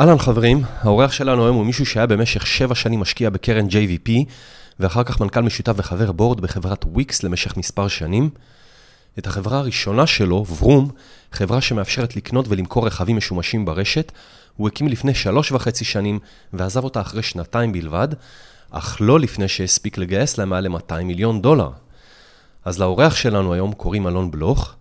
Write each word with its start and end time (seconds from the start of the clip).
אהלן 0.00 0.18
חברים, 0.18 0.62
האורח 0.80 1.12
שלנו 1.12 1.44
היום 1.44 1.56
הוא 1.56 1.66
מישהו 1.66 1.86
שהיה 1.86 2.06
במשך 2.06 2.46
שבע 2.46 2.74
שנים 2.74 3.00
משקיע 3.00 3.30
בקרן 3.30 3.66
JVP, 3.66 4.10
ואחר 4.80 5.02
כך 5.04 5.20
מנכ"ל 5.20 5.40
משותף 5.40 5.72
וחבר 5.76 6.12
בורד 6.12 6.40
בחברת 6.40 6.84
וויקס 6.84 7.22
למשך 7.22 7.56
מספר 7.56 7.88
שנים. 7.88 8.30
את 9.18 9.26
החברה 9.26 9.58
הראשונה 9.58 10.06
שלו, 10.06 10.46
ורום, 10.46 10.90
חברה 11.32 11.60
שמאפשרת 11.60 12.16
לקנות 12.16 12.46
ולמכור 12.48 12.86
רכבים 12.86 13.16
משומשים 13.16 13.64
ברשת, 13.64 14.12
הוא 14.56 14.68
הקים 14.68 14.88
לפני 14.88 15.14
שלוש 15.14 15.52
וחצי 15.52 15.84
שנים, 15.84 16.18
ועזב 16.52 16.84
אותה 16.84 17.00
אחרי 17.00 17.22
שנתיים 17.22 17.72
בלבד, 17.72 18.08
אך 18.70 18.96
לא 19.00 19.20
לפני 19.20 19.48
שהספיק 19.48 19.98
לגייס 19.98 20.38
לה 20.38 20.44
מעל 20.44 20.68
ל-200 20.68 21.02
מיליון 21.04 21.42
דולר. 21.42 21.70
אז 22.64 22.78
לאורח 22.78 23.14
שלנו 23.14 23.52
היום 23.52 23.72
קוראים 23.72 24.06
אלון 24.06 24.30
בלוך. 24.30 24.74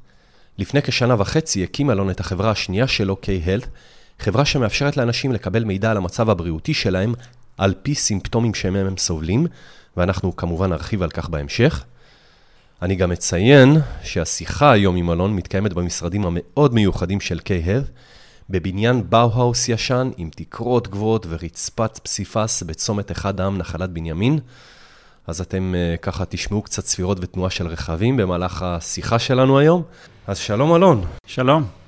לפני 0.58 0.82
כשנה 0.82 1.16
וחצי 1.22 1.64
הקים 1.64 1.92
אלון 1.92 2.10
את 2.10 2.20
החברה 2.20 2.52
השנייה 2.52 2.88
שלו, 2.88 3.18
K-Health, 3.24 3.68
חברה 4.20 4.46
שמאפשרת 4.46 4.98
לאנשים 4.98 5.32
לקבל 5.32 5.64
מידע 5.64 5.92
על 5.92 5.98
המצב 5.98 6.30
הבריאותי 6.30 6.74
שלהם 6.74 7.14
על 7.58 7.74
פי 7.82 7.96
סימפטומים 7.96 8.54
שמהם 8.54 8.88
הם 8.88 8.98
סובלים, 8.98 9.48
ואנחנו 9.98 10.36
כמובן 10.36 10.70
נרחיב 10.70 11.04
על 11.04 11.10
כך 11.10 11.30
בהמשך. 11.30 11.84
אני 12.82 12.96
גם 12.96 13.12
אציין 13.12 13.78
שהשיחה 14.04 14.72
היום 14.72 14.96
עם 14.96 15.12
אלון 15.12 15.36
מתקיימת 15.36 15.74
במשרדים 15.74 16.26
המאוד 16.26 16.74
מיוחדים 16.74 17.22
של 17.22 17.40
K-Health, 17.40 17.90
בבניין 18.50 19.04
באו-האוס 19.10 19.70
ישן 19.70 20.10
עם 20.18 20.30
תקרות 20.36 20.88
גבוהות 20.88 21.26
ורצפת 21.30 22.00
פסיפס 22.04 22.64
בצומת 22.64 23.12
אחד 23.12 23.42
העם 23.42 23.58
נחלת 23.58 23.90
בנימין. 23.90 24.40
אז 25.28 25.42
אתם 25.42 25.74
uh, 25.74 25.98
ככה 25.98 26.26
תשמעו 26.26 26.62
קצת 26.62 26.86
ספירות 26.86 27.18
ותנועה 27.22 27.50
של 27.50 27.68
רכבים 27.68 28.18
במהלך 28.18 28.62
השיחה 28.62 29.20
שלנו 29.20 29.60
היום. 29.60 29.84
אז 30.28 30.38
שלום 30.38 30.76
אלון. 30.76 31.06
שלום. 31.26 31.83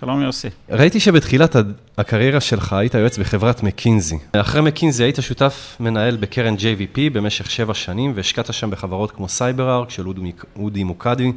שלום 0.00 0.22
יוסי. 0.22 0.48
ראיתי 0.70 1.00
שבתחילת 1.00 1.56
הקריירה 1.98 2.40
שלך 2.40 2.72
היית 2.72 2.94
יועץ 2.94 3.18
בחברת 3.18 3.62
מקינזי. 3.62 4.18
אחרי 4.32 4.60
מקינזי 4.60 5.04
היית 5.04 5.18
שותף 5.20 5.76
מנהל 5.80 6.16
בקרן 6.16 6.54
JVP 6.54 6.98
במשך 7.12 7.50
שבע 7.50 7.74
שנים, 7.74 8.12
והשקעת 8.14 8.52
שם 8.54 8.70
בחברות 8.70 9.12
כמו 9.12 9.28
סייברארק 9.28 9.90
של 9.90 10.04
אודי 10.56 10.84
מוקדי, 10.84 11.32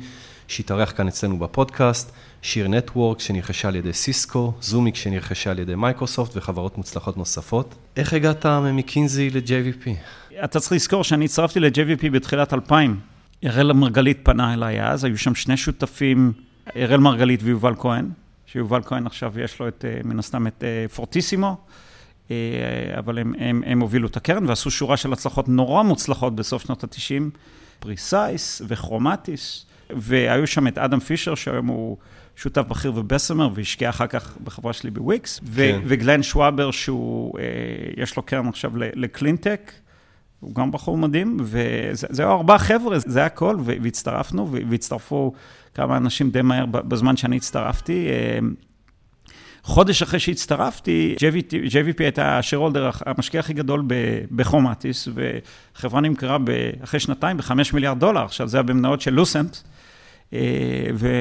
שהתארח 0.47 0.93
כאן 0.97 1.07
אצלנו 1.07 1.39
בפודקאסט, 1.39 2.11
שיר 2.41 2.67
נטוורקס 2.67 3.19
שנרכשה 3.19 3.67
על 3.67 3.75
ידי 3.75 3.93
סיסקו, 3.93 4.53
זומיקס 4.61 4.95
שנרכשה 4.95 5.51
על 5.51 5.59
ידי 5.59 5.75
מייקרוסופט 5.75 6.37
וחברות 6.37 6.77
מוצלחות 6.77 7.17
נוספות. 7.17 7.75
איך 7.97 8.13
הגעת 8.13 8.45
ממקינזי 8.45 9.29
ל-JVP? 9.29 9.89
אתה 10.43 10.59
צריך 10.59 10.71
לזכור 10.71 11.03
שאני 11.03 11.25
הצטרפתי 11.25 11.59
ל-JVP 11.59 12.09
בתחילת 12.11 12.53
2000. 12.53 12.99
אראל 13.45 13.73
מרגלית 13.73 14.19
פנה 14.23 14.53
אליי 14.53 14.83
אז, 14.83 15.03
היו 15.03 15.17
שם 15.17 15.35
שני 15.35 15.57
שותפים, 15.57 16.33
אראל 16.75 16.99
מרגלית 16.99 17.39
ויובל 17.43 17.73
כהן. 17.79 18.22
שיובל 18.53 18.81
כהן 18.85 19.05
עכשיו 19.05 19.39
יש 19.39 19.59
לו 19.59 19.67
את, 19.67 19.85
אה, 19.87 19.99
מן 20.03 20.19
הסתם 20.19 20.47
את 20.47 20.63
אה, 20.63 20.85
פורטיסימו, 20.95 21.57
אה, 22.31 22.35
אבל 22.97 23.17
הם, 23.17 23.33
הם, 23.37 23.63
הם 23.65 23.79
הובילו 23.79 24.07
את 24.07 24.17
הקרן 24.17 24.45
ועשו 24.49 24.71
שורה 24.71 24.97
של 24.97 25.13
הצלחות 25.13 25.49
נורא 25.49 25.83
מוצלחות 25.83 26.35
בסוף 26.35 26.63
שנות 26.63 26.83
ה-90, 26.83 27.37
פריסייס 27.79 28.61
וכרומטיס, 28.67 29.65
והיו 29.89 30.47
שם 30.47 30.67
את 30.67 30.77
אדם 30.77 30.99
פישר, 30.99 31.35
שהיום 31.35 31.67
הוא 31.67 31.97
שותף 32.35 32.61
בכיר 32.61 32.93
בבסמר, 32.95 33.49
והשקיע 33.53 33.89
אחר 33.89 34.07
כך 34.07 34.37
בחברה 34.43 34.73
שלי 34.73 34.91
בוויקס, 34.91 35.39
כן. 35.55 35.81
וגלן 35.85 36.23
שוואבר, 36.23 36.71
שהוא, 36.71 37.39
יש 37.97 38.17
לו 38.17 38.23
קרן 38.23 38.47
עכשיו 38.47 38.71
לקלינטק. 38.75 39.71
הוא 40.43 40.55
גם 40.55 40.71
בחור 40.71 40.97
מדהים, 40.97 41.37
וזה 41.39 42.07
היו 42.23 42.31
ארבעה 42.31 42.59
חבר'ה, 42.59 42.99
זה 42.99 43.25
הכל, 43.25 43.57
והצטרפנו, 43.63 44.51
והצטרפו 44.69 45.33
כמה 45.73 45.97
אנשים 45.97 46.29
די 46.29 46.41
מהר 46.41 46.65
בזמן 46.65 47.17
שאני 47.17 47.37
הצטרפתי. 47.37 48.07
אה, 48.07 48.39
חודש 49.63 50.01
אחרי 50.01 50.19
שהצטרפתי, 50.19 51.15
JVP, 51.69 51.99
הייתה 51.99 52.37
השיירולדר, 52.37 52.89
המשקיע 53.05 53.39
הכי 53.39 53.53
גדול 53.53 53.83
בחומטיס, 54.35 55.07
וחברה 55.13 56.01
נמכרה 56.01 56.37
אחרי 56.83 56.99
שנתיים 56.99 57.37
בחמש 57.37 57.73
מיליארד 57.73 57.99
דולר, 57.99 58.23
עכשיו 58.23 58.47
זה 58.47 58.57
היה 58.57 58.63
במניות 58.63 59.01
של 59.01 59.13
לוסנט, 59.13 59.57
אה, 60.33 60.39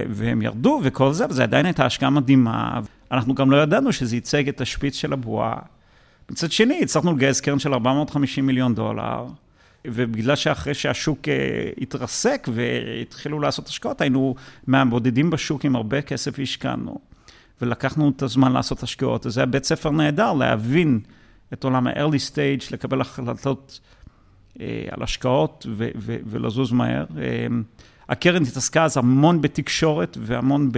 והם 0.08 0.42
ירדו 0.42 0.80
וכל 0.82 1.12
זה, 1.12 1.26
וזו 1.30 1.42
עדיין 1.42 1.66
הייתה 1.66 1.86
השקעה 1.86 2.10
מדהימה. 2.10 2.80
אנחנו 3.12 3.34
גם 3.34 3.50
לא 3.50 3.62
ידענו 3.62 3.92
שזה 3.92 4.16
ייצג 4.16 4.48
את 4.48 4.60
השפיץ 4.60 4.94
של 4.94 5.12
הבועה. 5.12 5.56
מצד 6.30 6.52
שני, 6.52 6.80
הצלחנו 6.82 7.12
לגייס 7.12 7.40
קרן 7.40 7.58
של 7.58 7.74
450 7.74 8.46
מיליון 8.46 8.74
דולר, 8.74 9.26
ובגלל 9.86 10.36
שאחרי 10.36 10.74
שהשוק 10.74 11.28
אה, 11.28 11.34
התרסק 11.80 12.48
והתחילו 12.54 13.40
לעשות 13.40 13.68
השקעות, 13.68 14.00
היינו 14.00 14.34
מהבודדים 14.66 15.30
בשוק 15.30 15.64
עם 15.64 15.76
הרבה 15.76 16.02
כסף 16.02 16.38
והשקענו. 16.38 16.98
ולקחנו 17.62 18.12
את 18.16 18.22
הזמן 18.22 18.52
לעשות 18.52 18.82
השקעות. 18.82 19.26
אז 19.26 19.34
זה 19.34 19.40
היה 19.40 19.46
בית 19.46 19.64
ספר 19.64 19.90
נהדר 19.90 20.32
להבין 20.32 21.00
את 21.52 21.64
עולם 21.64 21.86
ה-early 21.86 22.32
stage, 22.32 22.72
לקבל 22.72 23.00
החלטות 23.00 23.80
אה, 24.60 24.84
על 24.90 25.02
השקעות 25.02 25.66
ו- 25.70 25.88
ו- 25.96 26.16
ולזוז 26.26 26.72
מהר. 26.72 27.04
אה, 27.18 27.46
הקרן 28.08 28.42
התעסקה 28.42 28.84
אז 28.84 28.96
המון 28.96 29.40
בתקשורת 29.40 30.18
והמון 30.20 30.70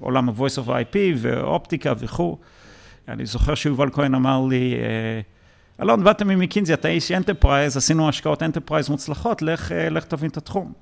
בעולם 0.00 0.28
ה- 0.28 0.37
voice 0.37 0.58
over 0.64 0.68
IP 0.68 0.96
ואופטיקה 1.16 1.92
וכו'. 1.98 2.36
אני 3.08 3.26
זוכר 3.26 3.54
שיובל 3.54 3.90
כהן 3.90 4.14
אמר 4.14 4.46
לי, 4.50 4.74
אה, 4.74 5.20
אלון, 5.82 6.04
באת 6.04 6.22
ממקינזי, 6.22 6.74
אתה 6.74 6.88
איש 6.88 7.12
enterprise, 7.12 7.76
עשינו 7.76 8.08
השקעות 8.08 8.42
enterprise 8.42 8.88
מוצלחות, 8.88 9.42
לך, 9.42 9.72
אה, 9.72 9.88
לך 9.88 10.04
תבין 10.04 10.30
את 10.30 10.36
התחום. 10.36 10.72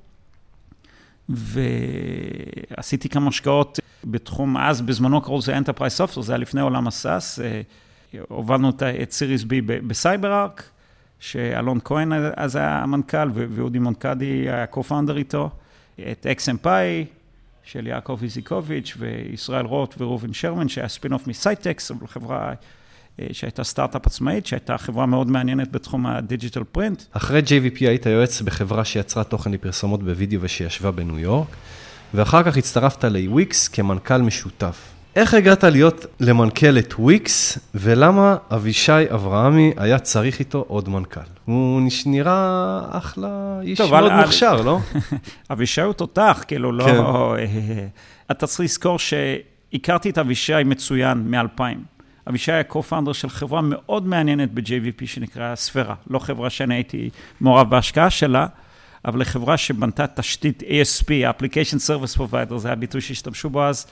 ועשיתי 1.28 3.09
כמה 3.09 3.28
השקעות 3.28 3.81
בתחום, 4.04 4.56
אז 4.56 4.81
בזמנו 4.81 5.20
קראו 5.20 5.38
לזה 5.38 5.56
enterprise 5.56 5.93
software, 5.93 6.21
זה 6.20 6.32
היה 6.32 6.38
לפני 6.38 6.60
עולם 6.60 6.87
ה 6.87 6.96
SaaS. 6.96 7.41
אה, 7.41 7.60
הובלנו 8.28 8.72
את 9.03 9.12
Series 9.12 9.44
B 9.44 9.61
בסייבר 9.60 10.43
ארק, 10.43 10.70
שאלון 11.20 11.78
כהן 11.84 12.12
אז 12.37 12.56
היה 12.56 12.78
המנכ"ל, 12.78 13.31
ואודי 13.34 13.78
מונקדי 13.78 14.25
היה 14.25 14.64
co-founder 14.72 15.16
איתו, 15.16 15.50
את 15.94 16.26
אקסם 16.26 16.56
פאי, 16.56 17.04
של 17.66 17.87
יעקב 17.87 18.19
איזיקוביץ' 18.22 18.97
וישראל 18.99 19.66
רוט 19.66 19.94
וראובן 19.99 20.32
שרמן, 20.32 20.69
שהיה 20.69 20.88
ספין-אוף 20.88 21.27
מסייטקס, 21.27 21.91
אבל 21.91 22.06
חברה 22.06 22.53
אה, 23.21 23.27
שהייתה 23.32 23.65
סטארט-אפ 23.65 24.06
עצמאית, 24.06 24.47
שהייתה 24.47 24.78
חברה 24.78 25.06
מאוד 25.06 25.31
מעניינת 25.31 25.72
בתחום 25.72 26.06
ה 26.06 26.14
digital 26.14 26.65
print. 26.65 27.03
אחרי 27.12 27.41
JVP 27.41 27.78
היית 27.81 28.06
יועץ 28.06 28.43
בחברה 28.43 28.84
שיצרה 28.84 29.25
תוכן 29.25 29.53
לפרסומות 29.53 30.03
בווידאו 30.03 30.41
ושישבה 30.41 30.91
בניו 30.91 31.19
יורק, 31.19 31.49
ואחר 32.15 32.43
כך 32.43 32.56
הצטרפת 32.56 33.05
ל-Wix 33.05 33.55
כמנכ"ל 33.72 34.22
משותף. 34.22 34.96
איך 35.16 35.34
הגעת 35.34 35.65
להיות 35.65 36.06
למנכ"ל 36.21 36.78
את 36.78 36.94
וויקס, 36.99 37.59
ולמה 37.75 38.37
אבישי 38.54 38.93
אברהמי 39.15 39.72
היה 39.77 39.99
צריך 39.99 40.38
איתו 40.38 40.65
עוד 40.69 40.88
מנכ"ל? 40.88 41.21
הוא 41.44 41.81
נראה 42.06 42.81
אחלה 42.91 43.59
איש 43.62 43.78
טוב, 43.78 43.91
מאוד 43.91 44.12
מוכשר, 44.12 44.62
לא? 44.62 44.78
אבישי 45.53 45.81
הוא 45.81 45.93
תותח, 45.93 46.44
כאילו 46.49 46.72
לא... 46.72 46.84
כן. 47.37 47.87
אתה 48.31 48.47
צריך 48.47 48.60
לזכור 48.60 48.99
שהכרתי 48.99 50.10
את 50.10 50.19
אבישי 50.19 50.65
מצוין 50.65 51.19
מ-2000. 51.19 51.62
אבישי 52.28 52.53
היה 52.53 52.62
co-founder 52.71 53.12
של 53.12 53.28
חברה 53.28 53.60
מאוד 53.62 54.06
מעניינת 54.06 54.53
ב-JVP 54.55 55.06
שנקרא 55.06 55.55
ספירה, 55.55 55.94
לא 56.10 56.19
חברה 56.19 56.50
שאני 56.50 56.75
הייתי 56.75 57.10
מעורב 57.41 57.71
בהשקעה 57.71 58.10
שלה, 58.10 58.47
אבל 59.05 59.21
לחברה 59.21 59.56
שבנתה 59.56 60.06
תשתית 60.06 60.62
ASP, 60.62 61.06
Application 61.06 61.78
Service 61.88 62.19
Provider, 62.19 62.56
זה 62.56 62.69
היה 62.69 62.75
ביטוי 62.75 63.00
שהשתמשו 63.00 63.50
בו 63.50 63.65
אז. 63.65 63.87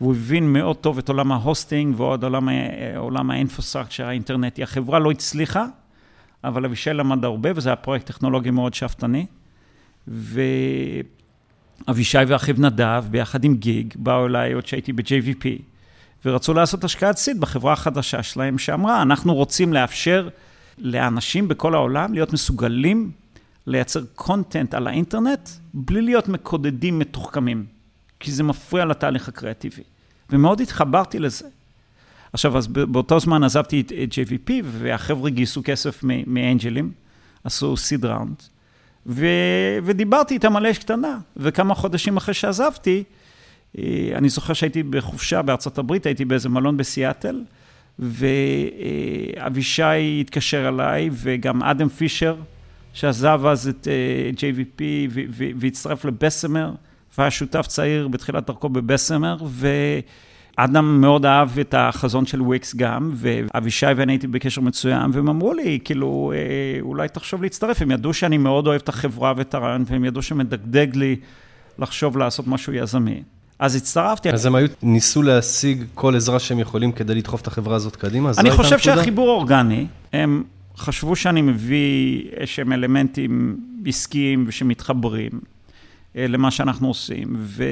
והוא 0.00 0.14
הבין 0.14 0.52
מאוד 0.52 0.76
טוב 0.76 0.98
את 0.98 1.08
עולם 1.08 1.32
ה 1.32 1.41
hosting 1.41 2.00
ועוד 2.00 2.24
עולם, 2.24 2.48
עולם 2.96 3.30
ה 3.30 3.35
infrastructure 3.35 4.06
האינטרנטי. 4.06 4.62
החברה 4.62 4.98
לא 4.98 5.10
הצליחה, 5.10 5.66
אבל 6.44 6.64
אבישי 6.64 6.90
למד 6.90 7.24
הרבה, 7.24 7.50
וזה 7.54 7.68
היה 7.68 7.76
פרויקט 7.76 8.06
טכנולוגי 8.06 8.50
מאוד 8.50 8.74
שאפתני. 8.74 9.26
ואבישי 11.86 12.18
ואחיו 12.28 12.54
נדב, 12.58 13.04
ביחד 13.10 13.44
עם 13.44 13.54
גיא, 13.54 13.94
באו 13.96 14.26
אליי 14.26 14.52
עוד 14.52 14.66
שהייתי 14.66 14.92
ב-JVP, 14.92 15.46
ורצו 16.24 16.54
לעשות 16.54 16.84
השקעת 16.84 17.16
seed 17.16 17.40
בחברה 17.40 17.72
החדשה 17.72 18.22
שלהם, 18.22 18.58
שאמרה, 18.58 19.02
אנחנו 19.02 19.34
רוצים 19.34 19.72
לאפשר 19.72 20.28
לאנשים 20.78 21.48
בכל 21.48 21.74
העולם 21.74 22.14
להיות 22.14 22.32
מסוגלים 22.32 23.10
לייצר 23.66 24.00
content 24.14 24.74
על 24.74 24.86
האינטרנט, 24.86 25.48
בלי 25.74 26.02
להיות 26.02 26.28
מקודדים 26.28 26.98
מתוחכמים. 26.98 27.77
כי 28.20 28.32
זה 28.32 28.42
מפריע 28.42 28.84
לתהליך 28.84 29.28
הקריאטיבי. 29.28 29.82
ומאוד 30.30 30.60
התחברתי 30.60 31.18
לזה. 31.18 31.44
עכשיו, 32.32 32.58
אז 32.58 32.66
באותו 32.66 33.20
זמן 33.20 33.44
עזבתי 33.44 33.80
את, 33.80 33.92
את 34.02 34.12
JVP, 34.12 34.50
והחבר'ה 34.64 35.30
גייסו 35.30 35.62
כסף 35.64 36.00
מאנג'לים, 36.26 36.92
עשו 37.44 37.76
סיד 37.76 38.04
ראונד, 38.04 38.42
ודיברתי 39.84 40.34
איתם 40.34 40.56
על 40.56 40.66
אש 40.66 40.78
קטנה, 40.78 41.18
וכמה 41.36 41.74
חודשים 41.74 42.16
אחרי 42.16 42.34
שעזבתי, 42.34 43.04
אה, 43.78 44.10
אני 44.14 44.28
זוכר 44.28 44.52
שהייתי 44.52 44.82
בחופשה 44.82 45.42
בארצות 45.42 45.78
הברית, 45.78 46.06
הייתי 46.06 46.24
באיזה 46.24 46.48
מלון 46.48 46.76
בסיאטל, 46.76 47.42
ואבישי 47.98 49.82
התקשר 50.20 50.68
אליי, 50.68 51.10
וגם 51.12 51.62
אדם 51.62 51.88
פישר, 51.88 52.36
שעזב 52.92 53.40
אז 53.46 53.68
את 53.68 53.88
אה, 53.88 54.30
JVP 54.36 54.82
והצטרף 55.58 56.04
לבסמר. 56.04 56.72
והיה 57.18 57.30
שותף 57.30 57.66
צעיר 57.66 58.08
בתחילת 58.08 58.46
דרכו 58.46 58.68
בבסמר, 58.68 59.36
אדם 60.56 61.00
מאוד 61.00 61.26
אהב 61.26 61.58
את 61.58 61.74
החזון 61.78 62.26
של 62.26 62.42
וויקס 62.42 62.74
גם, 62.74 63.12
ואבישי 63.14 63.86
ואני 63.96 64.12
הייתי 64.12 64.26
בקשר 64.26 64.60
מצוין, 64.60 65.10
והם 65.12 65.28
אמרו 65.28 65.52
לי, 65.52 65.78
כאילו, 65.84 66.32
אה, 66.34 66.80
אולי 66.80 67.08
תחשוב 67.08 67.42
להצטרף. 67.42 67.82
הם 67.82 67.90
ידעו 67.90 68.14
שאני 68.14 68.38
מאוד 68.38 68.66
אוהב 68.66 68.80
את 68.80 68.88
החברה 68.88 69.32
ואת 69.36 69.54
הרעיון, 69.54 69.84
והם 69.86 70.04
ידעו 70.04 70.22
שמדגדג 70.22 70.96
לי 70.96 71.16
לחשוב 71.78 72.18
לעשות 72.18 72.46
משהו 72.46 72.72
יזמי. 72.72 73.22
אז 73.58 73.76
הצטרפתי. 73.76 74.30
אז 74.30 74.46
הם 74.46 74.54
היו, 74.54 74.68
ניסו 74.82 75.22
להשיג 75.22 75.84
כל 75.94 76.16
עזרה 76.16 76.38
שהם 76.38 76.58
יכולים 76.58 76.92
כדי 76.92 77.14
לדחוף 77.14 77.40
את 77.40 77.46
החברה 77.46 77.76
הזאת 77.76 77.96
קדימה? 77.96 78.30
אני 78.38 78.50
חושב 78.50 78.78
שהחיבור 78.78 79.28
אורגני, 79.28 79.86
הם 80.12 80.42
חשבו 80.76 81.16
שאני 81.16 81.42
מביא 81.42 82.22
איזשהם 82.36 82.72
אלמנטים 82.72 83.56
עסקיים 83.86 84.44
ושמתחברים 84.48 85.30
למה 86.28 86.50
שאנחנו 86.50 86.88
עושים, 86.88 87.36
ו... 87.36 87.64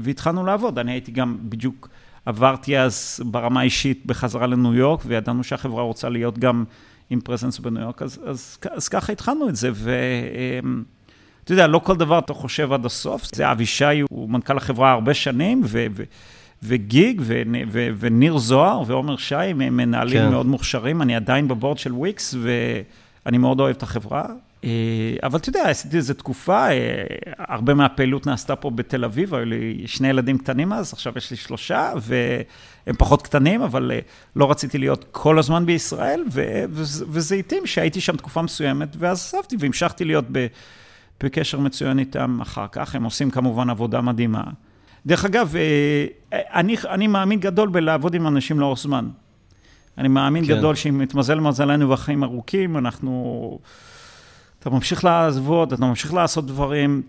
והתחלנו 0.00 0.44
לעבוד. 0.44 0.78
אני 0.78 0.92
הייתי 0.92 1.12
גם 1.12 1.36
בדיוק, 1.42 1.88
עברתי 2.26 2.78
אז 2.78 3.20
ברמה 3.26 3.60
האישית 3.60 4.06
בחזרה 4.06 4.46
לניו 4.46 4.74
יורק, 4.74 5.00
וידענו 5.06 5.44
שהחברה 5.44 5.82
רוצה 5.82 6.08
להיות 6.08 6.38
גם 6.38 6.64
עם 7.10 7.20
פרזנס 7.20 7.58
בניו 7.58 7.82
יורק, 7.82 8.02
אז, 8.02 8.20
אז, 8.26 8.58
אז 8.70 8.88
ככה 8.88 9.12
התחלנו 9.12 9.48
את 9.48 9.56
זה. 9.56 9.70
ו... 9.72 9.94
אמ, 10.64 10.82
אתה 11.44 11.52
יודע, 11.52 11.66
לא 11.66 11.78
כל 11.78 11.96
דבר 11.96 12.18
אתה 12.18 12.34
חושב 12.34 12.72
עד 12.72 12.86
הסוף. 12.86 13.34
זה 13.34 13.52
אבישי, 13.52 14.00
הוא 14.10 14.30
מנכ"ל 14.30 14.56
החברה 14.56 14.92
הרבה 14.92 15.14
שנים, 15.14 15.62
ו... 15.64 15.86
ו... 15.94 16.02
וגיג, 16.62 17.20
ו... 17.24 17.42
ו... 17.68 17.88
וניר 17.98 18.38
זוהר 18.38 18.82
ועומר 18.86 19.16
שי, 19.16 19.34
הם 19.34 19.76
מנהלים 19.76 20.22
כן. 20.22 20.30
מאוד 20.30 20.46
מוכשרים. 20.46 21.02
אני 21.02 21.16
עדיין 21.16 21.48
בבורד 21.48 21.78
של 21.78 21.92
וויקס, 21.92 22.34
ואני 22.42 23.38
מאוד 23.38 23.60
אוהב 23.60 23.76
את 23.76 23.82
החברה. 23.82 24.24
אה, 24.64 25.16
אבל 25.22 25.38
אתה 25.38 25.48
יודע, 25.48 25.68
עשיתי 25.68 25.96
איזו 25.96 26.14
תקופה, 26.14 26.70
אה, 26.70 27.04
הרבה 27.38 27.74
מהפעילות 27.74 28.26
נעשתה 28.26 28.56
פה 28.56 28.70
בתל 28.70 29.04
אביב, 29.04 29.34
היו 29.34 29.44
לי 29.44 29.82
שני 29.86 30.08
ילדים 30.08 30.38
קטנים 30.38 30.72
אז, 30.72 30.92
עכשיו 30.92 31.12
יש 31.16 31.30
לי 31.30 31.36
שלושה, 31.36 31.92
והם 31.96 32.96
פחות 32.98 33.22
קטנים, 33.22 33.62
אבל 33.62 33.90
אה, 33.94 33.98
לא 34.36 34.50
רציתי 34.50 34.78
להיות 34.78 35.04
כל 35.10 35.38
הזמן 35.38 35.66
בישראל, 35.66 36.24
ו... 36.32 36.64
וזה 36.70 37.34
התאים 37.34 37.66
שהייתי 37.66 38.00
שם 38.00 38.16
תקופה 38.16 38.42
מסוימת, 38.42 38.88
ואז 38.98 39.18
עזבתי 39.34 39.56
והמשכתי 39.58 40.04
להיות 40.04 40.24
ב... 40.32 40.46
בקשר 41.24 41.60
מצוין 41.60 41.98
איתם 41.98 42.38
אחר 42.42 42.66
כך, 42.72 42.94
הם 42.94 43.04
עושים 43.04 43.30
כמובן 43.30 43.70
עבודה 43.70 44.00
מדהימה. 44.00 44.42
דרך 45.06 45.24
אגב, 45.24 45.54
אני, 46.32 46.76
אני 46.88 47.06
מאמין 47.06 47.40
גדול 47.40 47.68
בלעבוד 47.68 48.14
עם 48.14 48.26
אנשים 48.26 48.60
לאורך 48.60 48.78
זמן. 48.78 49.08
אני 49.98 50.08
מאמין 50.08 50.46
כן. 50.46 50.56
גדול 50.56 50.74
שאם 50.74 50.98
מתמזל 50.98 51.40
מזלנו 51.40 51.90
והחיים 51.90 52.24
ארוכים, 52.24 52.76
אנחנו... 52.76 53.58
אתה 54.62 54.70
ממשיך 54.70 55.04
לעבוד, 55.04 55.72
אתה 55.72 55.86
ממשיך 55.86 56.14
לעשות 56.14 56.46
דברים. 56.46 57.02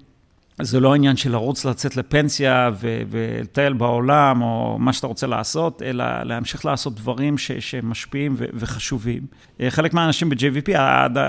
זה 0.62 0.80
לא 0.80 0.96
עניין 0.96 1.16
של 1.18 1.32
לרוץ 1.32 1.66
לצאת 1.66 1.98
לפנסיה 1.98 2.72
ולטייל 2.80 3.74
בעולם, 3.74 4.42
או 4.42 4.78
מה 4.80 4.94
שאתה 4.94 5.08
רוצה 5.08 5.28
לעשות, 5.28 5.82
אלא 5.82 6.24
להמשיך 6.24 6.66
לעשות 6.66 6.96
דברים 6.96 7.38
ש, 7.38 7.52
שמשפיעים 7.52 8.36
ו, 8.38 8.46
וחשובים. 8.54 9.22
אה, 9.62 9.72
חלק 9.72 9.94
מהאנשים 9.94 10.30
ב-JVP, 10.30 10.72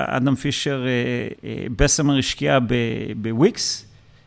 אדם 0.06 0.34
פישר, 0.34 0.84
אה, 0.86 1.48
אה, 1.48 1.66
בסמר 1.76 2.18
השקיע 2.18 2.58
בוויקס, 3.16 3.86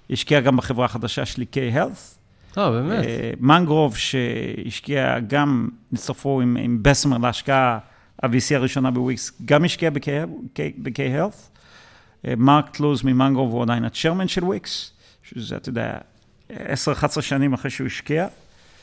השקיע 0.10 0.40
גם 0.40 0.58
בחברה 0.58 0.86
החדשה 0.86 1.26
שלי, 1.26 1.46
K-Health. 1.52 2.58
אה, 2.58 2.72
באמת? 2.72 3.06
מנגרוב, 3.40 3.98
שהשקיע 3.98 5.20
גם, 5.20 5.68
נצטרפו 5.92 6.42
עם, 6.42 6.58
עם 6.58 6.80
בסמר 6.82 7.18
להשקעה, 7.18 7.80
ה-VC 8.24 8.56
הראשונה 8.56 8.92
בוויקס, 8.92 9.32
גם 9.46 9.66
השקיע 9.66 9.90
ב-K-Health. 9.90 11.57
מרק 12.38 12.70
טלוז 12.70 13.04
ממנגרוב 13.04 13.52
הוא 13.52 13.64
עדיין 13.64 13.86
ה 13.86 13.90
chairman 13.90 14.28
של 14.28 14.44
וויקס, 14.44 14.92
שזה, 15.24 15.56
אתה 15.56 15.70
יודע, 15.70 15.98
10-11 16.52 17.22
שנים 17.22 17.54
אחרי 17.54 17.72
שהוא 17.72 17.88
השקיע. 17.88 18.28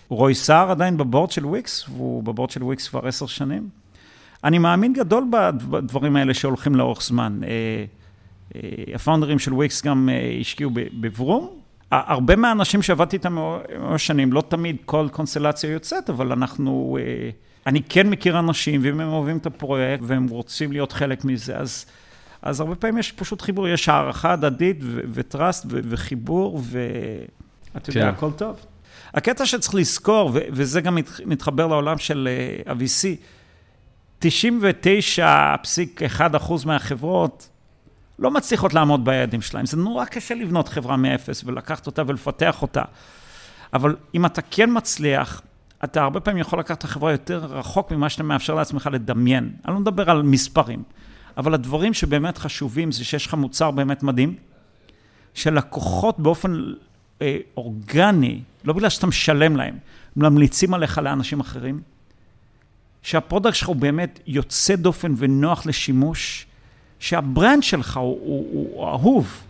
רוי 0.08 0.34
סער 0.34 0.70
עדיין 0.70 0.96
ב 0.96 1.02
board 1.02 1.31
של 1.31 1.46
וויקס, 1.46 1.88
והוא 1.88 2.22
ב 2.22 2.27
board 2.27 2.50
של 2.50 2.62
וויקס 2.62 2.88
כבר 2.88 3.08
10 3.08 3.26
שנים. 3.26 3.69
אני 4.44 4.58
מאמין 4.58 4.92
גדול 4.92 5.25
בדברים 5.70 6.16
האלה 6.16 6.34
שהולכים 6.34 6.75
לאורך 6.75 7.02
זמן. 7.02 7.40
אה, 7.44 7.84
אה, 8.54 8.94
הפאונדרים 8.94 9.38
של 9.38 9.52
וויקס 9.52 9.82
גם 9.82 10.08
אה, 10.12 10.36
השקיעו 10.40 10.70
בברום. 11.00 11.50
הרבה 11.90 12.36
מהאנשים 12.36 12.82
שעבדתי 12.82 13.16
איתם 13.16 13.38
שנים, 13.96 14.32
לא 14.32 14.42
תמיד 14.48 14.76
כל 14.84 15.08
קונסטלציה 15.12 15.70
יוצאת, 15.70 16.10
אבל 16.10 16.32
אנחנו, 16.32 16.98
אני 17.66 17.82
כן 17.88 18.10
מכיר 18.10 18.38
אנשים, 18.38 18.81
ואם 18.84 19.00
הם 19.00 19.08
אוהבים 19.08 19.36
את 19.36 19.46
הפרויקט 19.46 20.02
והם 20.06 20.28
רוצים 20.28 20.72
להיות 20.72 20.92
חלק 20.92 21.25
מזה, 21.25 21.56
אז... 21.56 21.86
אז 22.44 22.61
הרבה 22.61 22.75
פעמים 22.75 22.99
יש 22.99 23.12
פשוט 23.12 23.43
חיבור, 23.43 23.69
יש 23.69 23.88
הערכה 23.88 24.32
הדדית 24.32 24.76
וטראסט 25.12 25.67
וחיבור, 25.69 26.62
ואתה 26.62 27.91
יודע, 27.91 28.00
כן. 28.00 28.08
הכל 28.08 28.32
טוב. 28.32 28.67
הקטע 29.14 29.46
שצריך 29.46 29.75
לזכור, 29.75 30.31
וזה 30.35 30.81
גם 30.81 30.99
מתחבר 31.26 31.67
לעולם 31.67 31.99
של 31.99 32.29
ה-VC, 32.67 33.06
אה, 33.06 33.14
99.1% 34.19 36.67
מהחברות 36.67 37.49
לא 38.19 38.31
מצליחות 38.31 38.75
לעמוד 38.75 39.05
ביעדים 39.05 39.41
שלהם. 39.41 39.67
זה 39.67 39.76
נורא 39.76 40.05
קשה 40.05 40.35
לבנות 40.35 40.69
חברה 40.69 40.96
מאפס 40.96 41.44
ולקחת 41.44 41.87
אותה 41.87 42.02
ולפתח 42.06 42.62
אותה. 42.62 42.82
אבל 43.73 43.96
אם 44.14 44.26
אתה 44.26 44.43
כן 44.43 44.70
מצליח, 44.73 45.43
אתה 45.85 46.02
הרבה 46.02 46.20
פעמים 46.20 46.41
יכול 46.41 46.58
לקחת 46.58 46.79
את 46.79 46.85
החברה 46.85 47.12
יותר 47.12 47.38
רחוק 47.38 47.93
ממה 47.93 48.08
שאתה 48.08 48.23
מאפשר 48.23 48.55
לעצמך 48.55 48.88
לדמיין. 48.93 49.52
אני 49.64 49.75
לא 49.75 49.81
מדבר 49.81 50.11
על 50.11 50.23
מספרים. 50.23 50.82
אבל 51.36 51.54
הדברים 51.54 51.94
שבאמת 51.94 52.38
חשובים 52.38 52.92
זה 52.92 53.04
שיש 53.04 53.26
לך 53.26 53.34
מוצר 53.34 53.70
באמת 53.70 54.02
מדהים, 54.02 54.36
שלקוחות 55.34 56.20
באופן 56.20 56.62
אה, 57.22 57.36
אורגני, 57.56 58.40
לא 58.64 58.72
בגלל 58.72 58.88
שאתה 58.88 59.06
משלם 59.06 59.56
להם, 59.56 59.78
ממליצים 60.16 60.75
עליך 60.75 60.98
לאנשים 60.98 61.40
אחרים, 61.40 61.81
שה 63.02 63.18
product 63.18 63.54
שלך 63.54 63.69
הוא 63.69 63.76
באמת 63.76 64.20
יוצא 64.26 64.76
דופן 64.76 65.14
ונוח 65.16 65.66
לשימוש, 65.66 66.46
שה 66.98 67.22
brand 67.22 67.62
שלך 67.62 67.96
הוא, 67.96 68.19
הוא, 68.20 68.46
הוא 68.52 68.88
אהוב. 68.88 69.40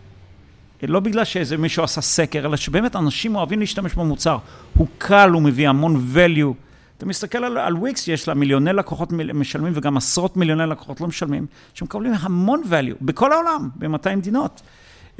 לא 0.83 0.99
בגלל 0.99 1.23
שאיזה 1.23 1.57
מישהו 1.57 1.83
עשה 1.83 2.01
סקר, 2.01 2.45
אלא 2.45 2.57
שבאמת 2.57 2.95
אנשים 2.95 3.35
אוהבים 3.35 3.59
להשתמש 3.59 3.93
במוצר. 3.93 4.37
הוא 4.77 4.87
קל, 4.97 5.29
הוא 5.29 5.41
מביא 5.41 5.69
המון 5.69 6.05
value. 6.15 6.64
אתה 6.97 7.05
מסתכל 7.05 7.37
על, 7.37 7.57
על 7.57 7.75
וויקס, 7.75 8.07
יש 8.07 8.27
לה 8.27 8.33
מיליוני 8.33 8.73
לקוחות 8.73 9.11
משלמים 9.11 9.73
וגם 9.75 9.97
עשרות 9.97 10.37
מיליוני 10.37 10.65
לקוחות 10.65 11.01
לא 11.01 11.07
משלמים, 11.07 11.45
שמקבלים 11.73 12.13
המון 12.19 12.63
value 12.63 12.95
בכל 13.01 13.31
העולם, 13.31 13.69
ב-200 13.75 14.15
מדינות. 14.15 14.61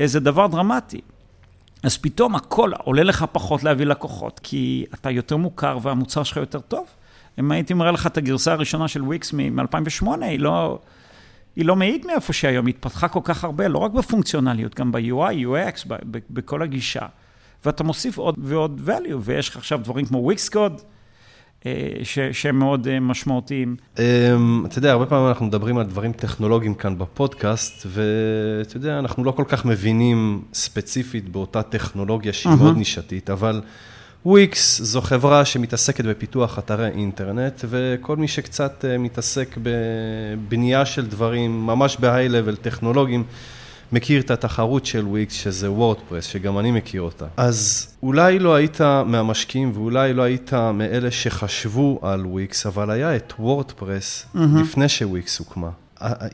זה 0.05 0.19
דבר 0.19 0.47
דרמטי. 0.47 1.01
אז 1.83 1.97
פתאום 1.97 2.35
הכל 2.35 2.71
עולה 2.83 3.03
לך 3.03 3.25
פחות 3.31 3.63
להביא 3.63 3.85
לקוחות, 3.85 4.39
כי 4.43 4.85
אתה 4.93 5.11
יותר 5.11 5.37
מוכר 5.37 5.77
והמוצר 5.81 6.23
שלך 6.23 6.37
יותר 6.37 6.59
טוב. 6.59 6.87
אם 7.39 7.51
הייתי 7.51 7.73
מראה 7.73 7.91
לך 7.91 8.07
את 8.07 8.17
הגרסה 8.17 8.53
הראשונה 8.53 8.87
של 8.87 9.01
וויקס 9.01 9.33
מ-2008, 9.33 10.07
היא 10.21 10.39
לא, 10.39 10.79
היא 11.55 11.65
לא 11.65 11.75
מעיד 11.75 12.05
מאיפה 12.05 12.33
שהיום, 12.33 12.65
היא 12.65 12.75
התפתחה 12.75 13.07
כל 13.07 13.19
כך 13.23 13.43
הרבה, 13.43 13.67
לא 13.67 13.77
רק 13.77 13.91
בפונקציונליות, 13.91 14.75
גם 14.75 14.91
ב-UI, 14.91 15.45
UX, 15.45 15.87
בכל 16.29 16.61
הגישה. 16.61 17.05
ואתה 17.65 17.83
מוסיף 17.83 18.17
עוד 18.17 18.35
ועוד 18.37 18.81
value, 18.87 19.15
ויש 19.21 19.49
לך 19.49 19.57
עכשיו 19.57 19.79
דברים 19.83 20.05
כמו 20.05 20.17
וויקס 20.17 20.49
קוד, 20.49 20.81
ש, 22.03 22.19
שהם 22.31 22.59
מאוד 22.59 22.87
אה, 22.87 22.99
משמעותיים. 22.99 23.75
אמ, 23.99 24.65
אתה 24.65 24.77
יודע, 24.77 24.91
הרבה 24.91 25.05
פעמים 25.05 25.27
אנחנו 25.27 25.45
מדברים 25.45 25.77
על 25.77 25.85
דברים 25.85 26.11
טכנולוגיים 26.11 26.73
כאן 26.73 26.97
בפודקאסט, 26.97 27.87
ואתה 27.87 28.77
יודע, 28.77 28.99
אנחנו 28.99 29.23
לא 29.23 29.31
כל 29.31 29.43
כך 29.47 29.65
מבינים 29.65 30.41
ספציפית 30.53 31.29
באותה 31.29 31.63
טכנולוגיה 31.63 32.33
שהיא 32.33 32.53
uh-huh. 32.53 32.55
מאוד 32.55 32.77
נישתית, 32.77 33.29
אבל 33.29 33.61
וויקס 34.25 34.81
זו 34.81 35.01
חברה 35.01 35.45
שמתעסקת 35.45 36.05
בפיתוח 36.05 36.59
אתרי 36.59 36.87
אינטרנט, 36.87 37.65
וכל 37.69 38.17
מי 38.17 38.27
שקצת 38.27 38.85
אה, 38.85 38.97
מתעסק 38.97 39.57
בבנייה 39.63 40.85
של 40.85 41.05
דברים 41.05 41.65
ממש 41.65 41.97
ב 41.99 42.04
high-level 42.04 42.55
טכנולוגיים, 42.55 43.23
מכיר 43.91 44.21
את 44.21 44.31
התחרות 44.31 44.85
של 44.85 45.07
וויקס, 45.07 45.33
שזה 45.33 45.71
וורדפרס, 45.71 46.25
שגם 46.25 46.59
אני 46.59 46.71
מכיר 46.71 47.01
אותה. 47.01 47.25
אז 47.37 47.87
אולי 48.03 48.39
לא 48.39 48.55
היית 48.55 48.81
מהמשקיעים 48.81 49.71
ואולי 49.75 50.13
לא 50.13 50.21
היית 50.21 50.53
מאלה 50.53 51.11
שחשבו 51.11 51.99
על 52.01 52.25
וויקס, 52.25 52.65
אבל 52.65 52.91
היה 52.91 53.15
את 53.15 53.33
וורדפרס 53.39 54.25
mm-hmm. 54.25 54.39
לפני 54.61 54.89
שוויקס 54.89 55.39
הוקמה. 55.39 55.69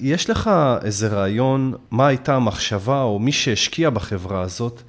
יש 0.02 0.30
לך 0.30 0.50
איזה 0.84 1.08
רעיון, 1.08 1.74
מה 1.92 2.08
הייתה 2.08 2.36
המחשבה, 2.36 3.02
או 3.02 3.20
מי 3.20 3.32
שהשקיע 3.32 3.90
בחברה 3.90 4.42
הזאת, 4.42 4.82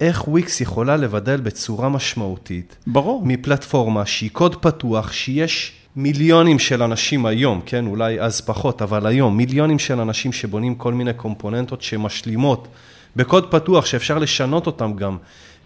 איך 0.00 0.28
וויקס 0.28 0.60
יכולה 0.60 0.96
לבדל 0.96 1.40
בצורה 1.40 1.88
משמעותית. 1.88 2.76
ברור. 2.86 3.26
מפלטפורמה 3.26 4.06
שהיא 4.06 4.30
קוד 4.30 4.56
פתוח, 4.56 5.12
שיש 5.12 5.72
מיליונים 5.96 6.58
של 6.58 6.82
אנשים 6.82 7.26
היום, 7.26 7.60
כן, 7.66 7.86
אולי 7.86 8.20
אז 8.20 8.40
פחות, 8.40 8.82
אבל 8.82 9.06
היום, 9.06 9.36
מיליונים 9.36 9.78
של 9.78 10.00
אנשים 10.00 10.32
שבונים 10.32 10.74
כל 10.74 10.92
מיני 10.94 11.14
קומפוננטות 11.14 11.82
שמשלימות 11.82 12.68
בקוד 13.16 13.50
פתוח 13.50 13.86
שאפשר 13.86 14.18
לשנות 14.18 14.66
אותם 14.66 14.92
גם. 14.96 15.16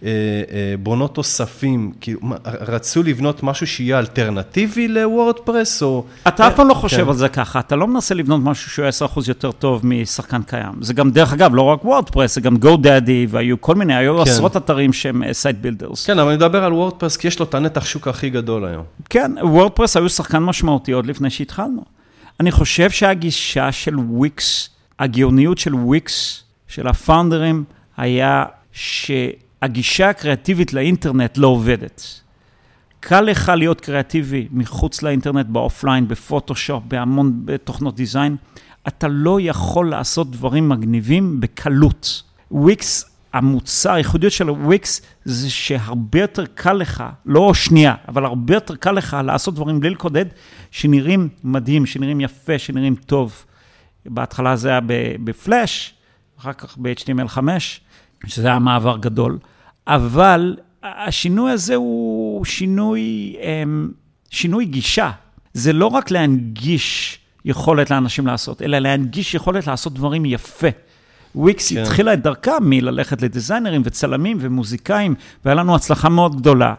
אה, 0.02 0.08
אה, 0.08 0.74
בונות 0.82 1.14
תוספים, 1.14 1.92
כאילו, 2.00 2.20
רצו 2.44 3.02
לבנות 3.02 3.42
משהו 3.42 3.66
שיהיה 3.66 3.98
אלטרנטיבי 3.98 4.88
לוורדפרס, 4.88 5.82
או... 5.82 6.04
אתה 6.28 6.48
אף 6.48 6.56
פעם 6.56 6.68
לא 6.68 6.74
חושב 6.74 7.02
כן. 7.02 7.08
על 7.08 7.14
זה 7.14 7.28
ככה, 7.28 7.60
אתה 7.60 7.76
לא 7.76 7.86
מנסה 7.86 8.14
לבנות 8.14 8.40
משהו 8.42 8.70
שהוא 8.70 9.08
10% 9.16 9.28
יותר 9.28 9.52
טוב 9.52 9.80
משחקן 9.86 10.42
קיים. 10.42 10.72
זה 10.80 10.94
גם, 10.94 11.10
דרך 11.10 11.32
אגב, 11.32 11.54
לא 11.54 11.62
רק 11.62 11.84
וורדפרס, 11.84 12.34
זה 12.34 12.40
גם 12.40 12.56
GoDaddy, 12.56 13.28
והיו 13.28 13.60
כל 13.60 13.74
מיני, 13.74 13.96
היו 13.96 14.16
כן. 14.24 14.30
עשרות 14.30 14.56
אתרים 14.56 14.92
שהם 14.92 15.32
site 15.32 15.56
uh, 15.56 15.60
builders. 15.60 16.06
כן, 16.06 16.18
אבל 16.18 16.28
אני 16.28 16.36
מדבר 16.36 16.64
על 16.64 16.72
וורדפרס, 16.72 17.16
כי 17.16 17.28
יש 17.28 17.38
לו 17.38 17.44
את 17.44 17.54
הנתח 17.54 17.84
שוק 17.84 18.08
הכי 18.08 18.30
גדול 18.30 18.64
היום. 18.64 18.84
כן, 19.10 19.32
וורדפרס 19.42 19.96
היו 19.96 20.08
שחקן 20.08 20.38
משמעותי 20.38 20.92
עוד 20.92 21.06
לפני 21.06 21.30
שהתחלנו. 21.30 21.84
אני 22.40 22.50
חושב 22.50 22.90
שהגישה 22.90 23.72
של 23.72 23.98
וויקס, 23.98 24.70
הגאוניות 24.98 25.58
של 25.58 25.74
וויקס, 25.74 26.42
של 26.68 26.86
הפאונדרים, 26.86 27.64
היה 27.96 28.44
ש... 28.72 29.10
הגישה 29.62 30.10
הקריאטיבית 30.10 30.72
לאינטרנט 30.72 31.38
לא 31.38 31.46
עובדת. 31.46 32.20
קל 33.00 33.20
לך 33.20 33.52
להיות 33.56 33.80
קריאטיבי 33.80 34.48
מחוץ 34.50 35.02
לאינטרנט, 35.02 35.46
באופליין, 35.46 36.08
בפוטושופ, 36.08 36.82
בהמון 36.88 37.46
תוכנות 37.64 37.96
design. 37.96 38.36
אתה 38.88 39.08
לא 39.08 39.38
יכול 39.40 39.90
לעשות 39.90 40.30
דברים 40.30 40.68
מגניבים 40.68 41.40
בקלות. 41.40 42.22
וויקס, 42.50 43.04
המוצר, 43.32 43.92
הייחודיות 43.92 44.32
של 44.32 44.50
וויקס 44.50 45.02
זה 45.24 45.50
שהרבה 45.50 46.20
יותר 46.20 46.46
קל 46.46 46.72
לך, 46.72 47.04
לא 47.26 47.54
שנייה, 47.54 47.94
אבל 48.08 48.24
הרבה 48.24 48.54
יותר 48.54 48.76
קל 48.76 48.92
לך 48.92 49.16
לעשות 49.24 49.54
דברים 49.54 49.80
בלי 49.80 49.90
לקודד, 49.90 50.24
שנראים 50.70 51.28
מדהים, 51.44 51.86
שנראים 51.86 52.20
יפה, 52.20 52.58
שנראים 52.58 52.94
טוב. 52.94 53.44
בהתחלה 54.06 54.56
זה 54.56 54.68
היה 54.68 54.80
בפלאש, 55.24 55.94
אחר 56.38 56.52
כך 56.52 56.78
ב-HTML5. 56.78 57.38
שזה 58.26 58.48
היה 58.48 58.58
מעבר 58.58 58.96
גדול, 58.96 59.38
אבל 59.86 60.56
השינוי 60.82 61.50
הזה 61.50 61.74
הוא 61.74 62.44
שינוי, 62.44 63.36
אמ, 63.42 63.90
שינוי 64.30 64.64
גישה. 64.64 65.10
זה 65.52 65.72
לא 65.72 65.86
רק 65.86 66.10
להנגיש 66.10 67.18
יכולת 67.44 67.90
לאנשים 67.90 68.26
לעשות, 68.26 68.62
אלא 68.62 68.78
להנגיש 68.78 69.34
יכולת 69.34 69.66
לעשות 69.66 69.94
דברים 69.94 70.24
יפה. 70.24 70.68
וויקס 71.34 71.72
כן. 71.72 71.82
התחילה 71.82 72.12
את 72.12 72.22
דרכה 72.22 72.52
מללכת 72.60 73.22
לדיזיינרים 73.22 73.82
וצלמים 73.84 74.38
ומוזיקאים, 74.40 75.14
והיה 75.44 75.54
לנו 75.54 75.74
הצלחה 75.74 76.08
מאוד 76.08 76.36
גדולה. 76.36 76.74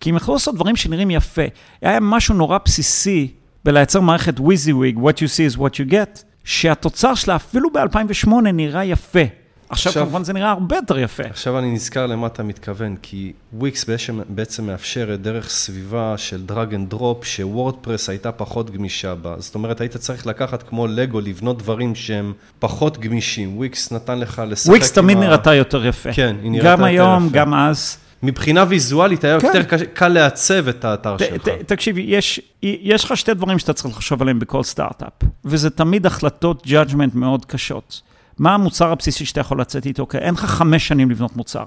כי 0.00 0.10
הם 0.10 0.16
יכלו 0.16 0.34
לעשות 0.34 0.54
דברים 0.54 0.76
שנראים 0.76 1.10
יפה. 1.10 1.42
היה 1.82 2.00
משהו 2.00 2.34
נורא 2.34 2.58
בסיסי 2.64 3.30
בלייצר 3.64 4.00
מערכת 4.00 4.38
WYSIWYG, 4.38 4.96
what 4.96 5.16
you 5.16 5.28
see 5.28 5.54
is 5.54 5.58
what 5.58 5.74
you 5.74 5.90
get, 5.90 6.22
שהתוצר 6.44 7.14
שלה 7.14 7.36
אפילו 7.36 7.70
ב-2008 7.72 8.30
נראה 8.52 8.84
יפה. 8.84 9.41
עכשיו, 9.72 9.90
עכשיו 9.90 10.02
כמובן 10.02 10.24
זה 10.24 10.32
נראה 10.32 10.50
הרבה 10.50 10.76
יותר 10.76 10.98
יפה. 10.98 11.22
עכשיו 11.22 11.58
אני 11.58 11.72
נזכר 11.72 12.06
למה 12.06 12.26
אתה 12.26 12.42
מתכוון, 12.42 12.96
כי 13.02 13.32
וויקס 13.52 13.84
בעצם, 13.84 14.20
בעצם 14.28 14.66
מאפשרת 14.66 15.22
דרך 15.22 15.50
סביבה 15.50 16.14
של 16.16 16.46
drag 16.46 16.74
and 16.74 16.90
drop, 16.90 17.24
שוורדפרס 17.24 18.08
הייתה 18.08 18.32
פחות 18.32 18.70
גמישה 18.70 19.14
בה. 19.14 19.34
זאת 19.38 19.54
אומרת, 19.54 19.80
היית 19.80 19.96
צריך 19.96 20.26
לקחת 20.26 20.62
כמו 20.62 20.86
לגו, 20.86 21.20
לבנות 21.20 21.58
דברים 21.58 21.94
שהם 21.94 22.32
פחות 22.58 22.98
גמישים. 22.98 23.56
וויקס 23.56 23.92
נתן 23.92 24.18
לך 24.18 24.42
לשחק 24.46 24.70
וויקס 24.70 24.92
תמיד 24.92 25.18
נראתה 25.18 25.54
יותר 25.54 25.86
יפה. 25.86 26.12
כן, 26.12 26.36
היא 26.42 26.50
נראתה 26.50 26.68
יותר 26.68 26.74
יפה. 26.74 26.82
גם 26.82 26.84
היום, 26.84 27.28
גם 27.32 27.54
אז. 27.54 27.98
מבחינה 28.22 28.64
ויזואלית 28.68 29.24
היה 29.24 29.40
כן. 29.40 29.46
יותר 29.46 29.62
קל 29.92 30.08
לעצב 30.08 30.68
את 30.68 30.84
האתר 30.84 31.16
ת, 31.16 31.18
שלך. 31.18 31.48
ת, 31.48 31.48
תקשיב, 31.48 31.96
יש, 31.98 32.40
יש 32.62 33.04
לך 33.04 33.16
שתי 33.16 33.34
דברים 33.34 33.58
שאתה 33.58 33.72
צריך 33.72 33.88
לחשוב 33.88 34.22
עליהם 34.22 34.38
בכל 34.38 34.62
סטארט-אפ, 34.62 35.12
וזה 35.44 35.70
תמיד 35.70 36.06
החלטות 36.06 36.66
judgment 36.66 37.14
מאוד 37.14 37.44
קשות. 37.44 38.02
מה 38.38 38.54
המוצר 38.54 38.92
הבסיסי 38.92 39.24
שאתה 39.24 39.40
יכול 39.40 39.60
לצאת 39.60 39.86
איתו? 39.86 40.06
כי 40.06 40.18
אין 40.18 40.34
לך 40.34 40.44
חמש 40.44 40.88
שנים 40.88 41.10
לבנות 41.10 41.36
מוצר. 41.36 41.64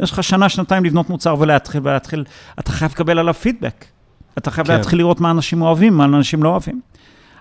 יש 0.00 0.12
לך 0.12 0.24
שנה, 0.24 0.48
שנתיים 0.48 0.84
לבנות 0.84 1.10
מוצר 1.10 1.36
ולהתחיל, 1.38 1.80
ולהתחיל, 1.84 2.24
אתה 2.58 2.72
חייב 2.72 2.90
לקבל 2.90 3.18
עליו 3.18 3.34
פידבק. 3.34 3.84
אתה 4.38 4.50
חייב 4.50 4.66
כן. 4.66 4.72
להתחיל 4.72 4.98
לראות 4.98 5.20
מה 5.20 5.30
אנשים 5.30 5.62
אוהבים, 5.62 5.94
מה 5.96 6.04
אנשים 6.04 6.42
לא 6.42 6.48
אוהבים. 6.48 6.80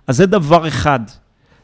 אז 0.07 0.17
זה 0.17 0.25
דבר 0.25 0.67
אחד 0.67 0.99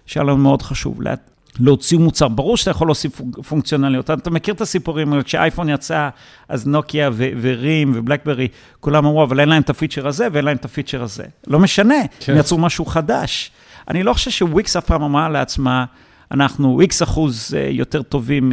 שהיה 0.05 0.23
לנו 0.23 0.37
מאוד 0.37 0.61
חשוב, 0.61 1.01
לה, 1.01 1.13
להוציא 1.59 1.97
מוצר. 1.97 2.27
ברור 2.27 2.57
שאתה 2.57 2.71
יכול 2.71 2.87
להוסיף 2.87 3.21
פונקציונליות. 3.47 4.11
אתה 4.11 4.29
מכיר 4.29 4.53
את 4.53 4.61
הסיפורים, 4.61 5.21
כשאייפון 5.21 5.69
יצא, 5.69 6.09
אז 6.49 6.67
נוקיה 6.67 7.09
ו- 7.13 7.29
ורים 7.41 7.91
ובלקברי, 7.95 8.47
כולם 8.79 9.05
אמרו, 9.05 9.23
אבל 9.23 9.39
אין 9.39 9.49
להם 9.49 9.61
את 9.61 9.69
הפיצ'ר 9.69 10.07
הזה 10.07 10.27
ואין 10.31 10.45
להם 10.45 10.57
את 10.57 10.65
הפיצ'ר 10.65 11.03
הזה. 11.03 11.23
לא 11.47 11.59
משנה, 11.59 11.95
כן. 12.19 12.33
הם 12.33 12.39
יצרו 12.39 12.57
משהו 12.57 12.85
חדש. 12.85 13.51
אני 13.87 14.03
לא 14.03 14.13
חושב 14.13 14.31
שוויקס 14.31 14.75
אף 14.75 14.85
פעם 14.85 15.03
אמרה 15.03 15.29
לעצמה, 15.29 15.85
אנחנו 16.31 16.81
איקס 16.81 17.03
אחוז 17.03 17.55
אה, 17.57 17.69
יותר 17.71 18.01
טובים 18.01 18.49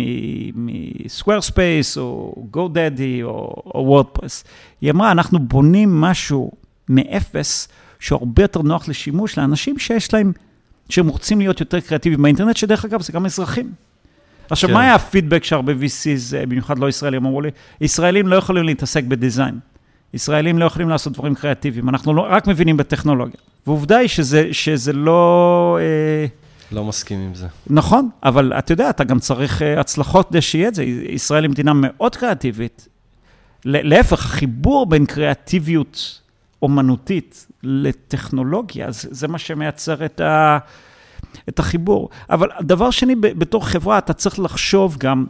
מ-Squarespace 0.54 1.99
או 1.99 2.35
GoDaddy 2.56 3.23
או 3.25 3.62
וורדפרס. 3.75 4.45
היא 4.80 4.90
אמרה, 4.90 5.12
אנחנו 5.12 5.38
בונים 5.38 6.00
משהו 6.00 6.50
מאפס, 6.88 7.68
שהוא 8.00 8.18
הרבה 8.18 8.42
יותר 8.42 8.62
נוח 8.62 8.88
לשימוש 8.88 9.38
לאנשים 9.38 9.78
שיש 9.78 10.14
להם, 10.14 10.33
שהם 10.88 11.09
רוצים 11.09 11.38
להיות 11.38 11.61
יותר 11.61 11.80
קריאטיביים 11.80 12.23
באינטרנט, 12.23 12.56
שדרך 12.56 12.85
אגב 12.85 13.02
זה 13.02 13.12
גם 13.12 13.26
אזרחים. 13.26 13.73
עכשיו, 14.50 14.68
כן. 14.68 14.75
מה 14.75 14.80
היה 14.83 14.95
הפידבק 14.95 15.45
שהרבה 15.45 15.73
VCs, 15.73 16.37
אה, 16.37 16.47
במיוחד 16.47 16.78
לא 16.78 16.88
ישראלים, 16.88 17.26
אמרו 17.26 17.40
לי? 17.40 17.50
ישראלים 17.80 18.28
לא 18.28 18.37
יכולים 18.37 18.64
להתעסק 18.64 19.04
בדיזיין. 19.04 19.59
ישראלים 20.14 20.59
לא 20.59 20.64
יכולים 20.64 20.88
לעשות 20.88 21.12
דברים 21.12 21.35
קריאטיביים, 21.35 21.88
אנחנו 21.88 22.14
לא, 22.14 22.26
רק 22.30 22.47
מבינים 22.47 22.76
בטכנולוגיה. 22.76 23.40
ועובדה 23.66 23.97
היא 23.97 24.09
שזה, 24.09 24.49
שזה 24.52 24.92
לא... 24.92 25.78
אה, 25.80 26.26
לא 26.73 26.85
מסכים 26.85 27.20
עם 27.20 27.35
זה. 27.35 27.46
נכון, 27.66 28.08
אבל 28.23 28.52
אתה 28.52 28.73
יודע, 28.73 28.90
אתה 28.90 29.04
גם 29.04 29.18
צריך 29.18 29.62
uh, 29.62 29.80
הצלחות 29.80 30.28
כדי 30.28 30.40
שיהיה 30.40 30.68
את 30.68 30.75
זה. 30.75 30.85
ישראל 30.85 31.42
היא 31.44 31.50
מדינה 31.50 31.73
מאוד 31.75 32.16
קריאטיבית. 32.16 32.88
להפך, 33.64 34.25
החיבור 34.25 34.87
בין 34.87 35.06
קריאטיביות 35.06 36.20
אומנותית 36.62 37.46
לטכנולוגיה, 37.62 38.90
זה, 38.90 39.08
זה 39.11 39.28
מה 39.28 39.38
שמייצר 39.38 40.04
את, 40.04 40.20
ה, 40.20 40.58
את 41.49 41.58
החיבור. 41.58 42.08
אבל 42.30 42.49
דבר 42.61 42.90
שני, 42.90 43.16
בתור 43.16 43.66
חברה, 43.66 43.99
אתה 43.99 44.12
צריך 44.12 44.38
לחשוב 44.38 44.96
גם 44.99 45.26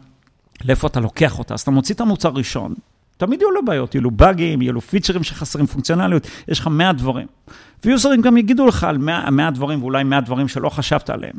לאיפה 0.65 0.87
אתה 0.87 1.01
לוקח 1.01 1.39
אותה. 1.39 1.55
אז 1.55 1.61
אתה 1.61 1.71
מוציא 1.71 1.95
את 1.95 2.01
המוצר 2.01 2.29
ראשון, 2.29 2.75
תמיד 3.17 3.41
יהיו 3.41 3.51
לו 3.51 3.65
בעיות, 3.65 3.95
יהיו 3.95 4.03
לו 4.03 4.11
באגים, 4.11 4.63
יהיו 4.63 4.73
לו 4.73 4.81
פיצ'רים 4.81 5.23
שחסרים 5.23 5.67
פונקציונליות, 5.67 6.27
יש 6.49 6.61
לך 6.61 6.67
100 6.67 6.93
דברים. 6.93 7.27
ויוזרים 7.85 8.23
גם 8.23 8.37
יגידו 8.37 8.67
לך 8.67 8.85
על 8.85 8.99
100, 8.99 9.31
100 9.31 9.51
דברים, 9.51 9.83
ואולי 9.83 10.05
100 10.05 10.21
דברים 10.21 10.49
שלא 10.49 10.69
חשבת 10.69 11.11
עליהם. 11.11 11.37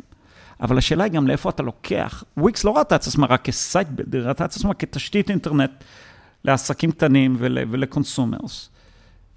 אבל 0.60 0.78
השאלה 0.78 1.04
היא 1.04 1.12
גם 1.12 1.26
לאיפה 1.26 1.50
אתה 1.50 1.62
לוקח. 1.62 2.24
וויקס 2.36 2.64
לא 2.64 2.76
ראתה 2.78 2.96
את 2.96 3.00
עצמה 3.00 3.26
רק 3.26 3.42
כ 3.44 3.59
site 3.59 3.88
builder, 3.88 4.28
ראתה 4.28 4.44
את 4.44 4.50
עצמה 4.50 4.74
כתשתית 4.74 5.30
אינטרנט 5.30 5.70
לעסקים 6.44 6.92
קטנים 6.92 7.36
ול, 7.38 7.58
ול 7.70 7.87
consumers. 7.87 8.70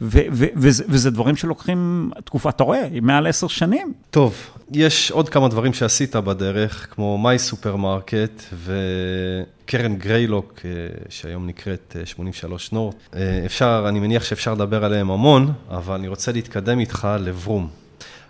וזה, 0.02 0.84
וזה 0.88 1.12
דברים 1.12 1.36
שלוקחים 1.36 2.12
תקופה, 2.26 2.50
אתה 2.50 2.64
רואה, 2.64 2.88
מעל 3.02 3.28
עשר 3.28 3.48
שנים. 3.48 3.94
טוב, 4.10 4.36
יש 4.72 5.12
עוד 5.12 5.30
כמה 5.30 5.48
דברים 5.48 5.74
שעשית 5.74 6.16
בדרך, 6.16 6.88
כמו 6.92 7.18
מיי 7.18 7.40
סופרמרקט 7.40 8.44
וקרן 8.54 9.96
Greylock, 9.96 10.60
אה, 10.66 10.70
שהיום 11.10 11.48
נקראת 11.48 11.96
83 12.06 12.70
אה, 12.74 12.78
North. 12.78 12.96
אה, 13.16 13.42
אפשר, 13.46 13.86
אני 13.90 14.00
מניח 14.00 14.24
שאפשר 14.24 14.54
לדבר 14.54 14.86
עליהם 14.86 15.12
המון, 15.12 15.54
אבל 15.70 15.96
אני 15.96 16.08
רוצה 16.08 16.32
להתקדם 16.32 16.80
איתך 16.80 17.08
ל 17.20 17.27
Vroom. 17.27 17.68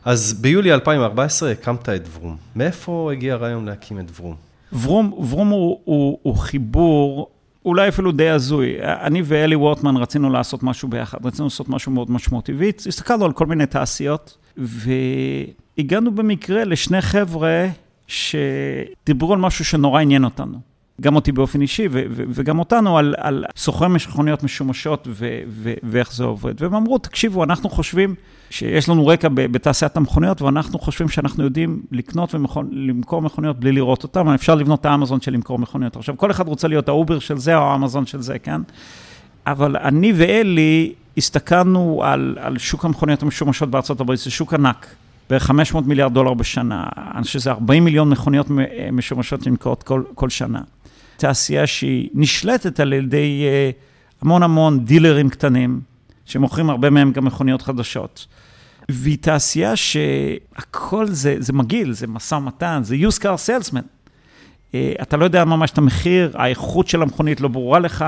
אז 0.05 0.33
ביולי 0.33 0.73
2014 0.73 1.51
הקמת 1.51 1.89
את 1.89 2.07
Vroom. 2.13 2.37
מאיפה 2.55 3.09
הגיע 3.11 3.33
הרעיון 3.33 3.65
להקים 3.65 3.99
את 3.99 4.19
Vroom? 4.19 4.35
Vroom, 4.81 5.13
Vroom 5.29 5.49
הוא, 5.49 5.79
הוא, 5.83 6.19
הוא 6.21 6.35
חיבור 6.35 7.29
אולי 7.65 7.89
אפילו 7.89 8.11
די 8.11 8.29
הזוי. 8.29 8.75
אני 8.81 9.21
ואלי 9.25 9.55
וורטמן 9.55 9.97
רצינו 9.97 10.29
לעשות 10.29 10.63
משהו 10.63 10.87
ביחד, 10.87 11.25
רצינו 11.25 11.45
לעשות 11.45 11.69
משהו 11.69 11.91
מאוד 11.91 12.11
משמעותי, 12.11 12.53
והסתכלנו 12.53 13.25
על 13.25 13.31
כל 13.31 13.45
מיני 13.45 13.65
תעשיות, 13.65 14.37
והגענו 14.57 16.11
במקרה 16.11 16.63
לשני 16.63 17.01
חבר'ה 17.01 17.67
שדיברו 18.07 19.33
על 19.33 19.39
משהו 19.39 19.65
שנורא 19.65 20.01
עניין 20.01 20.23
אותנו. 20.23 20.70
גם 21.01 21.15
אותי 21.15 21.31
באופן 21.31 21.61
אישי 21.61 21.87
ו- 21.91 22.03
ו- 22.09 22.23
וגם 22.29 22.59
אותנו 22.59 22.97
על, 22.97 23.15
על 23.17 23.45
סוחרי 23.57 23.87
מכוניות 23.87 24.43
משומשות 24.43 25.07
ו- 25.11 25.39
ו- 25.47 25.73
ואיך 25.83 26.13
זה 26.13 26.23
עובד. 26.23 26.61
והם 26.61 26.75
אמרו, 26.75 26.97
תקשיבו, 26.97 27.43
אנחנו 27.43 27.69
חושבים 27.69 28.15
שיש 28.49 28.89
לנו 28.89 29.07
רקע 29.07 29.27
בתעשיית 29.33 29.97
המכוניות, 29.97 30.41
ואנחנו 30.41 30.79
חושבים 30.79 31.09
שאנחנו 31.09 31.43
יודעים 31.43 31.81
לקנות 31.91 32.35
ולמכור 32.35 33.21
מכוניות 33.21 33.59
בלי 33.59 33.71
לראות 33.71 34.03
אותן, 34.03 34.27
אפשר 34.27 34.55
לבנות 34.55 34.81
את 34.81 34.85
האמזון 34.85 35.21
של 35.21 35.33
למכור 35.33 35.59
מכוניות. 35.59 35.95
עכשיו, 35.95 36.17
כל 36.17 36.31
אחד 36.31 36.47
רוצה 36.47 36.67
להיות 36.67 36.89
האובר 36.89 37.19
של 37.19 37.37
זה 37.37 37.57
או 37.57 37.61
האמזון 37.61 38.05
של 38.05 38.21
זה, 38.21 38.39
כן? 38.39 38.61
אבל 39.47 39.77
אני 39.77 40.13
ואלי 40.15 40.93
הסתכלנו 41.17 42.01
על, 42.03 42.37
על 42.41 42.57
שוק 42.57 42.85
המכוניות 42.85 43.23
המשומשות 43.23 43.69
בארצות 43.69 43.99
הברית, 43.99 44.19
זה 44.19 44.31
שוק 44.31 44.53
ענק. 44.53 44.87
בערך 45.29 45.43
500 45.43 45.85
מיליארד 45.87 46.13
דולר 46.13 46.33
בשנה, 46.33 46.85
אני 47.15 47.23
חושב 47.23 47.39
שזה 47.39 47.51
40 47.51 47.85
מיליון 47.85 48.09
מכוניות 48.09 48.47
משומשות 48.91 49.47
נמכרות 49.47 49.83
כל, 49.83 50.03
כל 50.15 50.29
שנה. 50.29 50.61
תעשייה 51.21 51.67
שהיא 51.67 52.09
נשלטת 52.13 52.79
על 52.79 52.93
ידי 52.93 53.43
אה, 53.47 53.69
המון 54.21 54.43
המון 54.43 54.85
דילרים 54.85 55.29
קטנים, 55.29 55.81
שמוכרים 56.25 56.69
הרבה 56.69 56.89
מהם 56.89 57.11
גם 57.11 57.25
מכוניות 57.25 57.61
חדשות. 57.61 58.27
והיא 58.89 59.17
תעשייה 59.21 59.75
שהכל 59.75 61.07
זה, 61.07 61.35
זה 61.39 61.53
מגעיל, 61.53 61.93
זה 61.93 62.07
משא 62.07 62.35
ומתן, 62.35 62.81
זה 62.83 62.95
use 62.95 63.19
car 63.19 63.23
salesman. 63.23 63.83
אה, 64.73 64.93
אתה 65.01 65.17
לא 65.17 65.23
יודע 65.23 65.45
ממש 65.45 65.71
את 65.71 65.77
המחיר, 65.77 66.31
האיכות 66.33 66.87
של 66.87 67.01
המכונית 67.01 67.41
לא 67.41 67.47
ברורה 67.47 67.79
לך, 67.79 68.05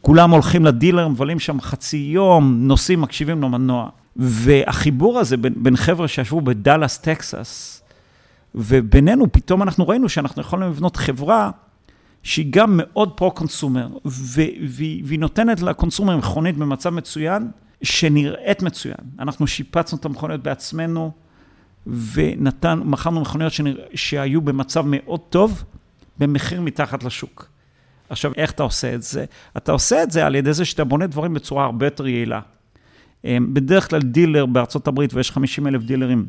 כולם 0.00 0.30
הולכים 0.30 0.64
לדילר, 0.64 1.08
מבלים 1.08 1.38
שם 1.38 1.60
חצי 1.60 1.96
יום, 1.96 2.56
נוסעים, 2.60 3.00
מקשיבים 3.00 3.42
למנוע. 3.42 3.88
והחיבור 4.16 5.18
הזה 5.18 5.36
בין, 5.36 5.54
בין 5.56 5.76
חבר'ה 5.76 6.08
שישבו 6.08 6.40
בדאלאס, 6.40 6.98
טקסס, 6.98 7.82
ובינינו, 8.54 9.32
פתאום 9.32 9.62
אנחנו 9.62 9.88
ראינו 9.88 10.08
שאנחנו 10.08 10.42
יכולים 10.42 10.68
לבנות 10.68 10.96
חברה 10.96 11.50
שהיא 12.26 12.46
גם 12.50 12.80
מאוד 12.82 13.12
פרו-קונסומר, 13.16 13.88
והיא 15.04 15.18
נותנת 15.18 15.62
לקונסומר 15.62 16.16
מכונית 16.16 16.56
במצב 16.56 16.90
מצוין, 16.90 17.50
שנראית 17.82 18.62
מצוין. 18.62 18.96
אנחנו 19.18 19.46
שיפצנו 19.46 19.98
את 19.98 20.04
המכוניות 20.04 20.42
בעצמנו, 20.42 21.12
ונתנו, 21.86 22.80
מכרנו 22.84 23.20
מכוניות 23.20 23.52
שנרא, 23.52 23.82
שהיו 23.94 24.40
במצב 24.40 24.84
מאוד 24.86 25.20
טוב, 25.20 25.64
במחיר 26.18 26.60
מתחת 26.60 27.04
לשוק. 27.04 27.48
עכשיו, 28.08 28.32
איך 28.36 28.50
אתה 28.50 28.62
עושה 28.62 28.94
את 28.94 29.02
זה? 29.02 29.24
אתה 29.56 29.72
עושה 29.72 30.02
את 30.02 30.10
זה 30.10 30.26
על 30.26 30.34
ידי 30.34 30.52
זה 30.52 30.64
שאתה 30.64 30.84
בונה 30.84 31.06
דברים 31.06 31.34
בצורה 31.34 31.64
הרבה 31.64 31.86
יותר 31.86 32.06
יעילה. 32.06 32.40
אמ, 33.24 33.54
בדרך 33.54 33.90
כלל 33.90 34.02
דילר 34.02 34.46
בארצות 34.46 34.88
הברית, 34.88 35.14
ויש 35.14 35.30
50 35.30 35.66
אלף 35.66 35.82
דילרים, 35.82 36.26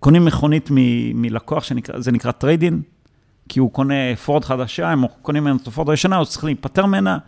קונים 0.00 0.24
מכונית 0.24 0.68
מלקוח, 1.14 1.64
שנקרא, 1.64 2.00
זה 2.00 2.12
נקרא 2.12 2.32
trade-in, 2.32 2.82
כי 3.48 3.60
הוא 3.60 3.72
קונה 3.72 4.16
פורד 4.24 4.44
חדשה, 4.44 4.90
הם 4.90 5.04
קונים 5.22 5.44
ממנו 5.44 5.56
את 5.62 5.66
הפורד 5.66 5.90
הישנה, 5.90 6.16
הוא 6.16 6.24
צריך 6.24 6.44
להיפטר 6.44 6.86
ממנה, 6.86 7.18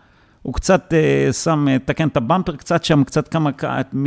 הוא 0.42 0.54
קצת 0.54 0.92
אה, 0.92 1.33
שם, 1.32 1.66
אה, 1.68 1.87
תקן 1.87 2.08
את 2.08 2.16
ה 2.16 2.22
bumper 2.22 2.57
קצת 2.56 2.84
שם, 2.84 3.04
קצת 3.04 3.28
כמה 3.28 3.50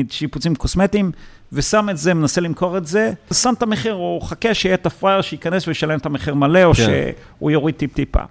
שיפוצים 0.10 0.56
קוסמטיים, 0.56 1.12
ושם 1.54 1.90
את 1.90 1.98
זה, 1.98 2.14
מנסה 2.14 2.42
למכור 2.42 2.78
את 2.78 2.88
זה, 2.88 3.14
שם 3.34 3.54
את 3.58 3.64
המחיר, 3.64 3.94
או 3.94 4.20
מחכה 4.24 4.54
שיהיה 4.54 4.76
את 4.76 4.86
הפראייר 4.86 5.22
שייכנס 5.22 5.68
וישלם 5.68 6.00
את 6.00 6.06
המחיר 6.06 6.36
מלא, 6.36 6.64
או 6.64 6.74
כן. 6.74 6.84
שהוא 6.84 7.52
יוריד 7.52 7.76
טיפ-טיפה. 7.76 8.24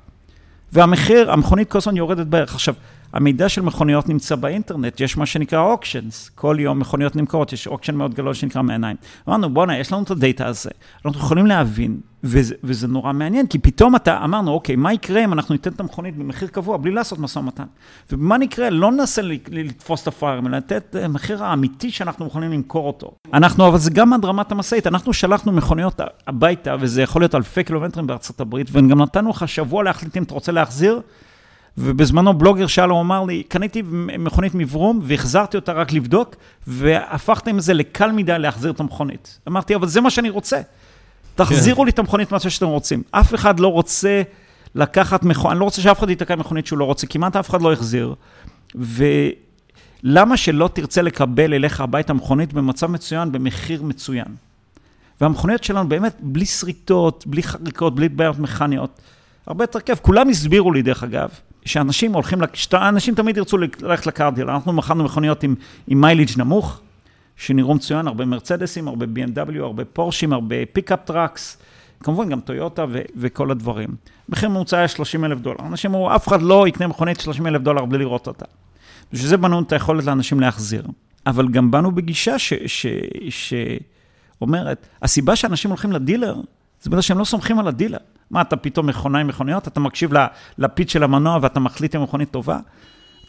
והמחיר, 0.72 1.32
המכונית 1.32 1.70
כל 1.70 1.78
הזמן 1.78 1.96
יורדת 1.96 2.26
בערך. 2.26 2.54
עכשיו, 2.54 2.74
המידע 3.12 3.48
של 3.48 3.62
מכוניות 3.62 4.08
נמצא 4.08 4.34
באינטרנט, 4.34 5.00
יש 5.00 5.16
מה 5.16 5.26
שנקרא 5.26 5.60
auctions, 5.60 6.30
כל 6.34 6.56
יום 6.58 6.78
מכוניות 6.78 7.16
נמכרות, 7.16 7.52
יש 7.52 7.66
auction 7.66 7.94
מאוד 7.94 8.14
גדול 8.14 8.34
שנקרא 8.34 8.62
Manheim. 8.62 8.96
אמרנו, 9.28 9.50
בואנה, 9.50 9.78
יש 9.78 9.92
לנו 9.92 10.02
את 10.02 10.10
הדאטה 10.10 10.46
הזה, 10.46 10.70
אנחנו 11.04 11.20
יכולים 11.20 11.46
להבין, 11.46 12.00
וזה, 12.24 12.54
וזה 12.64 12.88
נורא 12.88 13.12
מעניין, 13.12 13.46
כי 13.46 13.58
פתאום 13.58 13.96
אתה, 13.96 14.24
אמרנו, 14.24 14.50
אוקיי, 14.50 14.76
מה 14.76 14.92
יקרה 14.92 15.24
אם 15.24 15.32
אנחנו 15.32 15.54
ניתן 15.54 15.70
את 15.72 15.80
המכונית 15.80 16.16
במחיר 16.16 16.48
קבוע, 16.48 16.76
בלי 16.76 16.90
לעשות 16.90 17.18
משא 17.18 17.38
ומתן? 17.38 17.64
ומה 18.12 18.38
נקרה? 18.38 18.70
לא 18.70 18.92
ננסה 18.92 19.22
לתפוס 19.48 20.02
את 20.02 20.06
הפראיירים, 20.06 20.46
אלא 20.46 20.56
לתת 20.56 20.84
את 20.90 20.94
המחיר 20.94 21.44
האמיתי 21.44 21.90
שאנחנו 21.90 22.24
מוכנים 22.24 22.52
למכור 22.52 22.86
אותו. 22.86 23.12
אנחנו, 23.34 23.68
אבל 23.68 23.78
זה 23.78 23.90
גם 23.90 24.12
עד 24.12 24.24
רמת 24.24 24.52
המשאית, 24.52 24.86
אנחנו 24.86 25.12
שלחנו 25.12 25.52
מכוניות 25.52 26.00
הביתה, 26.26 26.76
וזה 26.80 27.02
יכול 27.02 27.22
להיות 27.22 27.34
אלפי 27.34 27.64
קילומטרים 27.64 28.06
בארצות 28.06 28.40
הברית, 28.40 28.66
וגם 28.72 29.02
נתנו 29.02 29.30
לך 29.30 29.48
שבוע 29.48 29.82
להחליט 29.84 30.16
אם 30.16 30.22
אתה 30.22 30.34
רוצה 30.34 30.52
להחזיר. 30.52 31.00
ובזמנו 31.78 32.34
בלוגר 32.34 32.66
שלום 32.66 32.98
אמר 32.98 33.24
לי, 33.24 33.42
קניתי 33.42 33.82
מכונית 34.18 34.54
מברום 34.54 35.00
והחזרתי 35.02 35.56
אותה 35.56 35.72
רק 35.72 35.92
לבדוק, 35.92 36.36
והפכתם 36.66 37.58
את 37.58 37.62
זה 37.62 37.74
לקל 37.74 38.12
מדי 38.12 38.38
להחזיר 38.38 38.70
את 38.70 38.80
המכונית. 38.80 39.38
אמרתי, 39.48 39.74
אבל 39.74 39.86
זה 39.86 40.00
מה 40.00 40.10
שאני 40.10 40.30
רוצה. 40.30 40.60
תחזירו. 41.34 41.84
לי 41.84 41.90
את 41.90 41.98
המכונית 41.98 42.32
מתי 42.32 42.50
שאתם 42.50 42.66
רוצים. 42.66 43.02
אף 43.10 43.34
אחד 43.34 43.60
לא 43.60 43.68
רוצה 43.68 44.22
לקחת 44.74 45.22
מכונית, 45.22 45.52
אני 45.52 45.60
לא 45.60 45.64
רוצה 45.64 45.82
שאף 45.82 45.98
אחד 45.98 46.10
ייתקע 46.10 46.36
מכונית 46.36 46.66
שהוא 46.66 46.78
לא 46.78 46.84
רוצה, 46.84 47.06
כמעט 47.06 47.36
אף 47.36 47.50
אחד 47.50 47.62
לא 47.62 47.72
החזיר. 47.72 48.14
ולמה 48.74 50.36
שלא 50.36 50.70
תרצה 50.72 51.02
לקבל 51.02 51.54
אליך 51.54 51.80
הביתה 51.80 52.12
מכונית 52.12 52.52
במצב 52.52 52.86
מצוין, 52.86 53.32
במחיר 53.32 53.82
מצוין? 53.82 54.26
והמכוניות 55.20 55.64
שלנו 55.64 55.88
באמת 55.88 56.16
בלי 56.20 56.46
שריטות, 56.46 57.24
בלי 57.26 57.42
חריקות, 57.42 57.94
בלי 57.94 58.08
בעיות 58.08 58.38
מכניות. 58.38 59.00
הרבה 59.46 59.64
יותר 59.64 59.80
כיף. 59.80 60.00
כולם 60.00 60.28
הסבירו 60.28 60.72
לי, 60.72 60.82
דרך 60.82 61.02
אגב, 61.02 61.28
שאנשים 61.64 62.12
הולכים, 62.12 62.38
אנשים 62.74 63.14
תמיד 63.14 63.36
ירצו 63.36 63.58
ללכת 63.58 64.06
ל 64.06 64.10
car 64.10 64.22
dealer. 64.22 64.50
אנחנו 64.50 64.72
מכרנו 64.72 65.04
מכוניות 65.04 65.42
עם, 65.42 65.54
עם 65.86 66.00
mileage 66.00 66.30
נמוך, 66.36 66.80
שנראו 67.40 67.74
מצוין, 67.74 68.06
הרבה 68.06 68.24
מרצדסים, 68.24 68.88
הרבה 68.88 69.06
BMW, 69.06 69.62
הרבה 69.62 69.84
פורשים, 69.84 70.32
הרבה 70.32 70.56
pickup 70.72 70.98
trucks, 71.04 71.58
כמובן 72.02 72.28
גם 72.28 72.40
טויוטה 72.40 72.84
ו- 72.88 73.00
וכל 73.16 73.50
הדברים. 73.50 73.88
מחיר 74.28 74.48
ממוצע 74.48 74.78
היה 74.78 74.88
30 74.88 75.24
אלף 75.24 75.38
דולר. 75.38 75.56
אנשים 75.66 75.94
אמרו, 75.94 76.16
אף 76.16 76.28
אחד 76.28 76.42
לא 76.42 76.68
יקנה 76.68 76.86
מכונית 76.86 77.20
30 77.20 77.46
אלף 77.46 77.62
דולר 77.62 77.84
בלי 77.84 77.98
לראות 77.98 78.26
אותה. 78.26 78.44
בשביל 79.12 79.28
זה 79.28 79.36
בנו 79.36 79.60
את 79.60 79.72
היכולת 79.72 80.04
לאנשים 80.04 80.40
להחזיר. 80.40 80.82
אבל 81.26 81.48
גם 81.48 81.70
באנו 81.70 81.94
בגישה 81.94 82.38
שאומרת, 82.38 82.72
ש- 84.82 84.88
ש- 84.88 85.02
הסיבה 85.02 85.36
שאנשים 85.36 85.70
הולכים 85.70 85.92
לדילר, 85.92 86.34
זה 86.82 86.90
בגלל 86.90 87.02
שהם 87.02 87.18
לא 87.18 87.24
סומכים 87.24 87.58
על 87.58 87.68
הדילר. 87.68 87.98
מה, 88.30 88.40
אתה 88.40 88.56
פתאום 88.56 88.86
מכונאי 88.86 89.26
מכוניות? 89.26 89.68
אתה 89.68 89.80
מקשיב 89.80 90.10
ל 90.58 90.64
pitch 90.64 90.92
של 90.92 91.02
המנוע 91.02 91.38
ואתה 91.42 91.60
מחליט 91.60 91.96
אם 91.96 92.02
מכונית 92.02 92.30
טובה? 92.30 92.58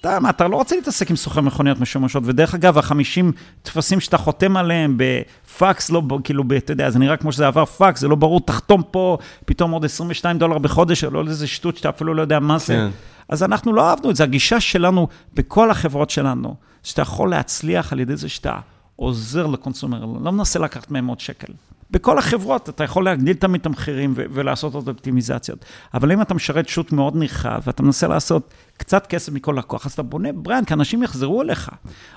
אתה, 0.01 0.19
מה, 0.19 0.29
אתה 0.29 0.47
לא 0.47 0.55
רוצה 0.55 0.75
להתעסק 0.75 1.09
עם 1.09 1.15
סוחר 1.15 1.41
מכוניות 1.41 1.79
משומשות, 1.79 2.23
ודרך 2.25 2.53
אגב, 2.53 2.77
החמישים 2.77 3.31
טפסים 3.61 3.99
שאתה 3.99 4.17
חותם 4.17 4.57
עליהם 4.57 4.97
בפקס, 4.97 5.89
לא, 5.89 6.01
כאילו, 6.23 6.43
אתה 6.57 6.73
יודע, 6.73 6.89
זה 6.89 6.99
נראה 6.99 7.17
כמו 7.17 7.31
שזה 7.31 7.47
עבר 7.47 7.65
פקס, 7.65 7.99
זה 7.99 8.07
לא 8.07 8.15
ברור, 8.15 8.39
תחתום 8.39 8.83
פה 8.91 9.17
פתאום 9.45 9.71
עוד 9.71 9.85
22 9.85 10.37
דולר 10.37 10.57
בחודש, 10.57 11.03
לא 11.03 11.23
איזה 11.27 11.47
שטות 11.47 11.77
שאתה 11.77 11.89
אפילו 11.89 12.13
לא 12.13 12.21
יודע 12.21 12.39
מה 12.39 12.57
זה. 12.57 12.73
כן. 12.73 12.89
אז 13.29 13.43
אנחנו 13.43 13.73
לא 13.73 13.89
אהבנו 13.89 14.09
את 14.09 14.15
זה, 14.15 14.23
הגישה 14.23 14.59
שלנו 14.59 15.07
בכל 15.33 15.71
החברות 15.71 16.09
שלנו, 16.09 16.55
שאתה 16.83 17.01
יכול 17.01 17.29
להצליח 17.29 17.93
על 17.93 17.99
ידי 17.99 18.15
זה 18.15 18.29
שאתה 18.29 18.55
עוזר 18.95 19.47
לקונסומר, 19.47 20.05
לא 20.23 20.31
מנסה 20.31 20.59
לקחת 20.59 20.91
מהם 20.91 21.07
עוד 21.07 21.19
שקל. 21.19 21.53
בכל 21.91 22.17
החברות 22.17 22.69
אתה 22.69 22.83
יכול 22.83 23.05
להגדיל 23.05 23.33
תמיד 23.33 23.61
את 23.61 23.65
המחירים 23.65 24.13
ולעשות 24.15 24.73
עוד 24.75 24.87
אופטימיזציות. 24.87 25.65
אבל 25.93 26.11
אם 26.11 26.21
אתה 26.21 26.33
משרת 26.33 26.67
שוט 26.67 26.91
מאוד 26.91 27.15
נרחב, 27.15 27.61
ואתה 27.67 27.83
מנסה 27.83 28.07
לעשות 28.07 28.53
קצת 28.77 29.07
כסף 29.07 29.31
מכל 29.31 29.55
לקוח, 29.57 29.85
אז 29.85 29.91
אתה 29.91 30.03
בונה 30.03 30.31
ברנד, 30.31 30.67
כי 30.67 30.73
אנשים 30.73 31.03
יחזרו 31.03 31.41
אליך. 31.41 31.69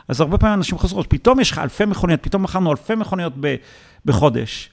אז 0.09 0.21
הרבה 0.21 0.39
פעמים 0.39 0.55
אנשים 0.55 0.79
חוזרים, 0.79 1.05
פתאום 1.09 1.41
יש 1.41 1.51
לך 1.51 1.59
אלפי 1.59 1.85
מכוניות, 1.85 2.23
פתאום 2.23 2.43
מכרנו 2.43 2.71
אלפי 2.71 2.95
מכוניות 2.95 3.33
ב, 3.41 3.55
בחודש. 4.05 4.71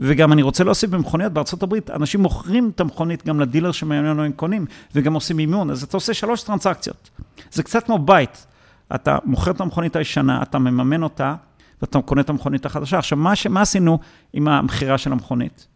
וגם 0.00 0.32
אני 0.32 0.42
רוצה 0.42 0.64
להוסיף 0.64 0.90
במכוניות, 0.90 1.32
הברית, 1.62 1.90
אנשים 1.90 2.20
מוכרים 2.20 2.70
את 2.74 2.80
המכונית 2.80 3.26
גם 3.26 3.40
לדילר 3.40 3.72
שמעניין 3.72 4.20
הם 4.20 4.32
קונים, 4.32 4.66
וגם 4.94 5.14
עושים 5.14 5.38
אימון, 5.38 5.70
אז 5.70 5.82
אתה 5.82 5.96
עושה 5.96 6.14
שלוש 6.14 6.42
טרנזקציות. 6.42 7.10
זה 7.52 7.62
קצת 7.62 7.84
כמו 7.84 7.98
בית. 7.98 8.46
אתה 8.94 9.18
מוכר 9.24 9.50
את 9.50 9.60
המכונית 9.60 9.96
הישנה, 9.96 10.42
אתה 10.42 10.58
מממן 10.58 11.02
אותה, 11.02 11.34
ואתה 11.84 12.02
קונה 12.02 12.20
את 12.20 12.30
המכונית 12.30 12.66
החדשה. 12.66 12.98
עכשיו, 12.98 13.18
מה, 13.18 13.32
מה 13.50 13.60
עשינו 13.60 13.98
עם 14.32 14.48
המכירה 14.48 14.98
של 14.98 15.12
המכונית? 15.12 15.66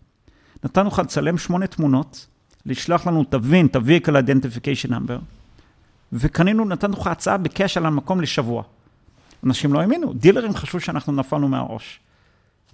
נתנו 0.64 0.88
לך 0.88 0.98
לצלם 0.98 1.38
שמונה 1.38 1.66
תמונות, 1.66 2.26
לשלוח 2.66 3.06
לנו 3.06 3.20
ה-VIN, 3.32 3.66
את 3.66 3.76
ה-Vehicle 3.76 4.10
Identification 4.10 4.90
Number, 4.90 5.20
וקנינו, 6.12 6.64
נתנו 6.64 6.92
לך 6.92 7.06
הצעה 7.06 7.36
בקש 7.36 7.76
על 7.76 7.86
המקום 7.86 8.20
לשבוע. 8.20 8.62
אנשים 9.44 9.72
לא 9.72 9.80
האמינו, 9.80 10.12
דילרים 10.12 10.54
חשבו 10.54 10.80
שאנחנו 10.80 11.12
נפלנו 11.12 11.48
מהראש. 11.48 12.00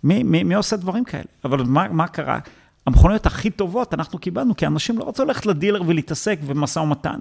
מי, 0.04 0.22
מי, 0.22 0.42
מי 0.42 0.54
עושה 0.54 0.76
דברים 0.76 1.04
כאלה? 1.04 1.24
אבל 1.44 1.62
מה, 1.62 1.88
מה 1.88 2.06
קרה? 2.06 2.38
המכוניות 2.86 3.26
הכי 3.26 3.50
טובות 3.50 3.94
אנחנו 3.94 4.18
קיבלנו, 4.18 4.56
כי 4.56 4.66
אנשים 4.66 4.98
לא 4.98 5.08
רצו 5.08 5.24
ללכת 5.24 5.46
לדילר 5.46 5.82
ולהתעסק 5.86 6.38
במשא 6.46 6.78
ומתן. 6.78 7.18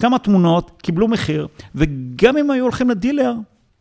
כמה 0.00 0.18
תמונות, 0.18 0.70
קיבלו 0.82 1.08
מחיר, 1.08 1.48
וגם 1.74 2.36
אם 2.36 2.50
היו 2.50 2.62
הולכים 2.62 2.90
לדילר, 2.90 3.34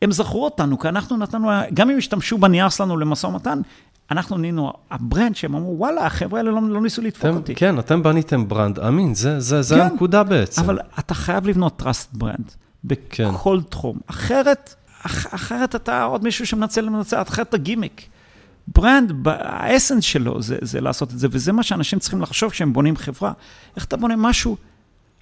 הם 0.03 0.11
זכרו 0.11 0.45
אותנו, 0.45 0.79
כי 0.79 0.87
אנחנו 0.87 1.17
נתנו, 1.17 1.49
גם 1.73 1.89
אם 1.89 1.97
השתמשו 1.97 2.37
בנייר 2.37 2.69
שלנו 2.69 2.97
למשא 2.97 3.27
ומתן, 3.27 3.61
אנחנו 4.11 4.37
נהיינו 4.37 4.73
ה 4.91 4.98
brand 4.98 5.35
שהם 5.35 5.55
אמרו, 5.55 5.75
וואלה, 5.77 6.05
החבר'ה 6.05 6.39
האלה 6.39 6.51
לא, 6.51 6.61
לא 6.69 6.81
ניסו 6.81 7.01
לדפוק 7.01 7.25
אתם, 7.25 7.35
אותי. 7.35 7.55
כן, 7.55 7.79
אתם 7.79 8.03
בניתם 8.03 8.47
brand 8.47 8.79
אמין, 8.79 9.13
זה, 9.15 9.39
זה, 9.39 9.61
זה 9.61 9.75
כן, 9.75 9.81
הנקודה 9.81 10.23
בעצם. 10.23 10.61
אבל 10.61 10.79
אתה 10.99 11.13
חייב 11.13 11.47
לבנות 11.47 11.81
trust 11.81 12.17
brand, 12.17 12.51
בכל 12.83 13.59
כן. 13.63 13.69
תחום. 13.69 13.97
אחרת, 14.07 14.75
אח, 15.05 15.35
אחרת 15.35 15.75
אתה 15.75 16.03
עוד 16.03 16.23
מישהו 16.23 16.47
שמנצל 16.47 16.87
ומנצל, 16.87 17.21
אחרת 17.21 17.49
אתה 17.49 17.57
גימיק. 17.57 18.07
brand, 18.67 19.13
ה 19.25 19.35
essence 19.35 20.03
שלו 20.03 20.41
זה, 20.41 20.57
זה 20.61 20.81
לעשות 20.81 21.13
את 21.13 21.19
זה, 21.19 21.27
וזה 21.31 21.51
מה 21.51 21.63
שאנשים 21.63 21.99
צריכים 21.99 22.21
לחשוב 22.21 22.51
כשהם 22.51 22.73
בונים 22.73 22.97
חברה. 22.97 23.31
איך 23.75 23.85
אתה 23.85 23.97
בונה 23.97 24.15
משהו 24.15 24.57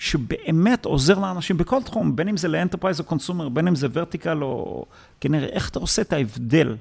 שבאמת 0.02 0.86
עוזר 0.86 1.20
לאנשים 1.20 1.58
בכל 1.58 1.84
תחום, 1.84 2.16
בין 2.16 2.28
אם 2.28 2.38
זה 2.38 2.48
ל 2.48 2.52
enterprise 2.52 3.00
או 3.00 3.06
consumer, 3.06 3.50
בין 3.50 3.68
אם 3.68 3.76
זה 3.76 3.88
vertical 3.94 4.44
או 4.44 4.86
כנראה, 5.22 5.48
איך 5.48 5.70
אתה 5.70 5.80
עושה 5.80 6.02
את 6.02 6.14
ההבדל? 6.14 6.76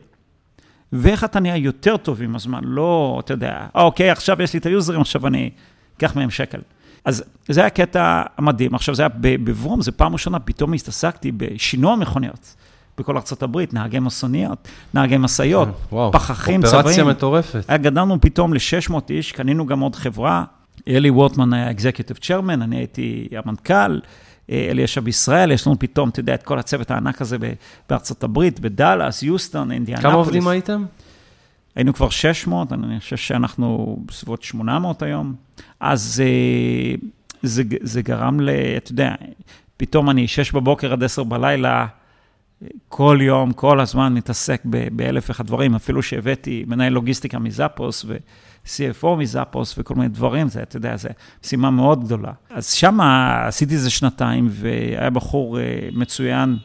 ואיך 0.92 1.24
אתה 1.24 1.40
נהיה 1.40 1.56
יותר 1.56 1.96
טוב 1.96 2.22
עם 2.22 2.36
הזמן, 2.36 2.60
לא, 2.64 3.20
אתה 3.24 3.34
יודע, 3.34 3.66
אה, 3.76 3.82
אוקיי, 3.82 4.10
עכשיו 4.10 4.42
יש 4.42 4.52
לי 4.52 4.58
את 4.58 4.66
היוזרים, 4.66 5.00
עכשיו 5.00 5.26
אני 5.26 5.50
אקח 5.96 6.16
מהם 6.16 6.30
שקל. 6.30 6.60
אז 7.04 7.24
זה 7.48 7.60
היה 7.60 7.70
קטע 7.70 8.22
מדהים. 8.38 8.74
עכשיו, 8.74 8.94
זה 8.94 9.02
היה 9.02 9.08
בברום, 9.20 9.82
זו 9.82 9.92
פעם 9.96 10.12
ראשונה, 10.12 10.38
פתאום 10.38 10.74
הסתעסקתי 10.74 11.32
בשינוע 11.32 11.96
מכוניות. 11.96 12.54
בכל 12.98 13.16
ארה"ב, 13.16 13.58
נהגי 13.72 13.98
מסוניות, 13.98 14.68
נהגי 14.94 15.16
משאיות, 15.16 15.68
פחחים, 16.12 16.62
צבעים. 16.62 16.80
אופרציה 16.80 17.04
מטורפת. 17.04 17.70
גדלנו 17.70 18.20
פתאום 18.20 18.54
ל-600 18.54 18.94
איש, 19.10 19.32
קנינו 19.32 19.66
גם 19.66 19.80
עוד 19.80 19.96
חברה, 19.96 20.44
אלי 20.88 21.10
וורטמן 21.10 21.52
היה 21.52 21.70
אקזקיוטיב 21.70 22.16
צ'רמן, 22.16 22.62
אני 22.62 22.76
הייתי 22.76 23.28
המנכ"ל, 23.36 24.00
אלי 24.50 24.82
ישב 24.82 25.04
בישראל, 25.04 25.52
יש 25.52 25.66
לנו 25.66 25.78
פתאום, 25.78 26.08
אתה 26.08 26.20
יודע, 26.20 26.34
את 26.34 26.42
כל 26.42 26.58
הצוות 26.58 26.90
הענק 26.90 27.20
הזה 27.20 27.36
בארצות 27.88 28.24
הברית, 28.24 28.60
בדאלאס, 28.60 29.22
יוסטון, 29.22 29.72
אינדיאנפוליס. 29.72 30.12
כמה 30.12 30.14
עובדים 30.14 30.48
הייתם? 30.48 30.84
היינו 31.74 31.94
כבר 31.94 32.10
600, 32.10 32.72
אני 32.72 33.00
חושב 33.00 33.16
שאנחנו 33.16 33.98
בסביבות 34.06 34.42
800 34.42 35.02
היום. 35.02 35.34
אז 35.80 36.22
אה, 36.26 36.94
זה, 37.42 37.62
זה 37.80 38.02
גרם 38.02 38.40
ל... 38.40 38.50
אתה 38.76 38.92
יודע, 38.92 39.14
פתאום 39.76 40.10
אני 40.10 40.28
שש 40.28 40.52
בבוקר 40.52 40.92
עד 40.92 41.04
עשר 41.04 41.24
בלילה, 41.24 41.86
כל 42.88 43.18
יום, 43.20 43.52
כל 43.52 43.80
הזמן 43.80 44.14
מתעסק 44.14 44.62
באלף 44.92 45.28
ואחד 45.28 45.46
דברים, 45.46 45.74
אפילו 45.74 46.02
שהבאתי 46.02 46.64
מנהל 46.66 46.92
לוגיסטיקה 46.92 47.38
מזאפוס 47.38 48.06
ו-CFO 48.66 49.06
מזאפוס 49.06 49.74
וכל 49.78 49.94
מיני 49.94 50.08
דברים, 50.08 50.48
זה, 50.48 50.62
אתה 50.62 50.76
יודע, 50.76 50.96
זו 50.96 51.08
משימה 51.44 51.70
מאוד 51.70 52.04
גדולה. 52.04 52.32
אז 52.50 52.72
שם 52.72 53.00
עשיתי 53.46 53.74
איזה 53.74 53.90
שנתיים, 53.90 54.48
והיה 54.50 55.10
בחור 55.10 55.60
אה, 55.60 55.88
מצוין 55.92 56.56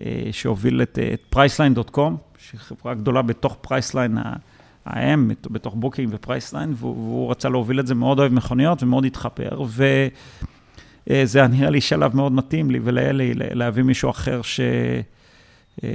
אה, 0.00 0.28
שהוביל 0.32 0.82
את, 0.82 0.98
את 1.14 1.20
Priceline.com, 1.30 2.16
שהיא 2.38 2.60
חברה 2.60 2.94
גדולה 2.94 3.22
בתוך 3.22 3.56
Priceline 3.60 4.18
האם, 4.86 5.30
בתוך 5.50 5.74
Booking 5.74 6.08
ו 6.12 6.18
Priceline, 6.18 6.74
והוא 6.76 7.30
רצה 7.30 7.48
להוביל 7.48 7.80
את 7.80 7.86
זה, 7.86 7.94
מאוד 7.94 8.18
אוהב 8.18 8.32
מכוניות 8.32 8.82
ומאוד 8.82 9.04
התחפר, 9.04 9.62
ו... 9.66 9.84
אה, 11.10 11.22
זה 11.24 11.46
נראה 11.46 11.70
לי 11.70 11.80
שלב 11.80 12.16
מאוד 12.16 12.32
מתאים 12.32 12.70
לי 12.70 12.80
ולאלי 12.84 13.34
להביא 13.34 13.82
מישהו 13.82 14.10
אחר 14.10 14.42
ש... 14.42 14.60
אה, 15.84 15.88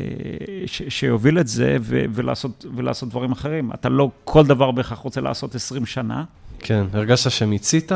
ש... 0.65 0.81
שיוביל 0.89 1.39
את 1.39 1.47
זה 1.47 1.77
ו... 1.81 2.05
ולעשות, 2.13 2.65
ולעשות 2.75 3.09
דברים 3.09 3.31
אחרים. 3.31 3.71
אתה 3.73 3.89
לא 3.89 4.09
כל 4.23 4.45
דבר 4.45 4.71
בהכרח 4.71 4.99
רוצה 4.99 5.21
לעשות 5.21 5.55
20 5.55 5.85
שנה. 5.85 6.23
כן, 6.59 6.85
הרגשת 6.93 7.31
שמיצית? 7.31 7.91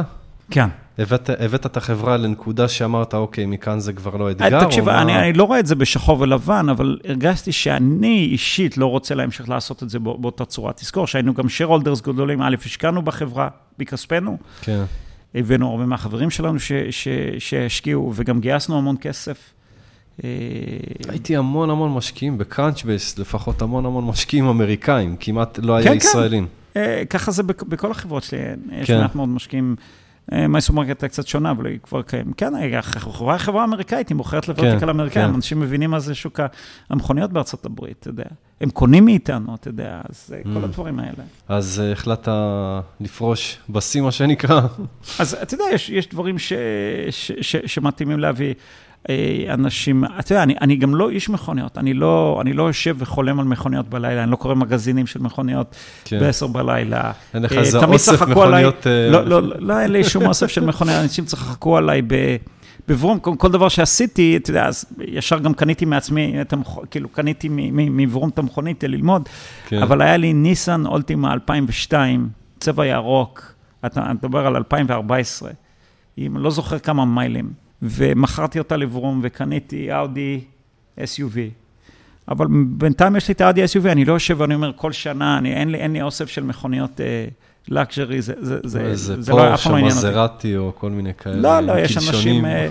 כן. 0.52 0.68
הבאת, 0.98 1.30
הבאת 1.40 1.66
את 1.66 1.78
החברה 1.78 2.18
לנקודה 2.18 2.68
שאמרת, 2.68 3.14
אוקיי, 3.14 3.46
מכאן 3.46 3.80
זה 3.80 3.94
כבר 3.94 4.16
לא 4.16 4.32
אתגר? 4.32 4.60
אה, 4.60 4.66
תקשיב, 4.66 4.90
אני, 4.90 5.14
מה... 5.14 5.20
אני 5.24 5.34
לא 5.34 5.44
רואה 5.44 5.60
את 5.60 5.66
זה 5.66 5.76
בשחור 5.76 6.20
ולבן, 6.20 6.70
אבל 6.70 7.00
הרגשתי 7.08 7.52
שאני 7.52 8.28
אישית 8.32 8.78
לא 8.78 8.86
רוצה 8.86 9.16
להמשיך 9.16 9.50
לעשות 9.50 9.84
את 9.84 9.90
זה 9.90 10.00
באותה 10.00 10.46
צורה. 10.46 10.74
תזכור 10.74 11.08
שהיינו 11.08 11.34
גם 11.34 11.46
holders 11.60 12.04
גדולים, 12.04 12.42
א', 12.42 12.56
השקענו 12.66 13.02
בחברה 13.02 13.48
מכספנו. 13.80 14.38
כן. 14.62 14.84
הבאנו 15.36 15.72
הרבה 15.72 15.86
מהחברים 15.86 16.30
שלנו 16.30 16.60
שהשקיעו, 17.40 18.12
וגם 18.16 18.40
גייסנו 18.40 18.78
המון 18.78 18.96
כסף. 19.02 19.54
אה, 20.24 20.30
הייתי 21.10 21.38
המון 21.38 21.70
המון 21.70 21.94
משקיעים 21.94 22.38
ב 22.38 22.45
Crunchbase, 22.45 23.20
לפחות 23.20 23.62
המון 23.62 23.86
המון 23.86 24.06
משקיעים 24.06 24.48
אמריקאים, 24.48 25.16
כמעט 25.20 25.60
לא 25.62 25.76
היה 25.76 25.84
כן, 25.84 25.90
כן. 25.90 25.98
ישראלים. 25.98 26.48
כן, 26.74 27.04
ככה 27.10 27.32
זה 27.32 27.44
בכל 27.44 27.92
החברות 27.92 28.24
שלי, 28.24 28.40
יש 28.72 28.88
כן. 28.88 29.02
מעט 29.02 29.16
מאוד 29.16 29.30
משקיעים. 29.30 29.76
mySupermarket 30.32 30.90
הייתה 30.90 31.08
קצת 31.08 31.28
שונה, 31.28 31.52
אבל 31.52 31.66
היא 31.66 31.80
כבר 31.84 32.02
קיימת. 32.02 32.36
כן, 32.38 32.54
החברה 32.78 33.38
חברה 33.38 33.64
אמריקאית, 33.64 34.10
היא 34.10 34.16
מוכרת 34.16 34.48
ל 34.48 34.52
vertical 34.52 34.80
כן, 34.80 34.90
אמריקאים, 34.90 35.28
כן. 35.28 35.34
אנשים 35.34 35.60
מבינים 35.60 35.90
מה 35.90 36.00
זה 36.00 36.16
שוק 36.16 36.40
המכוניות 36.90 37.32
בארצות 37.32 37.66
הברית, 37.66 37.98
אתה 38.00 38.10
יודע. 38.10 38.24
הם 38.62 38.70
קונים 38.70 39.06
מאיתנו, 39.06 39.56
אתה 39.56 39.68
יודע, 39.68 40.02
אז 40.10 40.36
mm. 40.36 40.54
כל 40.54 40.64
הדברים 40.64 41.00
האלה. 41.00 41.24
אז 41.48 41.82
החלטת 41.92 42.32
לפרוש 43.00 43.58
בשיא, 43.70 44.02
מה 44.02 44.12
שנקרא. 44.12 44.62
אז 45.20 45.34
אתה 45.42 45.54
יודע, 45.54 45.66
יש, 45.90 46.10
דברים 46.10 46.36
שמתאימים 47.66 48.20
להביא. 48.20 48.54
אה, 49.10 49.46
אנשים, 49.54 50.04
אתה 50.20 50.32
יודע, 50.32 50.44
אני, 50.44 50.56
אני 50.62 50.76
גם 50.76 50.96
לא 50.96 51.10
איש 51.10 51.30
מכוניות, 51.30 51.78
אני 51.78 51.94
לא, 51.94 52.40
אני 52.42 52.54
לא 52.54 52.64
יושב 52.64 52.96
וחולם 53.00 53.40
על 53.40 53.46
מכוניות 53.46 53.90
בלילה, 53.90 54.24
אני 54.24 54.32
לא 54.32 54.36
קורא 54.36 54.56
מגזינים 54.56 55.08
של 55.08 55.20
מכוניות 55.20 55.76
כן. 56.06 56.20
ב-10 56.20 56.48
בלילה. 56.48 57.12
אין 57.34 57.44
לך 57.44 57.54
איזה 57.54 57.86
אוסף 57.86 58.22
מכוניות... 58.22 58.88
עליי, 58.88 59.12
לא, 59.12 59.26
לא, 59.26 59.44
לא, 59.44 59.56
לא, 59.60 59.80
אין 59.80 59.92
לי 59.92 60.04
שום 60.04 60.26
אוסף 60.26 60.48
של 60.48 60.66
מכוניות, 60.66 61.02
אנשים 61.04 61.26
צחקו 61.26 61.78
עליי 61.78 62.02
ב... 62.02 62.36
בברום, 62.88 63.20
כל, 63.20 63.34
כל 63.38 63.52
דבר 63.52 63.70
שעשיתי, 63.70 64.38
אתה 64.38 64.50
יודע, 64.50 64.66
אז 64.66 64.86
ישר 65.08 65.40
גם 65.40 65.54
קניתי 65.54 65.86
מעצמי, 65.86 66.42
את 66.42 66.54
המכ... 66.54 66.80
כאילו, 66.92 67.10
קניתי 67.10 67.50
מברום 67.72 68.30
את 68.30 68.40
המכונית 68.40 68.84
ללמוד, 68.84 69.30
כן. 69.68 69.82
אבל 69.82 70.02
היה 70.02 70.18
לי 70.18 70.34
ניסן 70.34 70.86
אולטימה 70.86 71.34
2002, 71.34 72.30
צבע 72.60 72.86
ירוק, 72.86 73.54
אתה 73.86 74.14
מדבר 74.14 74.48
על 74.48 74.56
2014, 74.56 75.52
אם 76.18 76.38
לא 76.38 76.50
זוכר 76.50 76.80
כמה 76.80 77.06
מיילים. 77.06 77.61
ומכרתי 77.82 78.60
אותה 78.60 78.78
לברום 78.78 79.20
וקניתי 79.24 79.94
אאודי 79.94 80.42
SUV. 80.98 81.38
אבל 82.28 82.48
בינתיים 82.68 83.16
יש 83.16 83.28
לי 83.28 83.34
את 83.34 83.42
האאודי 83.42 83.64
SUV, 83.64 83.88
אני 83.88 84.06
לא 84.06 84.14
יושב 84.14 84.36
ואני 84.40 84.56
אומר 84.56 84.72
כל 84.76 84.92
שנה, 84.92 85.38
אני, 85.38 85.54
אין, 85.54 85.72
לי, 85.72 85.78
אין 85.78 85.94
לי 85.94 86.02
אוסף 86.02 86.30
של 86.30 86.44
מכוניות 86.44 87.02
אה, 87.02 87.26
זה, 88.00 88.06
זה, 88.20 88.34
זה, 88.64 88.96
זה, 88.96 89.22
זה 89.22 89.32
לא, 89.32 89.54
אף 89.54 89.64
פעם 89.64 89.72
לא 89.72 89.78
עניין 89.78 89.96
אותי. 89.96 90.08
איזה 90.08 90.28
פורשה, 90.28 90.58
או 90.58 90.72
כל 90.76 90.90
מיני 90.92 91.14
כאלה 91.14 91.36
לא, 91.36 91.60
לא, 91.60 91.80
יש 91.80 91.98
אנשים 91.98 92.46
אה, 92.46 92.70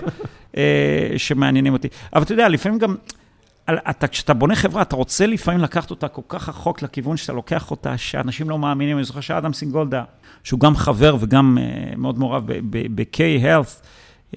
אה, 0.57 1.13
שמעניינים 1.17 1.73
אותי. 1.73 1.87
אבל 2.13 2.23
אתה 2.23 2.33
יודע, 2.33 2.49
לפעמים 2.49 2.79
גם, 2.79 2.95
אתה, 3.69 4.07
כשאתה 4.07 4.33
בונה 4.33 4.55
חברה, 4.55 4.81
אתה 4.81 4.95
רוצה 4.95 5.25
לפעמים 5.27 5.59
לקחת 5.59 5.91
אותה 5.91 6.07
כל 6.07 6.21
כך 6.27 6.49
רחוק 6.49 6.81
לכיוון 6.81 7.17
שאתה 7.17 7.33
לוקח 7.33 7.71
אותה, 7.71 7.97
שאנשים 7.97 8.49
לא 8.49 8.59
מאמינים. 8.59 8.97
אני 8.97 9.03
זוכר 9.03 9.21
שאדם 9.21 9.53
סינגולדה, 9.53 10.03
שהוא 10.43 10.59
גם 10.59 10.75
חבר 10.75 11.15
וגם 11.19 11.57
uh, 11.57 11.97
מאוד 11.97 12.19
מעורב 12.19 12.43
ב-K-Health, 12.69 13.85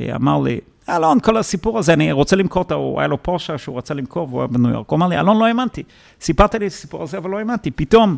אמר 0.02 0.40
לי, 0.40 0.60
אלון, 0.88 1.20
כל 1.20 1.36
הסיפור 1.36 1.78
הזה, 1.78 1.92
אני 1.92 2.12
רוצה 2.12 2.36
למכור 2.36 2.62
אותו, 2.62 2.74
הוא 2.74 3.00
היה 3.00 3.08
לו 3.08 3.22
פורשה 3.22 3.58
שהוא 3.58 3.78
רצה 3.78 3.94
למכור 3.94 4.28
והוא 4.28 4.40
היה 4.40 4.46
בניו 4.46 4.70
יורק. 4.70 4.88
הוא 4.88 4.96
אמר 4.96 5.08
לי, 5.08 5.20
אלון, 5.20 5.38
לא 5.38 5.46
האמנתי. 5.46 5.82
סיפרת 6.20 6.54
לי 6.54 6.66
את 6.66 6.72
הסיפור 6.72 7.02
הזה, 7.02 7.18
אבל 7.18 7.30
לא 7.30 7.38
האמנתי. 7.38 7.70
פתאום 7.70 8.16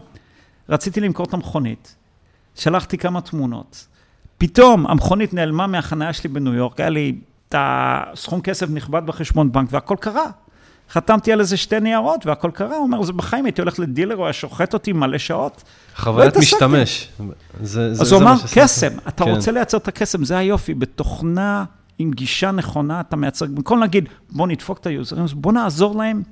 רציתי 0.68 1.00
למכור 1.00 1.26
את 1.26 1.34
המכונית, 1.34 1.96
שלחתי 2.54 2.98
כמה 2.98 3.20
תמונות. 3.20 3.86
פתאום 4.38 4.86
המכונית 4.86 5.34
נעלמה 5.34 5.66
מהחניה 5.66 6.12
שלי 6.12 6.28
בניו 6.28 6.54
יורק, 6.54 6.80
היה 6.80 6.90
לי 6.90 7.18
את 7.48 7.54
הסכום 7.58 8.40
כסף 8.40 8.70
נכבד 8.70 9.06
בחשבון 9.06 9.52
בנק 9.52 9.68
והכל 9.70 9.96
קרה. 10.00 10.26
חתמתי 10.90 11.33
על 11.33 11.40
איזה 11.40 11.57
שתי 11.57 11.81
ניירות 11.81 12.27
והכל 12.27 12.51
קרה, 12.51 12.77
הוא 12.77 12.83
אומר, 12.83 13.03
זה 13.03 13.12
בחיים 13.12 13.44
הייתי 13.44 13.61
הולך 13.61 13.79
לדילר, 13.79 14.14
הוא 14.14 14.25
היה 14.25 14.33
שוחט 14.33 14.75
אותי 14.75 14.92
מלא 14.92 15.18
שעות. 15.18 15.62
חוויית 15.96 16.37
משתמש. 16.37 17.09
זה, 17.62 17.94
זה, 17.94 18.03
אז 18.03 18.12
הוא 18.12 18.22
אמר, 18.22 18.35
קסם, 18.55 18.92
אתה 19.09 19.25
כן. 19.25 19.31
רוצה 19.31 19.53
לייצר 19.53 19.77
את 19.77 19.88
הקסם, 19.88 20.25
זה 20.25 20.38
היופי, 20.38 20.75
בתוכנה 20.75 21.64
עם 21.99 22.11
גישה 22.11 22.51
נכונה, 22.51 23.01
אתה 23.01 23.16
מייצר, 23.16 23.46
במקום 23.46 23.81
להגיד, 23.81 24.09
בוא 24.31 24.46
נדפוק 24.46 24.79
את 24.79 24.87
היוזרים, 24.87 25.25
בוא 25.35 25.53
נעזור 25.53 25.96
להם 25.96 26.22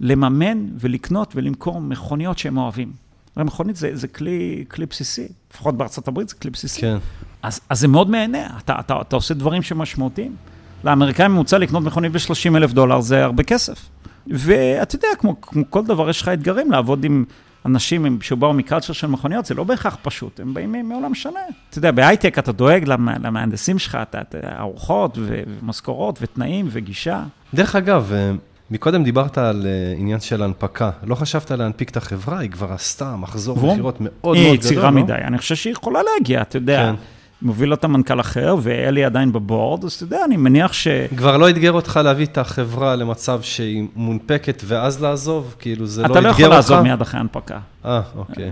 לממן 0.00 0.66
ולקנות 0.78 1.32
ולמכור 1.36 1.80
מכוניות 1.80 2.38
שהם 2.38 2.56
אוהבים. 2.56 2.92
הרי 3.36 3.44
מכונית 3.44 3.76
זה, 3.76 3.90
זה 3.92 4.08
כלי, 4.08 4.64
כלי 4.68 4.86
בסיסי, 4.86 5.28
לפחות 5.52 5.76
בארצות 5.76 6.08
הברית 6.08 6.28
זה 6.28 6.34
כלי 6.34 6.50
בסיסי. 6.50 6.80
כן. 6.80 6.96
אז, 7.42 7.60
אז 7.68 7.80
זה 7.80 7.88
מאוד 7.88 8.10
מהנה, 8.10 8.58
אתה, 8.58 8.80
אתה, 8.80 9.00
אתה 9.00 9.16
עושה 9.16 9.34
דברים 9.34 9.62
שמשמעותיים. 9.62 10.36
לאמריקאים 10.84 11.30
ממוצע 11.30 11.58
לקנות 11.58 11.82
מכונית 11.82 12.12
ב-30 12.12 12.56
אלף 12.56 12.72
דולר, 12.72 13.00
זה 13.00 13.24
הרבה 13.24 13.42
כסף. 13.42 13.88
ואתה 14.26 14.96
יודע, 14.96 15.08
כמו, 15.18 15.40
כמו 15.40 15.64
כל 15.70 15.84
דבר, 15.84 16.10
יש 16.10 16.22
לך 16.22 16.28
אתגרים 16.28 16.70
לעבוד 16.70 17.04
עם 17.04 17.24
אנשים 17.66 18.18
שבאו 18.22 18.52
מקלצ'ר 18.52 18.92
של 18.92 19.06
מכוניות, 19.06 19.46
זה 19.46 19.54
לא 19.54 19.64
בהכרח 19.64 19.96
פשוט, 20.02 20.40
הם 20.40 20.54
באים 20.54 20.88
מעולם 20.88 21.14
שונה. 21.14 21.40
אתה 21.70 21.78
יודע, 21.78 21.90
בהייטק 21.90 22.38
אתה 22.38 22.52
דואג 22.52 22.84
למהנדסים 23.22 23.78
שלך, 23.78 23.98
אתה, 24.02 24.20
אתה, 24.20 24.38
ארוחות 24.58 25.18
ומשכורות 25.20 26.18
ותנאים 26.22 26.68
וגישה. 26.70 27.22
דרך 27.54 27.76
אגב, 27.76 28.12
אה, 28.12 28.32
מקודם 28.70 29.04
דיברת 29.04 29.38
על 29.38 29.66
אה, 29.66 29.94
עניין 29.98 30.20
של 30.20 30.42
הנפקה. 30.42 30.90
לא 31.04 31.14
חשבת 31.14 31.50
להנפיק 31.50 31.90
את 31.90 31.96
החברה? 31.96 32.38
היא 32.38 32.50
כבר 32.50 32.72
עשתה 32.72 33.16
מחזור 33.16 33.72
מכירות 33.72 34.00
מאוד 34.00 34.12
מאוד 34.22 34.36
גדול, 34.36 34.46
לא? 34.46 34.52
היא 34.52 34.60
צעירה 34.60 34.90
מדי, 34.90 35.12
אני 35.12 35.38
חושב 35.38 35.54
שהיא 35.54 35.72
יכולה 35.72 36.00
להגיע, 36.02 36.42
אתה 36.42 36.56
יודע. 36.56 36.92
כן. 36.92 36.94
מוביל 37.42 37.72
אותה 37.72 37.88
מנכ"ל 37.88 38.20
אחר, 38.20 38.56
ואלי 38.62 39.04
עדיין 39.04 39.32
בבורד, 39.32 39.84
אז 39.84 39.92
אתה 39.92 40.04
יודע, 40.04 40.24
אני 40.24 40.36
מניח 40.36 40.72
ש... 40.72 40.88
כבר 41.16 41.36
לא 41.36 41.50
אתגר 41.50 41.72
אותך 41.72 42.00
להביא 42.04 42.26
את 42.26 42.38
החברה 42.38 42.96
למצב 42.96 43.42
שהיא 43.42 43.86
מונפקת 43.96 44.62
ואז 44.66 45.02
לעזוב? 45.02 45.54
כאילו, 45.58 45.86
זה 45.86 46.02
לא 46.02 46.06
אתגר 46.06 46.18
אותך? 46.18 46.36
אתה 46.36 46.42
לא 46.42 46.44
יכול 46.44 46.56
לעזוב 46.56 46.80
מיד 46.80 47.00
אחרי 47.00 47.20
הנפקה. 47.20 47.58
אה, 47.84 48.00
אוקיי. 48.16 48.44
אה, 48.44 48.50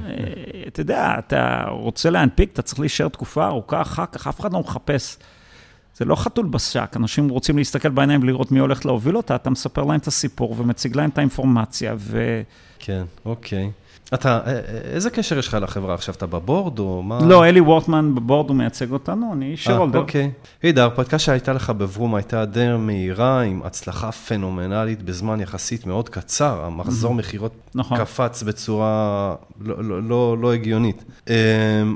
אתה 0.69 0.81
יודע, 0.81 1.15
אתה 1.19 1.65
רוצה 1.69 2.11
להנפיק, 2.11 2.51
אתה 2.53 2.63
צריך 2.63 2.81
להישאר 2.81 3.09
תקופה 3.09 3.47
ארוכה 3.47 3.83
אחר 3.83 4.05
כך, 4.13 4.27
אף 4.27 4.41
אחד 4.41 4.53
לא 4.53 4.61
מחפש. 4.61 5.17
זה 5.97 6.05
לא 6.05 6.17
חתול 6.17 6.47
בשק, 6.47 6.93
אנשים 6.97 7.29
רוצים 7.29 7.59
להסתכל 7.59 7.89
בעיניים 7.89 8.23
ולראות 8.23 8.53
מי 8.53 8.59
הולך 8.59 8.87
להוביל 8.87 9.17
אותה, 9.17 9.35
אתה 9.35 9.51
מספר 9.51 9.85
להם 9.85 9.99
את 9.99 10.07
הסיפור 10.07 10.55
ומציג 10.59 10.97
להם 10.97 11.11
את 11.11 11.19
האינפורמציה, 11.19 11.95
ו... 11.99 12.43
כן, 12.79 13.03
אוקיי. 13.25 13.71
אתה, 14.15 14.41
אה, 14.47 14.53
אה, 14.53 14.61
איזה 14.95 15.11
קשר 15.11 15.39
יש 15.39 15.49
לך 15.49 15.57
לחברה 15.61 15.95
עכשיו? 15.95 16.15
אתה 16.15 16.27
בבורד 16.27 16.79
או 16.79 17.03
מה? 17.03 17.19
לא, 17.25 17.45
אלי 17.45 17.61
וורטמן 17.61 18.15
בבורד, 18.15 18.49
הוא 18.49 18.57
מייצג 18.57 18.93
אותנו, 18.93 19.33
אני 19.33 19.57
שרולדר. 19.57 19.99
אה, 19.99 20.03
אוקיי. 20.03 20.31
הידה, 20.63 20.83
ההרפתקה 20.83 21.19
שהייתה 21.19 21.53
לך 21.53 21.71
בברום 21.71 22.15
הייתה 22.15 22.45
די 22.45 22.67
מהירה, 22.79 23.43
עם 23.43 23.61
הצלחה 23.65 24.13
פנומנלית 24.13 25.03
בזמן 25.03 25.41
יחסית 25.41 25.87
מאוד 25.87 26.09
קצר. 26.09 26.65
המחזור 26.65 27.15
מכירות 27.15 27.53
נכון. 27.75 27.99
קפץ 27.99 28.43
בצורה 28.43 29.35
לא, 29.61 29.85
לא, 29.85 30.03
לא, 30.03 30.37
לא 30.41 30.53
הגיונית. 30.53 31.05
אמ, 31.29 31.35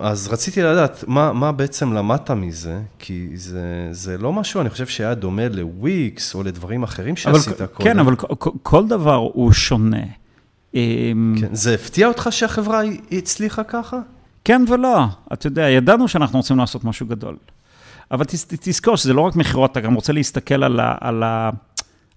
אז 0.02 0.28
רציתי 0.32 0.62
לדעת, 0.62 1.04
מה, 1.06 1.32
מה 1.32 1.52
בעצם 1.52 1.92
למדת 1.92 2.30
מזה? 2.30 2.80
כי 2.98 3.28
זה, 3.34 3.88
זה 3.90 4.18
לא 4.18 4.32
משהו, 4.32 4.60
אני 4.60 4.70
חושב 4.70 4.86
שהיה 4.86 5.14
דומה 5.14 5.48
לוויקס 5.48 6.34
או 6.34 6.42
לדברים 6.42 6.82
אחרים 6.82 7.16
שעשית 7.16 7.60
אבל, 7.60 7.66
קודם. 7.66 7.88
כן, 7.88 7.98
אבל 7.98 8.16
כל 8.62 8.88
דבר 8.88 9.14
הוא 9.14 9.52
שונה. 9.52 10.21
אמ, 10.74 11.34
כן, 11.40 11.54
זה 11.54 11.74
הפתיע 11.74 12.08
אותך 12.08 12.28
שהחברה 12.30 12.82
הצליחה 13.12 13.64
ככה? 13.64 13.98
כן 14.44 14.64
ולא. 14.68 15.04
אתה 15.32 15.46
יודע, 15.46 15.68
ידענו 15.68 16.08
שאנחנו 16.08 16.38
רוצים 16.38 16.58
לעשות 16.58 16.84
משהו 16.84 17.06
גדול. 17.06 17.36
אבל 18.10 18.24
תזכור 18.48 18.96
שזה 18.96 19.12
לא 19.12 19.20
רק 19.20 19.36
מכירות, 19.36 19.72
אתה 19.72 19.80
גם 19.80 19.94
רוצה 19.94 20.12
להסתכל 20.12 20.62
על, 20.62 20.80
ה, 20.80 20.94
על, 21.00 21.22
ה, 21.22 21.50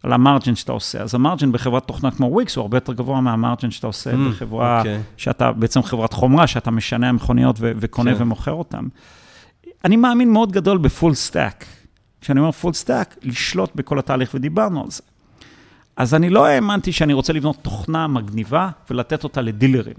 על 0.04 0.14
המרג'ין 0.14 0.56
שאתה 0.56 0.72
עושה. 0.72 1.02
אז 1.02 1.16
המרג'ין 1.16 1.52
בחברת 1.52 1.84
תוכנה 1.84 2.12
כמו 2.12 2.26
וויקס 2.26 2.56
הוא 2.56 2.62
הרבה 2.62 2.78
יותר 2.78 2.94
גבוה 2.94 3.22
מהמרג'ין 3.22 3.72
שאתה 3.72 3.88
עושה 3.88 4.14
mm, 4.14 4.18
בחברה, 4.30 4.78
okay. 4.78 4.80
אוקיי. 4.80 5.02
שאתה 5.18 5.52
בעצם 5.52 5.84
חברת 5.84 6.14
חומרה, 6.14 6.48
שאתה 6.48 6.72
משנע 6.72 7.12
מכוניות 7.12 7.56
ו- 7.60 7.72
וקונה 7.76 8.16
כן. 8.16 8.22
ומוכר 8.22 8.52
אותן. 8.52 8.86
אני 9.86 9.96
מאמין 9.96 10.32
מאוד 10.32 10.52
גדול 10.52 10.78
ב 10.78 10.85
full 10.85 11.14
stack. 11.14 11.66
כשאני 12.22 12.40
אומר 12.40 12.52
full 12.52 12.74
stack, 12.74 13.16
לשלוט 13.24 13.76
בכל 13.76 14.00
התהליך, 14.00 14.32
ודיברנו 14.34 14.84
על 14.84 14.92
זה. 14.92 15.02
אז 15.98 16.14
אני 16.14 16.30
לא 16.30 16.46
האמנתי 16.46 16.92
שאני 16.92 17.14
רוצה 17.14 17.34
לבנות 17.34 17.56
תוכנה 17.62 18.08
מגניבה 18.08 18.70
ולתת 18.90 19.24
אותה 19.24 19.42
לדילרים. 19.42 19.96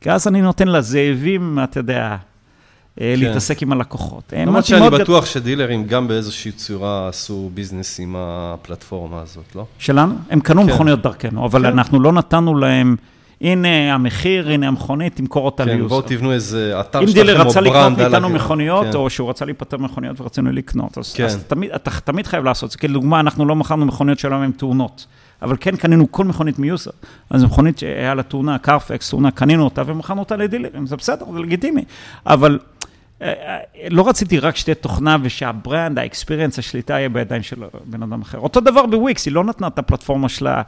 כי 0.00 0.10
אז 0.10 0.28
אני 0.28 0.42
נותן 0.42 0.68
לזאבים, 0.68 1.58
אתה 1.64 1.80
יודע, 1.80 2.16
כן. 2.96 3.04
להתעסק 3.16 3.62
עם 3.62 3.72
הלקוחות. 3.72 4.32
למרות 4.36 4.64
שאני 4.64 4.90
בטוח 4.90 5.24
גד... 5.24 5.30
שדילרים 5.30 5.86
גם 5.86 6.08
באיזושהי 6.08 6.52
צורה 6.52 7.08
עשו 7.08 7.50
ביזנס 7.54 8.00
עם 8.00 8.16
הפלטפורמה 8.18 9.20
הזאת, 9.20 9.54
לא? 9.54 9.66
שלנו? 9.78 10.14
הם 10.30 10.40
קנו 10.40 10.62
כן. 10.62 10.68
מכוניות 10.68 11.02
דרכנו, 11.02 11.46
אבל 11.46 11.62
כן. 11.62 11.66
אנחנו 11.66 12.00
לא 12.00 12.12
נתנו 12.12 12.54
להם... 12.54 12.96
הנה 13.44 13.94
המחיר, 13.94 14.50
הנה 14.50 14.68
המכונית, 14.68 15.16
תמכור 15.16 15.46
אותה 15.46 15.64
ל 15.64 15.67
user. 15.67 15.82
כן, 15.82 15.88
בואו 15.88 16.02
תבנו 16.02 16.32
איזה 16.32 16.80
אתר 16.80 17.06
שלכם 17.06 17.10
או 17.10 17.14
brand. 17.14 17.18
אם 17.18 17.34
דילר 17.34 17.48
רצה 17.48 17.60
לקנות 17.60 17.98
מאיתנו 17.98 18.28
מכוניות, 18.28 18.86
כן. 18.86 18.96
או 18.96 19.10
שהוא 19.10 19.30
רצה 19.30 19.44
להיפטר 19.44 19.76
מכוניות 19.76 20.20
ורצינו 20.20 20.52
לקנות, 20.52 20.98
אז, 20.98 21.12
כן. 21.12 21.26
אתה 21.74 21.90
תמיד 21.90 22.26
חייב 22.26 22.44
לעשות 22.44 22.66
את 22.66 22.72
זה. 22.72 22.78
כדוגמה, 22.78 23.20
אנחנו 23.20 23.46
לא 23.46 23.56
מכרנו 23.56 23.86
מכוניות 23.86 24.18
שלנו 24.18 24.42
עם 24.42 24.52
תאונות, 24.52 25.06
אבל 25.42 25.56
כן 25.60 25.76
קנינו 25.76 26.12
כל 26.12 26.24
מכונית 26.24 26.58
מ 26.58 26.63
user. 26.63 26.90
אז 27.30 27.44
מכונית 27.44 27.78
שהיה 27.78 28.14
לה 28.14 28.22
תאונה, 28.22 28.58
Carfax, 28.58 29.10
תאונה, 29.10 29.30
קנינו 29.30 29.64
אותה 29.64 29.82
ומכרנו 29.86 30.20
אותה 30.20 30.36
ל 30.36 30.42
dealers, 30.42 30.86
זה 30.86 30.96
בסדר, 30.96 31.24
זה 31.32 31.38
לגיטימי. 31.38 31.84
אבל 32.26 32.58
אה, 33.22 33.28
אה, 33.28 33.58
לא 33.90 34.08
רציתי 34.08 34.38
רק 34.38 34.56
שתהיה 34.56 34.74
תוכנה 34.74 35.16
ושה 35.22 35.52
brand, 35.52 35.98
ה 35.98 36.03
experience, 36.03 36.58
השליטה 36.58 36.92
יהיה 36.92 37.08
בידיים 37.08 37.42
של 37.42 37.56
בן 37.84 38.02
אדם 38.02 38.22
אחר. 38.22 38.38
אותו 38.38 38.60
דבר 38.60 38.86
בוויקס, 38.86 39.26
היא 39.26 39.34
לא 39.34 39.44
נתנה 39.44 39.66
את 39.66 39.78
הפלטפורמה 39.78 40.28
שלה 40.28 40.62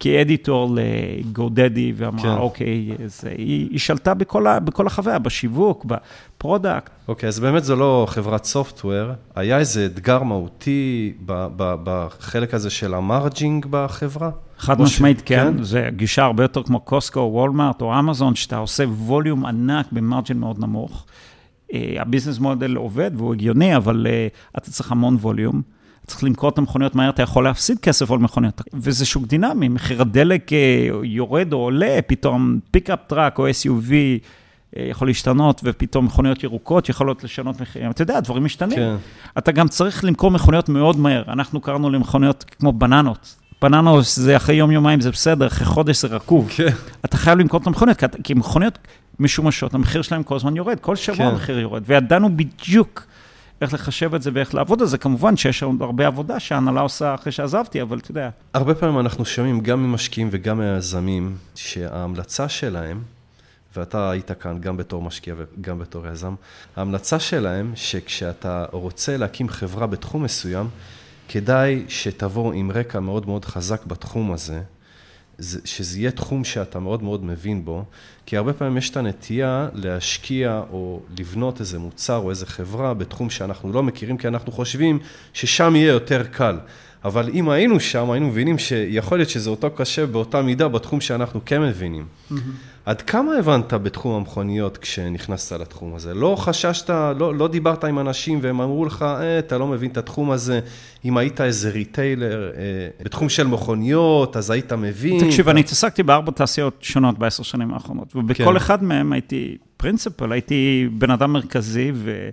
כ 0.00 0.18
editor 0.18 0.74
ל 0.74 0.87
GoDaddy, 0.87 1.92
ואמרה, 1.96 2.22
כן. 2.22 2.38
אוקיי, 2.38 2.88
זה, 3.06 3.28
היא, 3.28 3.68
היא 3.70 3.78
שלטה 3.78 4.14
בכל, 4.14 4.46
ה, 4.46 4.60
בכל 4.60 4.86
החוויה, 4.86 5.18
בשיווק, 5.18 5.84
ב 5.84 5.96
product. 5.96 6.90
אוקיי, 7.08 7.28
אז 7.28 7.40
באמת 7.40 7.64
זו 7.64 7.76
לא 7.76 8.06
חברת 8.08 8.44
software, 8.44 9.10
היה 9.34 9.58
איזה 9.58 9.86
אתגר 9.86 10.22
מהותי 10.22 11.12
ב, 11.26 11.46
ב, 11.56 11.74
בחלק 11.84 12.54
הזה 12.54 12.70
של 12.70 12.94
ה 12.94 13.04
margin 13.04 13.66
בחברה? 13.70 14.30
חד 14.58 14.80
משמעית, 14.80 15.18
ש... 15.18 15.22
כן. 15.24 15.52
כן, 15.56 15.62
זה 15.62 15.88
גישה 15.96 16.24
הרבה 16.24 16.44
יותר 16.44 16.62
כמו 16.62 16.80
Costco, 16.80 17.20
וולמארט 17.20 17.82
או 17.82 17.98
אמזון, 17.98 18.34
שאתה 18.34 18.56
עושה 18.56 18.84
volume 18.84 19.46
ענק 19.46 19.86
ב 19.92 19.99
margin 19.99 20.38
מאוד 20.38 20.58
נמוך. 20.58 21.06
ה 21.72 21.79
business 21.79 22.38
model 22.38 22.76
עובד 22.76 23.10
והוא 23.16 23.34
הגיוני, 23.34 23.76
אבל 23.76 24.06
uh, 24.06 24.58
אתה 24.58 24.70
צריך 24.70 24.92
המון 24.92 25.14
volume. 25.14 25.62
צריך 26.10 26.24
למכור 26.24 26.48
את 26.48 26.58
המכוניות 26.58 26.94
מהר, 26.94 27.10
אתה 27.10 27.22
יכול 27.22 27.44
להפסיד 27.44 27.78
כסף 27.78 28.10
על 28.10 28.18
מכוניות. 28.18 28.62
וזה 28.74 29.06
שוק 29.06 29.26
דינמי, 29.26 29.68
מחיר 29.68 30.00
הדלק 30.00 30.50
uh, 30.50 30.54
יורד 31.02 31.52
או 31.52 31.58
עולה, 31.58 31.98
פתאום 32.06 32.58
pickup 32.70 32.98
truck 33.06 33.38
או 33.38 33.48
SUV 33.48 33.90
uh, 33.90 34.78
יכול 34.78 35.08
להשתנות, 35.08 35.60
ופתאום 35.64 36.04
מכוניות 36.04 36.44
ירוקות 36.44 36.88
יכולות 36.88 37.24
לשנות 37.24 37.60
מחירים. 37.60 37.90
אתה 37.90 38.02
יודע, 38.02 38.18
הדברים 38.18 38.44
משתנים. 38.44 38.76
כן. 38.76 38.94
אתה 39.38 39.52
גם 39.52 39.68
צריך 39.68 40.04
למכור 40.04 40.30
מכוניות 40.30 40.68
מאוד 40.68 40.96
מהר. 40.96 41.22
אנחנו 41.28 41.60
קראנו 41.60 41.90
למכוניות 41.90 42.44
כמו 42.58 42.72
בננות. 42.72 43.36
בננות 43.62 44.04
זה 44.04 44.36
אחרי 44.36 44.54
יום-יומיים 44.54 45.00
זה 45.00 45.10
בסדר, 45.10 45.46
אחרי 45.46 45.66
חודש 45.66 46.02
זה 46.02 46.08
רקוב. 46.08 46.48
כן. 46.56 46.68
אתה 47.04 47.16
חייב 47.16 47.38
למכור 47.38 47.60
את 47.60 47.66
המכוניות, 47.66 47.98
כי 48.24 48.34
מכוניות 48.34 48.78
משומשות, 49.20 49.74
המחיר 49.74 50.02
שלהם 50.02 50.22
כל 50.22 50.36
הזמן 50.36 50.56
יורד, 50.56 50.80
כל 50.80 50.96
שבוע 50.96 51.16
כן. 51.16 51.24
המחיר 51.24 51.58
יורד, 51.58 51.82
וידענו 51.86 52.36
בדיוק 52.36 53.06
איך 53.60 53.74
לחשב 53.74 54.14
את 54.14 54.22
זה 54.22 54.30
ואיך 54.34 54.54
לעבוד 54.54 54.80
על 54.80 54.86
זה. 54.86 54.98
כמובן 54.98 55.36
שיש 55.36 55.62
עוד 55.62 55.82
הרבה 55.82 56.06
עבודה 56.06 56.40
שההנהלה 56.40 56.80
עושה 56.80 57.14
אחרי 57.14 57.32
שעזבתי, 57.32 57.82
אבל 57.82 57.98
אתה 57.98 58.10
יודע. 58.10 58.30
הרבה 58.54 58.74
פעמים 58.74 59.00
אנחנו 59.00 59.24
שומעים 59.24 59.60
גם 59.60 59.82
ממשקיעים 59.82 60.28
וגם 60.32 60.58
מהיזמים, 60.58 61.36
שההמלצה 61.54 62.48
שלהם, 62.48 63.02
ואתה 63.76 64.10
היית 64.10 64.30
כאן 64.32 64.58
גם 64.60 64.76
בתור 64.76 65.02
משקיע 65.02 65.34
וגם 65.38 65.78
בתור 65.78 66.06
יזם, 66.06 66.34
ההמלצה 66.76 67.18
שלהם 67.18 67.72
שכשאתה 67.74 68.64
רוצה 68.72 69.16
להקים 69.16 69.48
חברה 69.48 69.86
בתחום 69.86 70.22
מסוים, 70.22 70.68
כדאי 71.28 71.84
שתבוא 71.88 72.52
עם 72.52 72.70
רקע 72.70 73.00
מאוד 73.00 73.26
מאוד 73.26 73.44
חזק 73.44 73.84
בתחום 73.86 74.32
הזה, 74.32 74.60
שזה 75.64 75.98
יהיה 75.98 76.10
תחום 76.10 76.44
שאתה 76.44 76.78
מאוד 76.78 77.02
מאוד 77.02 77.24
מבין 77.24 77.64
בו, 77.64 77.84
כי 78.26 78.36
הרבה 78.36 78.52
פעמים 78.52 78.76
יש 78.76 78.90
את 78.90 78.96
הנטייה 78.96 79.68
להשקיע 79.74 80.62
או 80.72 81.00
לבנות 81.18 81.60
איזה 81.60 81.78
מוצר 81.78 82.16
או 82.16 82.30
איזה 82.30 82.46
חברה 82.46 82.94
בתחום 82.94 83.30
שאנחנו 83.30 83.72
לא 83.72 83.82
מכירים, 83.82 84.16
כי 84.16 84.28
אנחנו 84.28 84.52
חושבים 84.52 84.98
ששם 85.32 85.76
יהיה 85.76 85.92
יותר 85.92 86.22
קל. 86.26 86.58
אבל 87.04 87.28
אם 87.28 87.48
היינו 87.48 87.80
שם, 87.80 88.10
היינו 88.10 88.28
מבינים 88.28 88.58
שיכול 88.58 89.18
להיות 89.18 89.28
שזה 89.28 89.50
אותו 89.50 89.70
קשה 89.70 90.06
באותה 90.06 90.42
מידה 90.42 90.68
בתחום 90.68 91.00
שאנחנו 91.00 91.40
כן 91.46 91.62
מבינים. 91.62 92.04
Mm-hmm. 92.04 92.34
עד 92.90 93.02
כמה 93.02 93.36
הבנת 93.36 93.72
בתחום 93.72 94.14
המכוניות 94.14 94.78
כשנכנסת 94.78 95.60
לתחום 95.60 95.94
הזה? 95.94 96.14
לא 96.14 96.36
חששת, 96.38 96.90
לא, 96.90 97.34
לא 97.34 97.48
דיברת 97.48 97.84
עם 97.84 97.98
אנשים 97.98 98.38
והם 98.42 98.60
אמרו 98.60 98.84
לך, 98.84 99.02
אה, 99.02 99.38
אתה 99.38 99.58
לא 99.58 99.66
מבין 99.66 99.90
את 99.90 99.96
התחום 99.96 100.30
הזה, 100.30 100.60
אם 101.04 101.16
היית 101.16 101.40
איזה 101.40 101.70
ריטיילר 101.70 102.50
אה, 102.56 102.60
בתחום 103.04 103.28
של 103.28 103.46
מכוניות, 103.46 104.36
אז 104.36 104.50
היית 104.50 104.72
מבין. 104.72 105.26
תקשיב, 105.26 105.40
אתה... 105.40 105.50
אני 105.50 105.60
התעסקתי 105.60 106.02
בארבע 106.02 106.32
תעשיות 106.32 106.76
שונות 106.80 107.18
בעשר 107.18 107.42
שנים 107.42 107.74
האחרונות, 107.74 108.16
ובכל 108.16 108.44
כן. 108.44 108.56
אחד 108.56 108.84
מהם 108.84 109.12
הייתי 109.12 109.56
פרינציפל, 109.76 110.32
הייתי 110.32 110.88
בן 110.92 111.10
אדם 111.10 111.32
מרכזי 111.32 111.92
ו... 111.94 112.28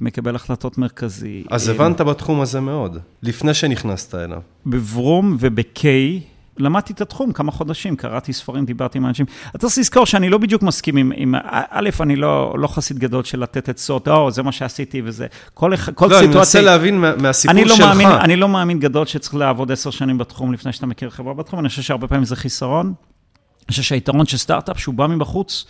מקבל 0.00 0.36
החלטות 0.36 0.78
מרכזי. 0.78 1.44
אז 1.50 1.68
הבנת 1.68 2.00
בתחום 2.00 2.40
הזה 2.40 2.60
מאוד, 2.60 2.98
לפני 3.22 3.54
שנכנסת 3.54 4.14
אליו. 4.14 4.40
בברום 4.66 5.36
וב-K, 5.40 5.84
למדתי 6.58 6.92
את 6.92 7.00
התחום 7.00 7.32
כמה 7.32 7.52
חודשים, 7.52 7.96
קראתי 7.96 8.32
ספרים, 8.32 8.64
דיברתי 8.64 8.98
עם 8.98 9.06
אנשים. 9.06 9.26
אתה 9.50 9.58
צריך 9.58 9.78
לזכור 9.78 10.06
שאני 10.06 10.28
לא 10.28 10.38
בדיוק 10.38 10.62
מסכים 10.62 10.96
עם, 10.96 11.12
עם 11.16 11.34
א', 11.70 11.90
אני 12.00 12.16
לא, 12.16 12.54
לא 12.58 12.68
חסיד 12.68 12.98
גדול 12.98 13.24
של 13.24 13.40
לתת 13.40 13.68
עצות, 13.68 14.08
או, 14.08 14.30
זה 14.30 14.42
מה 14.42 14.52
שעשיתי 14.52 15.02
וזה. 15.04 15.26
כל, 15.54 15.76
כל 15.94 16.06
לא, 16.06 16.18
סיטואציה... 16.18 16.20
לא, 16.20 16.28
אני 16.28 16.36
מנסה 16.36 16.60
להבין 16.60 17.00
מה, 17.00 17.16
מהסיפור 17.16 17.56
אני 17.56 17.64
לא 17.64 17.76
שלך. 17.76 17.86
מאמין, 17.86 18.08
אני 18.08 18.36
לא 18.36 18.48
מאמין 18.48 18.80
גדול 18.80 19.06
שצריך 19.06 19.34
לעבוד 19.34 19.72
עשר 19.72 19.90
שנים 19.90 20.18
בתחום 20.18 20.52
לפני 20.52 20.72
שאתה 20.72 20.86
מכיר 20.86 21.10
חברה 21.10 21.34
בתחום, 21.34 21.60
אני 21.60 21.68
חושב 21.68 21.82
שהרבה 21.82 22.06
פעמים 22.06 22.24
זה 22.24 22.36
חיסרון. 22.36 22.86
אני 22.86 23.70
חושב 23.70 23.82
שהיתרון 23.82 24.26
של 24.26 24.36
סטארט-אפ, 24.36 24.78
שהוא 24.78 24.94
בא 24.94 25.06
מבחוץ, 25.06 25.64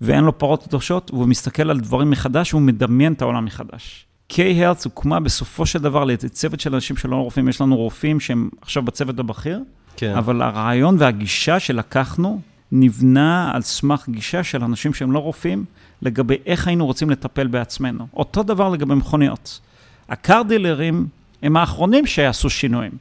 ואין 0.00 0.24
לו 0.24 0.38
פרות 0.38 0.66
קדושות, 0.66 1.10
והוא 1.14 1.26
מסתכל 1.26 1.70
על 1.70 1.80
דברים 1.80 2.10
מחדש, 2.10 2.54
והוא 2.54 2.62
מדמיין 2.62 3.12
את 3.12 3.22
העולם 3.22 3.44
מחדש. 3.44 4.06
K-Health 4.32 4.84
הוקמה 4.84 5.20
בסופו 5.20 5.66
של 5.66 5.78
דבר 5.78 6.04
לצוות 6.04 6.60
של 6.60 6.74
אנשים 6.74 6.96
שלא 6.96 7.16
רופאים, 7.16 7.48
יש 7.48 7.60
לנו 7.60 7.76
רופאים 7.76 8.20
שהם 8.20 8.48
עכשיו 8.62 8.82
בצוות 8.82 9.18
הבכיר, 9.18 9.60
כן. 9.96 10.14
אבל 10.16 10.42
הרעיון 10.42 10.96
והגישה 10.98 11.60
שלקחנו 11.60 12.40
נבנה 12.72 13.50
על 13.54 13.62
סמך 13.62 14.08
גישה 14.08 14.44
של 14.44 14.64
אנשים 14.64 14.94
שהם 14.94 15.12
לא 15.12 15.18
רופאים, 15.18 15.64
לגבי 16.02 16.36
איך 16.46 16.68
היינו 16.68 16.86
רוצים 16.86 17.10
לטפל 17.10 17.46
בעצמנו. 17.46 18.06
אותו 18.14 18.42
דבר 18.42 18.68
לגבי 18.68 18.94
מכוניות. 18.94 19.60
הקאר 20.08 20.42
דילרים 20.42 21.06
הם 21.42 21.56
האחרונים 21.56 22.06
שיעשו 22.06 22.50
שינויים, 22.50 22.92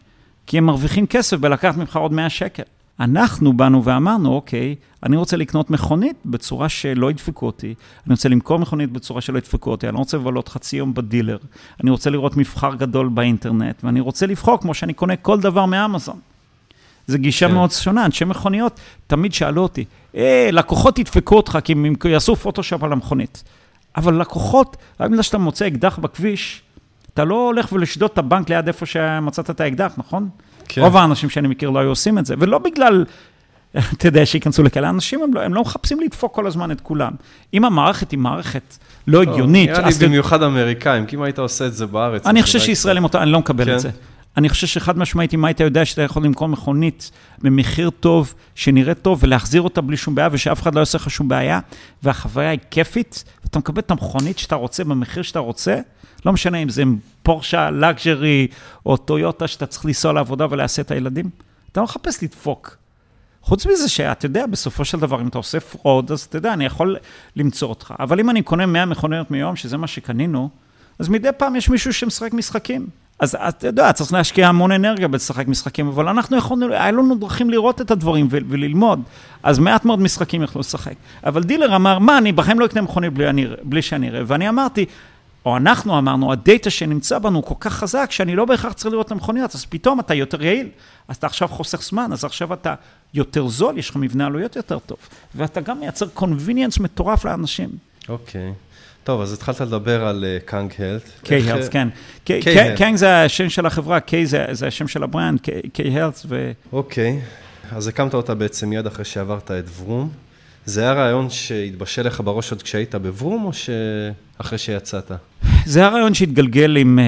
כי 0.45 0.57
הם 0.57 0.65
מרוויחים 0.65 1.07
כסף 1.07 1.37
בלקחת 1.37 1.77
ממך 1.77 1.95
עוד 1.95 2.13
100 2.13 2.29
שקל. 2.29 2.63
אנחנו 2.99 3.53
באנו 3.53 3.83
ואמרנו, 3.83 4.33
אוקיי, 4.33 4.75
אני 5.03 5.17
רוצה 5.17 5.37
לקנות 5.37 5.69
מכונית 5.69 6.15
בצורה 6.25 6.69
שלא 6.69 7.11
ידפקו 7.11 7.45
אותי, 7.45 7.73
אני 8.05 8.13
רוצה 8.13 8.29
למכור 8.29 8.59
מכונית 8.59 8.91
בצורה 8.91 9.21
שלא 9.21 9.37
ידפקו 9.37 9.71
אותי, 9.71 9.87
אני 9.87 9.93
לא 9.93 9.99
רוצה 9.99 10.17
לבלות 10.17 10.47
חצי 10.47 10.77
יום 10.77 10.93
בדילר, 10.93 11.37
אני 11.83 11.89
רוצה 11.89 12.09
לראות 12.09 12.37
מבחר 12.37 12.75
גדול 12.75 13.09
באינטרנט, 13.09 13.83
ואני 13.83 13.99
רוצה 13.99 14.25
לבחור 14.25 14.59
כמו 14.59 14.73
שאני 14.73 14.93
קונה 14.93 15.15
כל 15.15 15.39
דבר 15.39 15.65
מאמזון. 15.65 16.19
זו 17.09 17.17
גישה 17.17 17.47
כן. 17.47 17.53
מאוד 17.53 17.71
שונה, 17.71 18.05
אנשי 18.05 18.25
מכוניות 18.25 18.79
תמיד 19.07 19.33
שאלו 19.33 19.63
אותי, 19.63 19.85
אה, 20.15 20.49
לקוחות 20.51 20.99
ידפקו 20.99 21.35
אותך 21.35 21.57
כי 21.63 21.73
הם 21.73 21.95
יעשו 22.05 22.35
פוטושופ 22.35 22.83
על 22.83 22.91
המכונית. 22.91 23.43
אבל 23.97 24.21
לקוחות, 24.21 24.77
רק 24.99 25.09
בגלל 25.09 25.21
שאתה 25.21 25.37
מוצא 25.37 25.67
אקדח 25.67 25.99
בכביש, 25.99 26.61
אתה 27.13 27.23
לא 27.23 27.35
הולך 27.35 27.73
ולשדוד 27.73 28.09
את 28.13 28.17
הבנק 28.17 28.49
ליד 28.49 28.67
איפה 28.67 28.85
שמצאת 28.85 29.49
את 29.49 29.61
האקדח, 29.61 29.93
נכון? 29.97 30.29
כן. 30.67 30.81
רוב 30.81 30.97
האנשים 30.97 31.29
שאני 31.29 31.47
מכיר 31.47 31.69
לא 31.69 31.79
היו 31.79 31.89
עושים 31.89 32.17
את 32.17 32.25
זה, 32.25 32.35
ולא 32.39 32.57
בגלל, 32.57 33.05
אתה 33.93 34.07
יודע, 34.07 34.25
שייכנסו 34.25 34.63
לכאלה 34.63 34.89
אנשים, 34.89 35.23
הם 35.23 35.33
לא, 35.33 35.41
הם 35.41 35.53
לא 35.53 35.61
מחפשים 35.61 35.99
לדפוק 35.99 36.35
כל 36.35 36.47
הזמן 36.47 36.71
את 36.71 36.81
כולם. 36.81 37.11
אם 37.53 37.65
המערכת 37.65 38.11
היא 38.11 38.19
מערכת 38.19 38.77
לא 39.07 39.21
הגיונית... 39.21 39.69
נראה 39.69 39.89
לי 39.89 40.07
במיוחד 40.07 40.43
אמריקאים, 40.43 41.05
כי 41.05 41.15
אם 41.15 41.21
היית 41.21 41.39
עושה 41.39 41.65
את 41.65 41.73
זה 41.73 41.85
בארץ... 41.85 42.27
אני 42.27 42.43
חושב 42.43 42.59
שישראלים, 42.59 43.03
אני 43.15 43.31
לא 43.31 43.39
מקבל 43.39 43.63
את 43.63 43.69
כן. 43.69 43.77
זה. 43.79 43.89
אני 44.39 44.49
חושב 44.49 44.67
שחד 44.67 44.97
משמעית, 44.97 45.33
אם 45.33 45.45
היית 45.45 45.59
יודע 45.59 45.85
שאתה 45.85 46.01
יכול 46.01 46.23
למכור 46.23 46.47
מכונית 46.47 47.11
במחיר 47.39 47.89
טוב, 47.89 48.33
שנראית 48.55 49.01
טוב, 49.01 49.19
ולהחזיר 49.23 49.61
אותה 49.61 49.81
בלי 49.81 49.97
שום 49.97 50.15
בעיה, 50.15 50.29
ושאף 50.31 50.61
אחד 50.61 50.75
לא 50.75 50.79
יעשה 50.79 50.97
לך 50.97 51.09
שום 51.09 51.27
בעיה, 51.27 51.59
והחוויה 52.03 52.49
היא 52.49 52.59
כיפית, 52.71 53.23
ואתה 53.43 53.59
מקבל 53.59 53.79
את 53.79 53.91
המכונית 53.91 54.39
שאתה 54.39 54.55
רוצה 54.55 54.83
במחיר 54.83 55.23
שאתה 55.23 55.39
רוצה, 55.39 55.79
לא 56.25 56.33
משנה 56.33 56.57
אם 56.57 56.69
זה 56.69 56.83
פורשה, 57.23 57.69
luxury, 57.69 58.47
או 58.85 58.97
טויוטה, 58.97 59.47
שאתה 59.47 59.65
צריך 59.65 59.85
לנסוע 59.85 60.13
לעבודה 60.13 60.47
ולהסיע 60.49 60.81
את 60.81 60.91
הילדים, 60.91 61.29
אתה 61.71 61.79
לא 61.79 61.83
מחפש 61.83 62.23
לדפוק. 62.23 62.77
חוץ 63.41 63.65
מזה 63.65 63.89
שאתה 63.89 64.25
יודע, 64.25 64.45
בסופו 64.45 64.85
של 64.85 64.99
דבר, 64.99 65.21
אם 65.21 65.27
אתה 65.27 65.37
עושה 65.37 65.59
fraud, 65.59 66.11
אז 66.11 66.21
אתה 66.21 66.37
יודע, 66.37 66.53
אני 66.53 66.65
יכול 66.65 66.95
למצוא 67.35 67.69
אותך. 67.69 67.93
אבל 67.99 68.19
אם 68.19 68.29
אני 68.29 68.41
קונה 68.41 68.65
100 68.65 68.85
מכוניות 68.85 69.31
מיום, 69.31 69.55
שזה 69.55 69.77
מה 69.77 69.87
שקנינו, 69.87 70.49
אז 70.99 71.09
מדי 71.09 71.29
פעם 71.37 71.55
יש 71.55 71.69
מישהו 71.69 71.93
שמשחק 71.93 72.33
משחקים. 72.33 72.87
אז 73.19 73.35
אתה 73.35 73.67
יודע, 73.67 73.91
צריך 73.93 74.13
להשקיע 74.13 74.47
המון 74.47 74.71
אנרגיה 74.71 75.07
בלשחק 75.07 75.47
משחקים, 75.47 75.87
אבל 75.87 76.07
אנחנו 76.07 76.37
יכולנו, 76.37 76.73
היה 76.73 76.91
לנו 76.91 77.15
דרכים 77.15 77.49
לראות 77.49 77.81
את 77.81 77.91
הדברים 77.91 78.27
ו- 78.31 78.37
וללמוד, 78.47 79.01
אז 79.43 79.59
מעט 79.59 79.85
מאוד 79.85 79.99
משחקים 79.99 80.43
יכלו 80.43 80.61
לשחק. 80.61 80.93
אבל 81.23 81.43
דילר 81.43 81.75
אמר, 81.75 81.99
מה, 81.99 82.17
אני 82.17 82.31
בחיים 82.31 82.59
לא 82.59 82.65
אקנה 82.65 82.81
מכונית 82.81 83.13
בלי, 83.13 83.45
בלי 83.63 83.81
שאני 83.81 84.09
אראה, 84.09 84.21
ואני 84.27 84.49
אמרתי, 84.49 84.85
או 85.45 85.57
אנחנו 85.57 85.97
אמרנו, 85.97 86.31
הדאטה 86.31 86.69
שנמצא 86.69 87.19
בנו 87.19 87.45
כל 87.45 87.55
כך 87.59 87.73
חזק, 87.73 88.11
שאני 88.11 88.35
לא 88.35 88.45
בהכרח 88.45 88.73
צריך 88.73 88.91
לראות 88.91 89.05
את 89.05 89.11
המכוניות, 89.11 89.55
אז 89.55 89.65
פתאום 89.65 89.99
אתה 89.99 90.13
יותר 90.13 90.43
יעיל, 90.43 90.69
אז 91.07 91.15
אתה 91.15 91.27
עכשיו 91.27 91.47
חוסך 91.47 91.81
זמן, 91.81 92.13
אז 92.13 92.23
עכשיו 92.23 92.53
אתה 92.53 92.75
יותר 93.13 93.47
זול, 93.47 93.77
יש 93.77 93.89
לך 93.89 93.95
מבנה 93.95 94.25
עלויות 94.25 94.55
יותר 94.55 94.79
טוב, 94.79 94.97
ואתה 95.35 95.61
גם 95.61 95.79
מייצר 95.79 96.05
convenience 96.17 96.81
מטורף 96.81 97.25
לאנשים. 97.25 97.69
אוקיי. 98.09 98.53
טוב, 99.03 99.21
אז 99.21 99.33
התחלת 99.33 99.61
לדבר 99.61 100.07
על 100.07 100.25
K 100.45 100.73
Health. 100.79 101.09
K 101.23 101.29
Health, 101.29 101.69
כן. 101.71 101.87
K 102.77 102.95
זה 102.95 103.23
השם 103.23 103.49
של 103.49 103.65
החברה, 103.65 103.99
K 103.99 104.25
זה 104.25 104.67
השם 104.67 104.87
של 104.87 105.03
ה 105.03 105.08
brand, 105.08 105.39
K 105.73 105.80
Health 105.80 106.21
ו... 106.25 106.51
אוקיי, 106.73 107.19
אז 107.71 107.87
הקמת 107.87 108.13
אותה 108.13 108.35
בעצם 108.35 108.69
מיד 108.69 108.85
אחרי 108.85 109.05
שעברת 109.05 109.51
את 109.51 109.65
Vroom. 109.79 110.09
זה 110.65 110.81
היה 110.81 110.93
רעיון 110.93 111.29
שהתבשל 111.29 112.07
לך 112.07 112.21
בראש 112.21 112.51
עוד 112.51 112.61
כשהיית 112.61 112.95
ב 112.95 113.02
Vroom, 113.02 113.45
או 113.45 113.51
שאחרי 113.53 114.57
שיצאת? 114.57 115.11
זה 115.65 115.79
היה 115.79 115.89
רעיון 115.89 116.13
שהתגלגל 116.13 116.77
עם, 116.77 116.99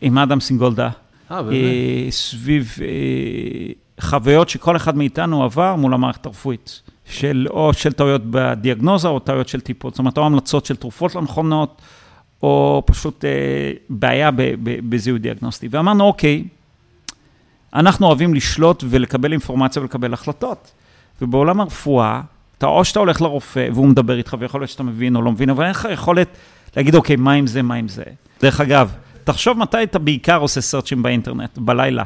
עם 0.00 0.18
אדם 0.18 0.40
סינגולדה. 0.40 0.88
אה, 1.30 1.42
באמת? 1.42 1.58
סביב 2.10 2.76
חוויות 4.00 4.48
שכל 4.48 4.76
אחד 4.76 4.96
מאיתנו 4.96 5.44
עבר 5.44 5.76
מול 5.76 5.94
המערכת 5.94 6.26
הרפואית. 6.26 6.82
של, 7.10 7.46
או 7.50 7.72
של 7.72 7.92
טעויות 7.92 8.22
בדיאגנוזה, 8.30 9.08
או 9.08 9.18
טעויות 9.18 9.48
של 9.48 9.60
טיפול. 9.60 9.90
זאת 9.90 9.98
אומרת, 9.98 10.18
או 10.18 10.26
המלצות 10.26 10.66
של 10.66 10.76
תרופות 10.76 11.14
לא 11.14 11.22
נכונות, 11.22 11.82
או 12.42 12.82
פשוט 12.86 13.24
אה, 13.24 13.30
בעיה 13.88 14.30
בזיהוי 14.62 15.18
דיאגנוסטי. 15.18 15.68
ואמרנו, 15.70 16.04
אוקיי, 16.04 16.44
אנחנו 17.74 18.06
אוהבים 18.06 18.34
לשלוט 18.34 18.84
ולקבל 18.86 19.32
אינפורמציה 19.32 19.82
ולקבל 19.82 20.14
החלטות. 20.14 20.70
ובעולם 21.22 21.60
הרפואה, 21.60 22.20
אתה 22.58 22.66
או 22.66 22.84
שאתה 22.84 23.00
הולך 23.00 23.20
לרופא 23.20 23.68
והוא 23.72 23.88
מדבר 23.88 24.18
איתך, 24.18 24.36
ויכול 24.38 24.60
להיות 24.60 24.70
שאתה 24.70 24.82
מבין 24.82 25.16
או 25.16 25.22
לא 25.22 25.32
מבין, 25.32 25.50
אבל 25.50 25.64
אין 25.64 25.70
לך 25.70 25.88
יכולת 25.92 26.28
להגיד, 26.76 26.94
אוקיי, 26.94 27.16
מה 27.16 27.32
עם 27.32 27.46
זה, 27.46 27.62
מה 27.62 27.74
עם 27.74 27.88
זה. 27.88 28.04
דרך 28.42 28.60
אגב, 28.60 28.92
תחשוב 29.24 29.58
מתי 29.58 29.82
אתה 29.82 29.98
בעיקר 29.98 30.40
עושה 30.40 30.60
סרצ'ים 30.60 31.02
באינטרנט, 31.02 31.58
בלילה. 31.58 32.04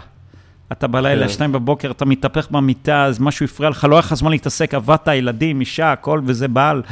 אתה 0.72 0.86
בלילה, 0.86 1.26
כן. 1.26 1.32
שתיים 1.32 1.52
בבוקר, 1.52 1.90
אתה 1.90 2.04
מתהפך 2.04 2.50
במיטה, 2.50 3.04
אז 3.04 3.20
משהו 3.20 3.44
הפריע 3.44 3.70
לך, 3.70 3.84
לא 3.84 3.94
היה 3.94 3.98
לך 3.98 4.14
זמן 4.14 4.30
להתעסק, 4.30 4.74
עבדת, 4.74 5.08
ילדים, 5.08 5.60
אישה, 5.60 5.92
הכל, 5.92 6.20
וזה 6.24 6.48
בעל. 6.48 6.82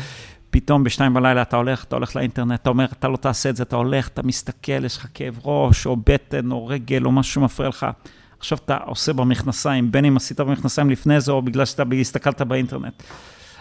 פתאום 0.51 0.85
בשתיים 0.85 1.15
בלילה 1.15 1.43
אתה 1.43 1.57
הולך, 1.57 1.85
אתה 1.85 1.97
הולך 1.97 2.17
לאינטרנט, 2.17 2.61
אתה 2.61 2.71
אומר, 2.71 2.85
אתה 2.85 3.09
לא 3.09 3.17
תעשה 3.17 3.51
את 3.51 3.57
זה, 3.57 3.63
אתה 3.63 3.77
הולך, 3.77 4.09
אתה 4.09 4.23
מסתכל, 4.23 4.85
יש 4.85 4.97
לך 4.97 5.07
כאב 5.15 5.39
ראש, 5.45 5.87
או 5.87 5.97
בטן, 5.97 6.51
או 6.51 6.67
רגל, 6.67 7.05
או 7.05 7.13
משהו 7.13 7.33
שמפריע 7.33 7.69
לך. 7.69 7.87
עכשיו 8.39 8.59
אתה 8.65 8.77
עושה 8.77 9.13
במכנסיים, 9.13 9.93
בין 9.93 10.05
אם 10.05 10.17
עשית 10.17 10.41
במכנסיים 10.41 10.91
לפני 10.91 11.21
זה, 11.21 11.33
או 11.33 11.43
בגלל 11.43 11.65
שאתה 11.65 11.83
הסתכלת 12.01 12.43
באינטרנט. 12.43 13.03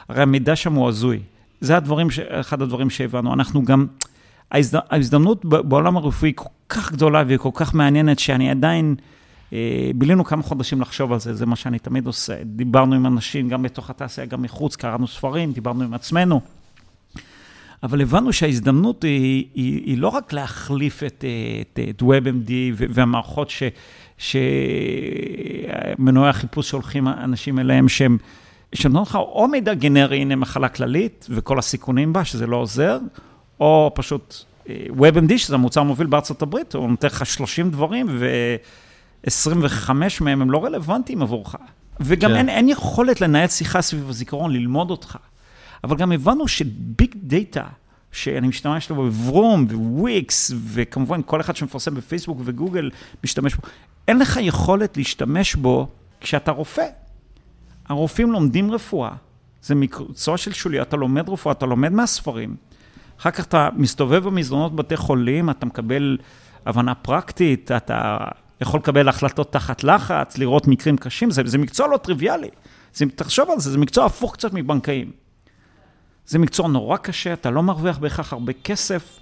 הרי 0.10 0.21
המידע 0.21 0.55
שם 0.55 0.73
הוא 0.73 0.88
הזוי. 0.88 1.19
זה 1.62 1.77
הדברים, 1.77 2.12
ש... 2.12 2.19
אחד 2.19 2.62
הדברים 2.62 2.89
שהבנו. 2.89 3.34
אנחנו 3.34 3.63
גם, 3.63 3.88
ההזד... 4.51 4.79
ההזדמנות 4.89 5.45
בעולם 5.45 5.97
הרפואי 5.97 6.32
כל 6.36 6.49
כך 6.69 6.91
גדולה 6.91 7.23
והיא 7.27 7.38
כל 7.38 7.49
כך 7.53 7.73
מעניינת, 7.73 8.19
שאני 8.19 8.51
עדיין... 8.51 8.95
בילינו 9.96 10.26
כמה 10.26 10.44
חודשים 10.44 10.82
לחשוב 10.82 11.14
על 11.14 11.20
זה, 11.20 11.34
זה 11.34 11.46
מה 11.46 11.56
שאני 11.56 11.80
תמיד 11.80 12.08
עושה. 12.08 12.44
דיברנו 12.44 12.96
עם 12.96 13.06
אנשים, 13.06 13.50
גם 13.50 13.64
בתוך 13.64 13.90
התעשייה, 13.90 14.28
גם 14.28 14.42
מחוץ, 14.42 14.76
קראנו 14.76 15.08
ספרים, 15.08 15.52
דיברנו 15.52 15.84
עם 15.84 15.94
עצמנו. 15.94 16.42
אבל 17.84 18.02
הבנו 18.02 18.34
שההזדמנות 18.34 19.04
היא, 19.04 19.46
היא, 19.56 19.82
היא 19.86 19.98
לא 19.98 20.08
רק 20.08 20.34
להחליף 20.34 21.04
את, 21.04 21.26
את, 21.62 21.80
את 21.90 22.02
WebMD 22.02 22.52
והמערכות 22.76 23.50
ש, 23.50 23.64
שמנועי 25.98 26.30
החיפוש 26.30 26.70
שהולכים 26.70 27.08
אנשים 27.08 27.60
אליהם, 27.60 27.90
שהם, 27.90 28.18
שנותנים 28.76 29.04
לך 29.04 29.16
או 29.16 29.48
מידע 29.48 29.74
גנרי, 29.74 30.18
הנה 30.18 30.36
מחלה 30.36 30.70
כללית 30.70 31.28
וכל 31.30 31.60
הסיכונים 31.60 32.14
בה, 32.14 32.26
שזה 32.26 32.48
לא 32.48 32.58
עוזר, 32.58 33.00
או 33.60 33.92
פשוט 33.96 34.36
WebMD, 35.00 35.38
שזה 35.38 35.56
המוצר 35.56 35.82
המוביל 35.82 36.08
בארצות 36.08 36.42
הברית, 36.42 36.76
הוא 36.76 36.90
נותן 36.90 37.08
לך 37.08 37.26
30 37.26 37.72
דברים, 37.72 38.08
ו... 38.10 38.30
25 39.23 40.21
מהם 40.21 40.41
הם 40.41 40.51
לא 40.51 40.65
רלוונטיים 40.65 41.21
עבורך. 41.21 41.55
וגם 41.99 42.29
כן. 42.29 42.36
אין, 42.36 42.49
אין 42.49 42.69
יכולת 42.69 43.21
לנהל 43.21 43.47
שיחה 43.47 43.82
סביב 43.82 44.10
הזיכרון, 44.10 44.51
ללמוד 44.53 44.91
אותך. 44.91 45.17
אבל 45.84 45.97
גם 45.97 46.12
הבנו 46.12 46.47
שביג 46.47 47.15
דאטה, 47.15 47.63
שאני 48.12 48.47
משתמש 48.47 48.89
לו 48.89 48.95
בברום 48.95 49.67
ווויקס, 49.71 50.51
וכמובן 50.65 51.21
כל 51.25 51.41
אחד 51.41 51.55
שמפרסם 51.55 51.95
בפייסבוק 51.95 52.39
וגוגל 52.45 52.89
משתמש 53.23 53.55
בו, 53.55 53.62
אין 54.08 54.19
לך 54.19 54.39
יכולת 54.41 54.97
להשתמש 54.97 55.55
בו 55.55 55.88
כשאתה 56.21 56.51
רופא. 56.51 56.86
הרופאים 57.88 58.32
לומדים 58.32 58.71
רפואה, 58.71 59.12
זה 59.62 59.75
מקצוע 59.75 60.38
של 60.38 60.53
שולי, 60.53 60.82
אתה 60.82 60.97
לומד 60.97 61.29
רפואה, 61.29 61.53
אתה 61.53 61.65
לומד 61.65 61.91
מהספרים. 61.91 62.55
אחר 63.19 63.32
כך 63.32 63.45
אתה 63.45 63.69
מסתובב 63.75 64.23
במסדרונות 64.23 64.75
בתי 64.75 64.97
חולים, 64.97 65.49
אתה 65.49 65.65
מקבל 65.65 66.17
הבנה 66.65 66.95
פרקטית, 66.95 67.71
אתה 67.71 68.17
יכול 68.62 68.80
לקבל 68.80 69.10
החלטות 69.10 69.54
תחת 69.54 69.84
לחץ, 69.84 70.38
לראות 70.38 70.67
מקרים 70.67 70.98
קשים, 70.98 71.32
זה, 71.32 71.41
זה 71.45 71.58
מקצוע 71.58 71.88
לא 71.88 71.98
טריוויאלי. 71.98 72.50
זה, 72.93 73.06
תחשוב 73.15 73.52
על 73.52 73.60
זה, 73.60 73.72
זה 73.72 73.78
מקצוע 73.78 74.06
הפוך 74.06 74.34
קצת 74.34 74.54
מבנקאים. 74.54 75.12
זה 76.26 76.39
מקצוע 76.39 76.67
נורא 76.67 76.98
קשה, 76.98 77.34
אתה 77.34 77.50
לא 77.50 77.63
מרוויח 77.63 77.98
בהכרח 77.98 78.34
הרבה 78.34 78.54
כסף, 78.54 79.19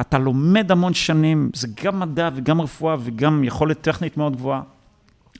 אתה 0.00 0.18
לומד 0.18 0.72
המון 0.72 0.94
שנים, 0.94 1.50
זה 1.54 1.68
גם 1.84 2.00
מדע 2.00 2.28
וגם 2.34 2.60
רפואה 2.60 2.96
וגם 3.00 3.44
יכולת 3.44 3.80
טכנית 3.80 4.16
מאוד 4.16 4.36
גבוהה. 4.36 4.62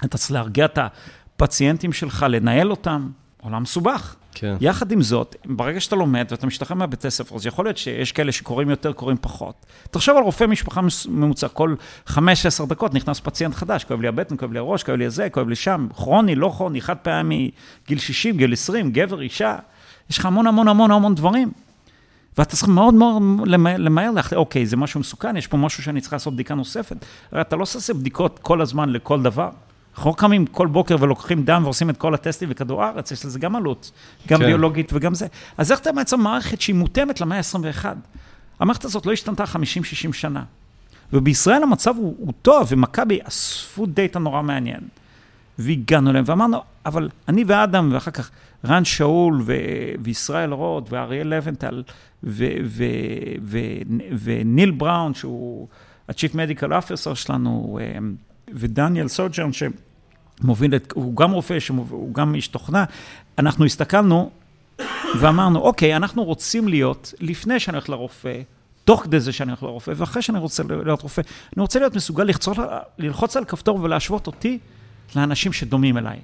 אתה 0.04 0.18
צריך 0.18 0.32
להרגיע 0.32 0.64
את 0.64 0.78
הפציינטים 0.78 1.92
שלך, 1.92 2.26
לנהל 2.28 2.70
אותם, 2.70 3.10
עולם 3.40 3.62
מסובך. 3.62 4.16
כן. 4.34 4.56
יחד 4.60 4.92
עם 4.92 5.02
זאת, 5.02 5.36
ברגע 5.44 5.80
שאתה 5.80 5.96
לומד 5.96 6.26
ואתה 6.30 6.46
משתחרר 6.46 6.76
מהבית 6.76 7.04
הספר, 7.04 7.36
אז 7.36 7.46
יכול 7.46 7.64
להיות 7.64 7.76
שיש 7.76 8.12
כאלה 8.12 8.32
שקוראים 8.32 8.70
יותר, 8.70 8.92
קוראים 8.92 9.16
פחות. 9.20 9.66
תחשוב 9.90 10.16
על 10.16 10.22
רופא 10.22 10.44
משפחה 10.44 10.80
ממוצע, 11.08 11.48
כל 11.48 11.74
5-10 12.08 12.16
דקות 12.68 12.94
נכנס 12.94 13.20
פציינט 13.20 13.54
חדש, 13.54 13.84
כואב 13.84 14.00
לי 14.00 14.08
הבטן, 14.08 14.36
כואב 14.36 14.52
לי 14.52 14.58
הראש, 14.58 14.82
כואב 14.82 14.96
לי 14.96 15.10
זה, 15.10 15.28
כואב 15.30 15.48
לי 15.48 15.56
שם, 15.56 15.88
כרוני, 15.94 16.34
לא 16.34 16.52
כרוני, 16.56 16.80
חד 16.80 16.96
פעמי, 16.96 17.50
גיל 17.88 17.98
60, 17.98 18.36
גיל 18.36 18.52
20, 18.52 18.90
גבר, 18.90 19.20
אישה, 19.20 19.56
יש 20.10 20.18
לך 20.18 20.26
המון 20.26 20.46
המון 20.46 20.68
המון 20.68 20.90
המון 20.90 21.14
דברים. 21.14 21.50
ואתה 22.38 22.56
צריך 22.56 22.68
מאוד 22.68 22.94
מאוד 22.94 23.22
למהר, 23.78 24.10
להחליט, 24.10 24.38
אוקיי, 24.38 24.66
זה 24.66 24.76
משהו 24.76 25.00
מסוכן, 25.00 25.36
יש 25.36 25.46
פה 25.46 25.56
משהו 25.56 25.82
שאני 25.82 26.00
צריך 26.00 26.12
לעשות 26.12 26.34
בדיקה 26.34 26.54
נוספת. 26.54 26.96
הרי 27.32 27.40
אתה 27.40 27.56
לא 27.56 27.62
עושה 27.62 27.94
בדיקות 27.94 28.38
כל 28.38 28.60
הזמן 28.60 28.88
לכל 28.88 29.22
דבר. 29.22 29.50
אנחנו 29.96 30.10
לא 30.10 30.16
קמים 30.16 30.46
כל 30.46 30.66
בוקר 30.66 30.96
ולוקחים 31.00 31.44
דם 31.44 31.60
ועושים 31.64 31.90
את 31.90 31.96
כל 31.96 32.14
הטסטים 32.14 32.48
בכדור 32.48 32.84
הארץ, 32.84 33.10
יש 33.10 33.24
לזה 33.24 33.38
גם 33.38 33.56
עלות, 33.56 33.90
גם 34.28 34.38
כן. 34.38 34.46
ביולוגית 34.46 34.92
וגם 34.92 35.14
זה. 35.14 35.26
אז 35.58 35.72
איך 35.72 35.80
אתה 35.80 35.92
מייצר 35.92 36.16
מערכת 36.16 36.60
שהיא 36.60 36.76
מותאמת 36.76 37.20
למאה 37.20 37.38
ה-21? 37.38 37.84
המערכת 38.60 38.84
הזאת 38.84 39.06
לא 39.06 39.12
השתנתה 39.12 39.44
50-60 39.44 40.12
שנה. 40.12 40.42
ובישראל 41.12 41.62
המצב 41.62 41.94
הוא, 41.96 42.14
הוא 42.18 42.32
טוב, 42.42 42.66
ומכבי 42.70 43.18
אספו 43.22 43.86
דאטה 43.86 44.18
נורא 44.18 44.42
מעניין. 44.42 44.80
והגענו 45.58 46.10
אליהם, 46.10 46.24
ואמרנו, 46.28 46.58
אבל 46.86 47.08
אני 47.28 47.44
ואדם, 47.46 47.90
ואחר 47.92 48.10
כך 48.10 48.30
רן 48.64 48.84
שאול, 48.84 49.42
ו- 49.46 49.52
וישראל 50.02 50.52
רוט, 50.52 50.92
ואריאל 50.92 51.34
לבנטל, 51.34 51.82
ו- 52.24 52.46
ו- 52.64 52.84
ו- 53.42 53.58
וניל 54.22 54.70
בראון, 54.70 55.14
שהוא 55.14 55.68
ה-Chief 56.08 56.32
Medical 56.32 56.68
Officer 56.68 57.14
שלנו, 57.14 57.78
ודניאל 58.54 59.08
סוג'רן, 59.08 59.50
שמוביל 59.52 60.74
את, 60.74 60.92
הוא 60.96 61.16
גם 61.16 61.30
רופא, 61.30 61.58
הוא 61.68 62.14
גם 62.14 62.34
איש 62.34 62.48
תוכנה, 62.48 62.84
אנחנו 63.38 63.64
הסתכלנו 63.64 64.30
ואמרנו, 65.18 65.60
אוקיי, 65.60 65.96
אנחנו 65.96 66.24
רוצים 66.24 66.68
להיות, 66.68 67.14
לפני 67.20 67.60
שאני 67.60 67.76
הולך 67.76 67.88
לרופא, 67.88 68.40
תוך 68.84 69.02
כדי 69.02 69.20
זה 69.20 69.32
שאני 69.32 69.50
הולך 69.50 69.62
לרופא, 69.62 69.92
ואחרי 69.96 70.22
שאני 70.22 70.38
רוצה 70.38 70.62
להיות 70.84 71.02
רופא, 71.02 71.22
אני 71.56 71.60
רוצה 71.62 71.78
להיות 71.78 71.96
מסוגל 71.96 72.24
לחצות, 72.24 72.56
ללחוץ 72.98 73.36
על 73.36 73.44
כפתור 73.44 73.80
ולהשוות 73.82 74.26
אותי 74.26 74.58
לאנשים 75.16 75.52
שדומים 75.52 75.98
אליי. 75.98 76.18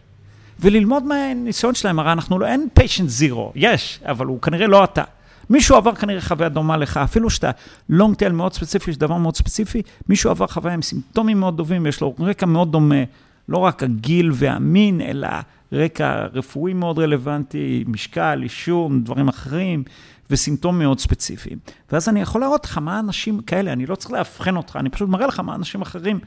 וללמוד 0.60 1.04
מהניסיון 1.04 1.74
שלהם, 1.74 1.98
הרי 1.98 2.12
אנחנו 2.12 2.38
לא, 2.38 2.46
אין 2.46 2.68
פיישנט 2.74 3.08
זירו, 3.08 3.52
יש, 3.54 4.00
אבל 4.04 4.26
הוא 4.26 4.40
כנראה 4.40 4.66
לא 4.66 4.84
אתה. 4.84 5.04
מישהו 5.50 5.76
עבר 5.76 5.94
כנראה 5.94 6.20
חוויה 6.20 6.48
דומה 6.48 6.76
לך, 6.76 6.96
אפילו 6.96 7.30
שאתה 7.30 7.50
לונג 7.88 8.16
טייל 8.16 8.32
מאוד 8.32 8.52
ספציפי, 8.52 8.90
יש 8.90 8.96
דבר 8.96 9.16
מאוד 9.16 9.36
ספציפי, 9.36 9.82
מישהו 10.08 10.30
עבר 10.30 10.46
חוויה 10.46 10.74
עם 10.74 10.82
סימפטומים 10.82 11.40
מאוד 11.40 11.56
טובים, 11.56 11.86
יש 11.86 12.00
לו 12.00 12.14
רקע 12.18 12.46
מאוד 12.46 12.72
דומה, 12.72 13.04
לא 13.48 13.58
רק 13.58 13.82
הגיל 13.82 14.30
והמין, 14.34 15.00
אלא 15.00 15.28
רקע 15.72 16.26
רפואי 16.32 16.72
מאוד 16.72 16.98
רלוונטי, 16.98 17.84
משקל, 17.86 18.40
עישון, 18.42 19.04
דברים 19.04 19.28
אחרים, 19.28 19.84
וסימפטומים 20.30 20.78
מאוד 20.78 21.00
ספציפיים. 21.00 21.58
ואז 21.92 22.08
אני 22.08 22.20
יכול 22.20 22.40
להראות 22.40 22.64
לך 22.64 22.78
מה 22.78 22.98
אנשים 22.98 23.40
כאלה, 23.40 23.72
אני 23.72 23.86
לא 23.86 23.94
צריך 23.94 24.10
לאבחן 24.12 24.56
אותך, 24.56 24.76
אני 24.76 24.90
פשוט 24.90 25.08
מראה 25.08 25.26
לך 25.26 25.40
מה 25.40 25.54
אנשים 25.54 25.82
אחרים 25.82 26.20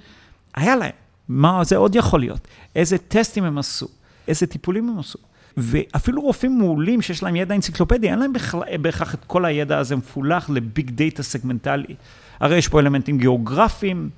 היה 0.55 0.75
להם, 0.75 0.91
מה 1.29 1.63
זה 1.63 1.77
עוד 1.77 1.95
יכול 1.95 2.19
להיות, 2.19 2.47
איזה 2.75 2.97
טסטים 2.97 3.43
הם 3.43 3.57
עשו, 3.57 3.87
איזה 4.27 4.47
טיפולים 4.47 4.89
הם 4.89 4.99
עשו. 4.99 5.19
ואפילו 5.57 6.21
רופאים 6.21 6.59
מעולים 6.59 7.01
שיש 7.01 7.23
להם 7.23 7.35
ידע 7.35 7.55
אנציקלופדי, 7.55 8.09
אין 8.09 8.19
להם 8.19 8.33
בהכרח 8.81 9.13
את 9.13 9.25
כל 9.27 9.45
הידע 9.45 9.77
הזה 9.77 9.95
מפולח 9.95 10.49
ל 10.49 10.60
big 10.60 10.91
data 10.91 11.23
סגמנטלי. 11.23 11.95
הרי 12.39 12.57
יש 12.57 12.67
פה 12.67 12.79
אלמנטים 12.79 13.17
גיאוגרפיים 13.17 14.09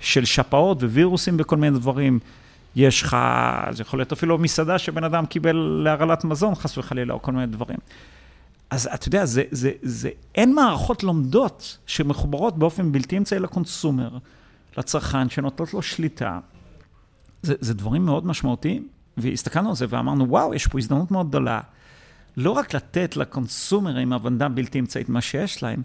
של 0.00 0.24
שפעות 0.24 0.82
ווירוסים 0.82 1.36
בכל 1.36 1.56
מיני 1.56 1.78
דברים. 1.78 2.18
יש 2.76 3.02
לך, 3.02 3.16
זה 3.70 3.82
יכול 3.82 3.98
להיות 3.98 4.12
אפילו 4.12 4.38
מסעדה 4.38 4.78
שבן 4.78 5.04
אדם 5.04 5.26
קיבל 5.26 5.56
הרעלת 5.56 6.24
מזון, 6.24 6.54
חס 6.54 6.78
וחלילה, 6.78 7.14
או 7.14 7.22
כל 7.22 7.32
מיני 7.32 7.46
דברים. 7.46 7.78
אז 8.70 8.88
אתה 8.94 9.08
יודע, 9.08 9.24
זה, 9.24 9.42
זה, 9.50 9.70
זה, 9.82 10.10
אין 10.34 10.54
מערכות 10.54 11.02
לומדות 11.02 11.78
שמחוברות 11.86 12.58
באופן 12.58 12.92
בלתי 12.92 13.16
אמצעי 13.16 13.38
ל 13.38 13.46
consumer, 13.46 14.18
לצרכן, 14.76 15.28
שנותנות 15.28 15.74
לו 15.74 15.82
שליטה. 15.82 16.38
זה, 17.42 17.54
זה 17.60 17.74
דברים 17.74 18.04
מאוד 18.04 18.26
משמעותיים, 18.26 18.88
והסתכלנו 19.16 19.68
על 19.68 19.74
זה 19.74 19.86
ואמרנו, 19.88 20.28
וואו, 20.28 20.54
יש 20.54 20.66
פה 20.66 20.78
הזדמנות 20.78 21.10
מאוד 21.10 21.28
גדולה. 21.28 21.60
לא 22.36 22.50
רק 22.50 22.74
לתת 22.74 23.16
ל 23.16 23.26
consumers 23.26 24.12
הבנה 24.12 24.48
בלתי 24.48 24.78
אמצעית 24.78 25.08
מה 25.08 25.20
שיש 25.20 25.62
להם, 25.62 25.82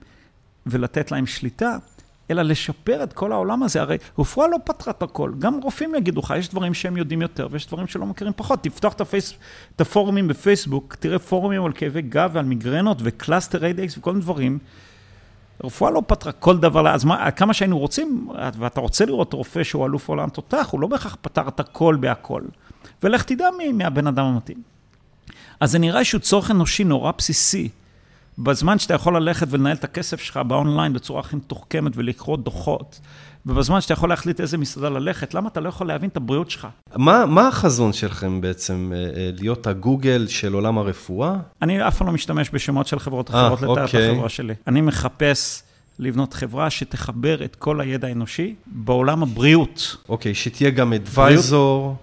ולתת 0.66 1.12
להם 1.12 1.26
שליטה, 1.26 1.78
אלא 2.32 2.42
לשפר 2.42 3.04
את 3.04 3.14
כל 3.14 3.32
העולם 3.32 3.64
הזה. 3.64 3.82
הרי 3.82 3.98
רפואה 4.20 4.48
לא 4.48 4.58
פתרה 4.64 4.94
את 4.98 5.04
הכל. 5.04 5.32
גם 5.40 5.60
רופאים 5.64 5.96
יגידו 5.96 6.20
לך, 6.20 6.34
יש 6.38 6.50
דברים 6.50 6.74
שהם 6.74 6.98
יודעים 6.98 7.22
יותר 7.22 7.48
ויש 7.52 7.68
דברים 7.68 7.88
שהם 7.88 8.06
מכירים 8.06 8.34
פחות. 8.36 8.64
תפתח 8.64 8.94
את, 8.94 9.02
הפייס, 9.02 9.34
את 9.76 9.82
הפורומים 9.82 10.28
בפייסבוק, 10.28 10.96
תראה 10.96 11.20
פורומים 11.20 11.66
על 11.66 11.72
כאבי 11.74 12.02
גב 12.02 12.30
ועל 12.34 12.46
מיגרנות 12.46 12.98
ו 13.04 13.12
cluster 13.12 13.66
headaches 13.66 13.98
וכל 13.98 14.12
מיני 14.12 14.24
דברים. 14.24 14.60
רפואה 15.64 15.92
לא 15.92 16.02
פתרה 16.08 16.32
כל 16.32 16.58
דבר, 16.58 16.88
אז 16.90 17.06
מה, 17.06 17.32
כמה 17.32 17.54
שהיינו 17.54 17.80
רוצים, 17.80 18.30
ואתה 18.58 18.82
רוצה 18.82 19.06
לראות 19.06 19.34
רופא 19.34 19.64
שהוא 19.64 19.86
אלוף 19.86 20.10
עולם 20.10 20.30
תותח, 20.30 20.68
הוא 20.72 20.80
לא 20.82 20.88
בהכרח 20.88 21.18
פתר 21.22 21.48
את 21.48 21.60
הכל 21.60 21.98
בהכל. 22.00 22.42
ולך 23.04 23.24
תדע 23.24 23.48
מי 23.58 23.72
מהבן 23.72 24.08
אדם 24.08 24.26
המתאים. 24.26 24.62
אז 25.60 25.72
זה 25.72 25.80
נראה 25.80 26.04
שהוא 26.04 26.22
צורך 26.22 26.52
אנושי 26.52 26.84
נורא 26.84 27.12
בסיסי. 27.18 27.70
בזמן 28.38 28.80
שאתה 28.80 28.94
יכול 28.94 29.18
ללכת 29.18 29.48
ולנהל 29.50 29.76
את 29.76 29.84
הכסף 29.84 30.22
שלך 30.22 30.38
באונליין 30.38 30.94
בצורה 30.94 31.20
הכי 31.20 31.36
מתוחכמת 31.36 31.92
ולקרוא 31.96 32.38
דוחות, 32.38 33.00
ובזמן 33.46 33.82
שאתה 33.82 33.94
יכול 33.94 34.10
להחליט 34.10 34.42
איזה 34.42 34.58
מסעדה 34.58 34.90
ללכת, 34.90 35.34
למה 35.34 35.48
אתה 35.50 35.60
לא 35.60 35.70
יכול 35.70 35.88
להבין 35.88 36.10
את 36.10 36.18
הבריאות 36.18 36.52
שלך? 36.52 36.68
מה, 36.96 37.26
מה 37.26 37.48
החזון 37.48 37.94
שלכם 37.94 38.42
בעצם? 38.42 38.92
אה, 38.96 38.98
אה, 38.98 39.30
להיות 39.40 39.68
הגוגל 39.68 40.28
של 40.28 40.54
עולם 40.54 40.78
הרפואה? 40.78 41.36
אני 41.62 41.88
אף 41.88 41.98
פעם 41.98 42.08
לא 42.08 42.14
משתמש 42.14 42.50
בשמות 42.54 42.88
של 42.88 43.00
חברות 43.00 43.30
אחרות 43.30 43.62
לתאר 43.62 43.74
את 43.74 43.80
אוקיי. 43.80 44.12
החברה 44.12 44.30
שלי. 44.30 44.54
אני 44.68 44.82
מחפש 44.82 45.64
לבנות 46.00 46.34
חברה 46.34 46.70
שתחבר 46.70 47.44
את 47.44 47.56
כל 47.56 47.82
הידע 47.82 48.08
האנושי 48.08 48.56
בעולם 48.66 49.24
הבריאות. 49.24 49.98
אוקיי, 50.10 50.36
שתהיה 50.36 50.70
גם 50.70 50.94
אדוויזור 50.94 51.96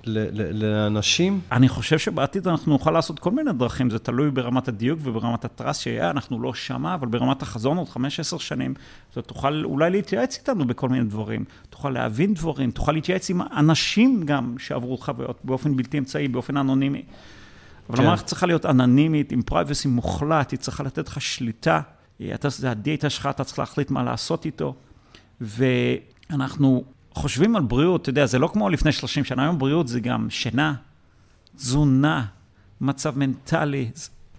לאנשים? 0.52 1.40
אני 1.52 1.68
חושב 1.68 1.98
שבעתיד 1.98 2.48
אנחנו 2.48 2.72
נוכל 2.72 2.90
לעשות 2.90 3.18
כל 3.18 3.30
מיני 3.30 3.52
דרכים, 3.52 3.90
זה 3.90 3.98
תלוי 3.98 4.30
ברמת 4.30 4.68
הדיוק 4.68 5.00
וברמת 5.02 5.44
הטראסט 5.44 5.82
שיהיה, 5.82 6.10
אנחנו 6.10 6.42
לא 6.42 6.54
שמה, 6.54 6.94
אבל 6.94 7.08
ברמת 7.08 7.42
החזון 7.42 7.76
עוד 7.76 7.88
5-10 7.88 7.98
שנים, 8.38 8.74
אתה 9.12 9.22
תוכל 9.22 9.64
אולי 9.64 9.90
להתייעץ 9.90 10.38
איתנו 10.38 10.66
בכל 10.66 10.88
מיני 10.88 11.04
דברים, 11.04 11.44
תוכל 11.70 11.90
להבין 11.90 12.34
דברים, 12.34 12.70
תוכל 12.70 12.92
להתייעץ 12.92 13.30
עם 13.30 13.40
אנשים 13.56 14.22
גם 14.24 14.54
שעברו 14.58 14.96
חוויות 14.96 15.40
באופן 15.44 15.76
בלתי 15.76 15.98
אמצעי, 15.98 16.28
באופן 16.28 16.56
אנונימי. 16.56 17.02
אבל 17.88 17.96
כן. 17.96 18.02
המערכת 18.02 18.26
צריכה 18.26 18.46
להיות 18.46 18.66
אנונימית, 18.66 19.32
עם 19.32 19.42
privacy 19.42 19.88
מוחלט, 19.88 20.50
היא 20.50 20.58
צריכה 20.58 20.82
לתת 20.82 21.08
לך 21.08 21.20
שליטה. 21.20 21.80
אתה, 22.34 22.48
זה 22.48 22.70
הדאטה 22.70 23.10
שלך, 23.10 23.28
אתה 23.30 23.44
צריך 23.44 23.58
להחליט 23.58 23.90
מה 23.90 24.02
לעשות 24.02 24.44
איתו. 24.46 24.74
ואנחנו 25.40 26.84
חושבים 27.14 27.56
על 27.56 27.62
בריאות, 27.62 28.02
אתה 28.02 28.10
יודע, 28.10 28.26
זה 28.26 28.38
לא 28.38 28.48
כמו 28.48 28.68
לפני 28.68 28.92
30 28.92 29.24
שנה, 29.24 29.42
היום 29.42 29.58
בריאות 29.58 29.88
זה 29.88 30.00
גם 30.00 30.30
שינה, 30.30 30.74
תזונה, 31.56 32.24
מצב 32.80 33.18
מנטלי, 33.18 33.90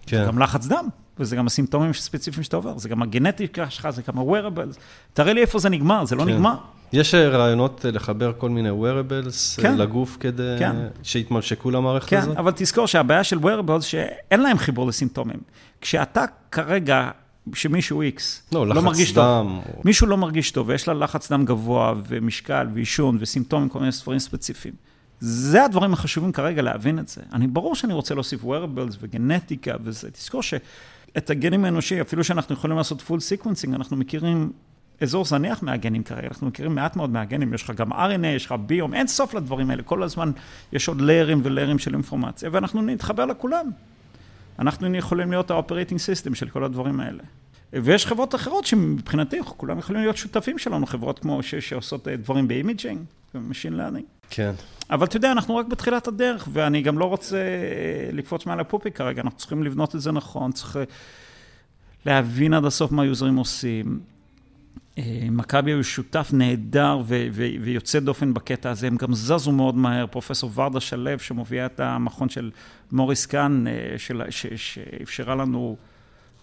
כן. 0.06 0.16
זה 0.16 0.24
גם 0.26 0.38
לחץ 0.38 0.66
דם, 0.66 0.88
וזה 1.18 1.36
גם 1.36 1.46
הסימפטומים 1.46 1.90
הספציפיים 1.90 2.42
שאתה 2.42 2.56
עובר, 2.56 2.78
זה 2.78 2.88
גם 2.88 3.02
הגנטיקה 3.02 3.70
שלך, 3.70 3.90
זה 3.90 4.02
גם 4.08 4.18
ה 4.18 4.23
wearables. 4.23 4.78
תראה 5.12 5.32
לי 5.32 5.40
איפה 5.40 5.58
זה 5.58 5.68
נגמר, 5.68 6.04
זה 6.04 6.16
לא 6.16 6.24
כן. 6.24 6.30
נגמר. 6.30 6.56
יש 6.92 7.14
אה, 7.14 7.28
רעיונות 7.28 7.86
אה, 7.86 7.90
לחבר 7.90 8.32
כל 8.38 8.50
מיני 8.50 8.70
wearables 8.70 9.56
כן. 9.56 9.62
כן. 9.62 9.78
לגוף 9.78 10.16
כדי 10.20 10.56
כן. 10.58 10.76
שיתממשקו 11.02 11.70
למערכת 11.70 12.08
כן, 12.08 12.18
הזאת? 12.18 12.36
אבל 12.36 12.52
תזכור 12.56 12.86
שהבעיה 12.86 13.24
של 13.24 13.38
wearables 13.38 13.80
שאין 13.80 14.40
להם 14.40 14.58
חיבור 14.58 14.86
לסימפטומים. 14.86 15.40
כשאתה 15.80 16.24
כרגע, 16.52 17.10
שמישהו 17.54 18.02
X, 18.02 18.20
לא, 18.52 18.66
לא 18.66 18.74
לחץ 18.74 18.84
מרגיש 18.84 19.12
דם. 19.12 19.16
טוב, 19.64 19.74
או- 19.76 19.82
מישהו 19.84 20.06
לא 20.06 20.16
מרגיש 20.16 20.50
טוב, 20.50 20.68
ויש 20.68 20.88
לה 20.88 20.94
לחץ 20.94 21.32
דם 21.32 21.44
גבוה, 21.44 21.94
ומשקל, 22.08 22.66
ועישון, 22.74 23.18
וסימפטומים, 23.20 23.68
כל 23.68 23.78
מיני 23.78 23.92
ספרים 23.92 24.18
ספציפיים. 24.18 24.74
זה 25.20 25.64
הדברים 25.64 25.92
החשובים 25.92 26.32
כרגע 26.32 26.62
להבין 26.62 26.98
את 26.98 27.08
זה. 27.08 27.20
אני, 27.32 27.46
ברור 27.46 27.74
שאני 27.74 27.92
רוצה 27.92 28.14
להוסיף 28.14 28.44
wearables 28.44 28.96
וגנטיקה 29.00 29.74
וזה. 29.84 30.10
תזכור 30.10 30.42
שאת 30.42 31.30
הגנים 31.30 31.64
האנושי, 31.64 32.00
אפילו 32.00 32.24
שאנחנו 32.24 32.54
יכולים 32.54 32.76
לעשות 32.76 33.00
full 33.08 33.44
sequencing, 33.44 33.74
אנחנו 33.74 33.96
מכירים 33.96 34.52
אזור 35.00 35.24
זניח 35.24 35.62
מהגנים 35.62 36.02
כרגע, 36.02 36.28
אנחנו 36.28 36.46
מכירים 36.46 36.74
מעט 36.74 36.96
מאוד 36.96 37.10
מהגנים, 37.10 37.54
יש 37.54 37.62
לך 37.62 37.70
גם 37.70 37.92
RNA, 37.92 38.26
יש 38.26 38.46
לך 38.46 38.54
ביום, 38.66 38.94
אין 38.94 39.06
סוף 39.06 39.34
לדברים 39.34 39.70
האלה, 39.70 39.82
כל 39.82 40.02
הזמן 40.02 40.30
יש 40.72 40.88
עוד 40.88 41.00
layers 41.00 41.40
ו 41.44 41.49
layers 41.49 41.78
של 41.78 41.94
אינפורמציה, 41.94 42.50
ואנחנו 42.52 42.82
נתחבר 42.82 43.24
לכולם. 43.24 43.70
אנחנו 44.58 44.96
יכולים 44.96 45.30
להיות 45.30 45.50
ה 45.50 45.55
operating 45.55 45.98
system 45.98 46.34
של 46.34 46.48
כל 46.48 46.64
הדברים 46.64 47.00
האלה. 47.00 47.22
ויש 47.72 48.06
חברות 48.06 48.34
אחרות 48.34 48.66
שמבחינתי 48.66 49.38
כולם 49.44 49.78
יכולים 49.78 50.02
להיות 50.02 50.16
שותפים 50.16 50.58
שלנו, 50.58 50.86
חברות 50.86 51.18
כמו 51.18 51.42
ש- 51.42 51.54
שעושות 51.54 52.08
אה, 52.08 52.16
דברים 52.16 52.48
ב 52.48 52.54
imaging, 52.54 53.00
ב 53.34 53.39
machine 53.39 53.72
learning. 53.72 54.04
כן. 54.30 54.52
אבל 54.90 55.06
אתה 55.06 55.16
יודע, 55.16 55.32
אנחנו 55.32 55.56
רק 55.56 55.66
בתחילת 55.66 56.08
הדרך, 56.08 56.48
ואני 56.52 56.82
גם 56.82 56.98
לא 56.98 57.04
רוצה 57.04 57.36
אה, 57.36 58.10
לקפוץ 58.12 58.46
מעל 58.46 58.60
הפופיק 58.60 58.90
כרגע, 58.90 59.22
אנחנו 59.22 59.38
צריכים 59.38 59.62
לבנות 59.62 59.94
את 59.94 60.00
זה 60.00 60.12
נכון, 60.12 60.52
צריך 60.52 60.76
אה, 60.76 60.82
להבין 62.06 62.54
עד 62.54 62.64
הסוף 62.64 62.92
מה 62.92 63.02
ה 63.02 63.08
users 63.08 63.36
עושים. 63.36 64.00
אה, 64.98 65.28
מכבי 65.30 65.70
היו 65.70 65.84
שותף 65.84 66.30
נהדר 66.32 66.98
ו- 67.04 67.28
ו- 67.32 67.48
ויוצא 67.60 68.00
דופן 68.00 68.34
בקטע 68.34 68.70
הזה, 68.70 68.86
הם 68.86 68.96
גם 68.96 69.14
זזו 69.14 69.52
מאוד 69.52 69.76
מהר, 69.76 70.06
פרופסור 70.06 70.50
ורדה 70.54 70.80
שלו, 70.80 71.18
שמובילה 71.18 71.66
את 71.66 71.80
המכון 71.80 72.28
של 72.28 72.50
מוריס 72.92 73.26
קאן, 73.26 73.64
אה, 73.66 73.96
שאפשרה 74.56 75.34
לנו 75.34 75.76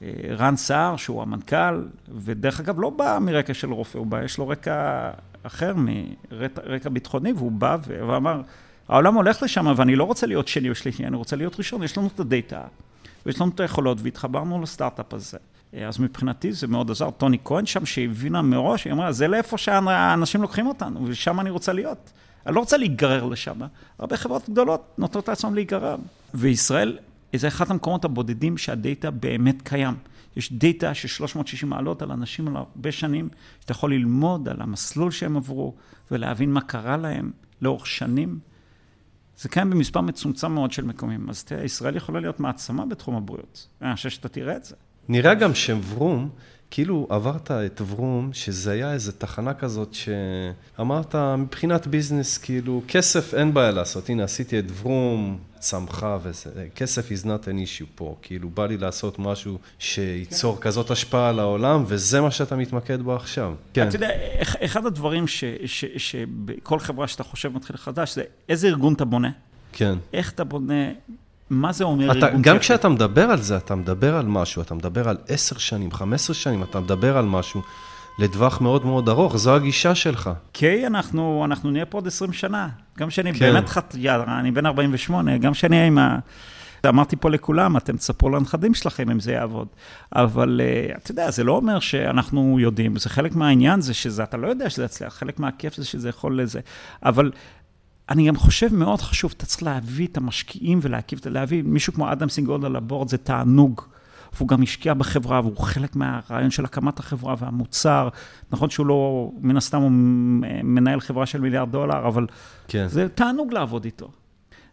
אה, 0.01 0.07
רן 0.29 0.55
סער, 0.55 0.95
שהוא 0.95 1.21
המנכ"ל, 1.21 1.85
ודרך 2.23 2.59
אגב 2.59 2.79
לא 2.79 2.89
בא 2.89 3.17
מרקע 3.21 3.53
של 3.53 3.73
רופא, 3.73 3.97
הוא 3.97 4.07
בא, 4.07 4.23
יש 4.23 4.37
לו 4.37 4.47
רקע 4.47 5.09
אחר, 5.43 5.73
מרקע 5.75 6.89
ביטחוני, 6.89 7.33
והוא 7.33 7.51
בא 7.51 7.77
ואמר, 7.87 8.41
העולם 8.87 9.15
הולך 9.15 9.43
לשם, 9.43 9.73
ואני 9.75 9.95
לא 9.95 10.03
רוצה 10.03 10.27
להיות 10.27 10.47
שני 10.47 10.69
או 10.69 10.75
שלישי, 10.75 11.05
אני 11.05 11.15
רוצה 11.15 11.35
להיות 11.35 11.55
ראשון, 11.57 11.83
יש 11.83 11.97
לנו 11.97 12.09
את 12.15 12.19
הדאטה, 12.19 12.61
ויש 13.25 13.41
לנו 13.41 13.51
את 13.55 13.59
היכולות, 13.59 13.97
והתחברנו 14.01 14.61
לסטארט-אפ 14.61 15.13
הזה. 15.13 15.37
אה, 15.75 15.87
אז 15.87 15.99
מבחינתי 15.99 16.51
זה 16.51 16.67
מאוד 16.67 16.91
עזר. 16.91 17.09
טוני 17.11 17.37
כהן 17.45 17.65
שם, 17.65 17.85
שהבינה 17.85 18.41
מראש, 18.41 18.85
היא 18.85 18.93
אמרה, 18.93 19.11
זה 19.11 19.27
לאיפה 19.27 19.57
שהאנשים 19.57 20.41
לוקחים 20.41 20.67
אותנו, 20.67 20.99
ושם 21.07 21.39
אני 21.39 21.49
רוצה 21.49 21.73
להיות. 21.73 22.11
אני 22.45 22.55
לא 22.55 22.59
רוצה 22.59 22.77
להיגרר 22.77 23.25
לשם. 23.25 23.59
הרבה 23.99 24.17
חברות 24.17 24.49
גדולות 24.49 24.93
נותנות 24.97 25.27
לעצמם 25.27 25.55
להיגרר. 25.55 25.95
וישראל, 26.33 26.97
זה 27.35 27.47
אחד 27.47 27.71
המקומות 27.71 28.05
הבודדים 28.05 28.57
שהדאטה 28.57 29.11
באמת 29.11 29.61
קיים. 29.61 29.95
יש 30.35 30.53
דאטה 30.53 30.93
של 30.93 31.07
360 31.07 31.69
מעלות 31.69 32.01
על 32.01 32.11
אנשים 32.11 32.47
על 32.47 32.55
הרבה 32.55 32.91
שנים, 32.91 33.29
שאתה 33.59 33.71
יכול 33.71 33.93
ללמוד 33.93 34.49
על 34.49 34.61
המסלול 34.61 35.11
שהם 35.11 35.37
עברו, 35.37 35.73
ולהבין 36.11 36.51
מה 36.51 36.61
קרה 36.61 36.97
להם 36.97 37.31
לאורך 37.61 37.87
שנים. 37.87 38.39
זה 39.37 39.49
קיים 39.49 39.69
במספר 39.69 40.01
מצומצם 40.01 40.51
מאוד 40.51 40.71
של 40.71 40.85
מקומים. 40.85 41.29
אז 41.29 41.43
תראה, 41.43 41.63
ישראל 41.63 41.95
יכולה 41.95 42.19
להיות 42.19 42.39
מעצמה 42.39 42.85
בתחום 42.85 43.15
הבריאות. 43.15 43.67
אני 43.81 43.95
חושב 43.95 44.09
שאתה 44.09 44.29
תראה 44.29 44.55
את 44.55 44.63
זה. 44.63 44.75
נראה 45.09 45.33
גם 45.33 45.55
שוורום, 45.55 46.29
כאילו 46.71 47.07
עברת 47.09 47.51
את 47.51 47.81
ורום, 47.89 48.29
שזה 48.33 48.71
היה 48.71 48.93
איזו 48.93 49.11
תחנה 49.17 49.53
כזאת 49.53 49.93
שאמרת, 49.93 51.15
מבחינת 51.15 51.87
ביזנס, 51.87 52.37
כאילו, 52.37 52.81
כסף 52.87 53.33
אין 53.33 53.53
בעיה 53.53 53.71
לעשות. 53.71 54.09
הנה, 54.09 54.23
עשיתי 54.23 54.59
את 54.59 54.65
ורום, 54.81 55.37
צמחה 55.59 56.17
וזה, 56.23 56.49
כסף 56.75 57.09
is 57.11 57.23
not 57.25 57.43
an 57.45 57.57
issue 57.67 57.85
פה. 57.95 58.15
כאילו, 58.21 58.49
בא 58.49 58.65
לי 58.65 58.77
לעשות 58.77 59.19
משהו 59.19 59.57
שייצור 59.79 60.57
כזאת 60.61 60.91
השפעה 60.91 61.29
על 61.29 61.39
העולם, 61.39 61.83
וזה 61.87 62.21
מה 62.21 62.31
שאתה 62.31 62.55
מתמקד 62.55 63.01
בו 63.01 63.15
עכשיו. 63.15 63.53
כן, 63.73 63.87
אתה 63.87 63.95
יודע, 63.95 64.09
אח- 64.41 64.55
אחד 64.65 64.85
הדברים 64.85 65.25
שבכל 65.97 66.79
חברה 66.79 67.07
שאתה 67.07 67.23
חושב 67.23 67.53
מתחיל 67.53 67.77
חדש, 67.77 68.15
זה 68.15 68.23
איזה 68.49 68.67
ארגון 68.67 68.93
אתה 68.93 69.05
בונה, 69.05 69.29
כן. 69.73 69.95
איך 70.13 70.31
אתה 70.31 70.43
בונה, 70.43 70.83
מה 71.49 71.71
זה 71.71 71.83
אומר 71.83 72.11
אתה, 72.11 72.25
ארגון 72.25 72.41
גם 72.41 72.53
כיפי. 72.55 72.59
כשאתה 72.59 72.89
מדבר 72.89 73.31
על 73.31 73.41
זה, 73.41 73.57
אתה 73.57 73.75
מדבר 73.75 74.15
על 74.15 74.25
משהו, 74.25 74.61
אתה 74.61 74.75
מדבר 74.75 75.09
על 75.09 75.17
עשר 75.27 75.57
שנים, 75.57 75.91
חמש 75.91 76.21
עשרה 76.21 76.35
שנים, 76.35 76.63
אתה 76.63 76.79
מדבר 76.79 77.17
על 77.17 77.25
משהו 77.25 77.61
לטווח 78.19 78.61
מאוד 78.61 78.85
מאוד 78.85 79.09
ארוך, 79.09 79.37
זו 79.37 79.55
הגישה 79.55 79.95
שלך. 79.95 80.29
כי 80.53 80.87
אנחנו, 80.87 81.45
אנחנו 81.45 81.71
נהיה 81.71 81.85
פה 81.85 81.97
עוד 81.97 82.07
20 82.07 82.33
שנה. 82.33 82.69
גם 82.97 83.09
שאני 83.09 83.33
כן. 83.33 83.39
באמת 83.39 83.69
חת... 83.69 83.95
יאללה, 83.97 84.39
אני 84.39 84.51
בן 84.51 84.65
48, 84.65 85.37
גם 85.37 85.53
שאני 85.53 85.87
עם 85.87 85.97
ה... 85.97 86.19
אמרתי 86.89 87.15
פה 87.15 87.29
לכולם, 87.29 87.77
אתם 87.77 87.97
תספרו 87.97 88.29
לנכדים 88.29 88.73
שלכם 88.73 89.09
אם 89.09 89.19
זה 89.19 89.31
יעבוד. 89.31 89.67
אבל 90.15 90.61
uh, 90.63 90.97
אתה 90.97 91.11
יודע, 91.11 91.31
זה 91.31 91.43
לא 91.43 91.51
אומר 91.51 91.79
שאנחנו 91.79 92.57
יודעים, 92.59 92.97
זה 92.97 93.09
חלק 93.09 93.35
מהעניין 93.35 93.81
זה 93.81 93.93
שזה, 93.93 94.23
אתה 94.23 94.37
לא 94.37 94.47
יודע 94.47 94.69
שזה 94.69 94.83
יצליח, 94.83 95.13
חלק 95.13 95.39
מהכיף 95.39 95.75
זה 95.75 95.85
שזה 95.85 96.09
יכול 96.09 96.41
לזה. 96.41 96.59
אבל 97.03 97.31
אני 98.09 98.27
גם 98.27 98.35
חושב 98.35 98.73
מאוד 98.73 99.01
חשוב, 99.01 99.33
אתה 99.37 99.45
צריך 99.45 99.63
להביא 99.63 100.07
את 100.07 100.17
המשקיעים 100.17 100.79
ולהקיף, 100.81 101.25
להביא 101.25 101.63
מישהו 101.65 101.93
כמו 101.93 102.11
אדם 102.11 102.29
סינגולד 102.29 102.65
על 102.65 102.75
הבורד, 102.75 103.09
זה 103.09 103.17
תענוג. 103.17 103.81
והוא 104.35 104.47
גם 104.47 104.63
השקיע 104.63 104.93
בחברה, 104.93 105.39
והוא 105.39 105.57
חלק 105.57 105.95
מהרעיון 105.95 106.51
של 106.51 106.65
הקמת 106.65 106.99
החברה 106.99 107.35
והמוצר. 107.39 108.09
נכון 108.51 108.69
שהוא 108.69 108.85
לא, 108.85 109.31
מן 109.41 109.57
הסתם 109.57 109.81
הוא 109.81 109.91
מנהל 110.63 110.99
חברה 110.99 111.25
של 111.25 111.41
מיליארד 111.41 111.71
דולר, 111.71 112.07
אבל 112.07 112.27
כן. 112.67 112.87
זה 112.87 113.09
תענוג 113.09 113.53
לעבוד 113.53 113.85
איתו. 113.85 114.11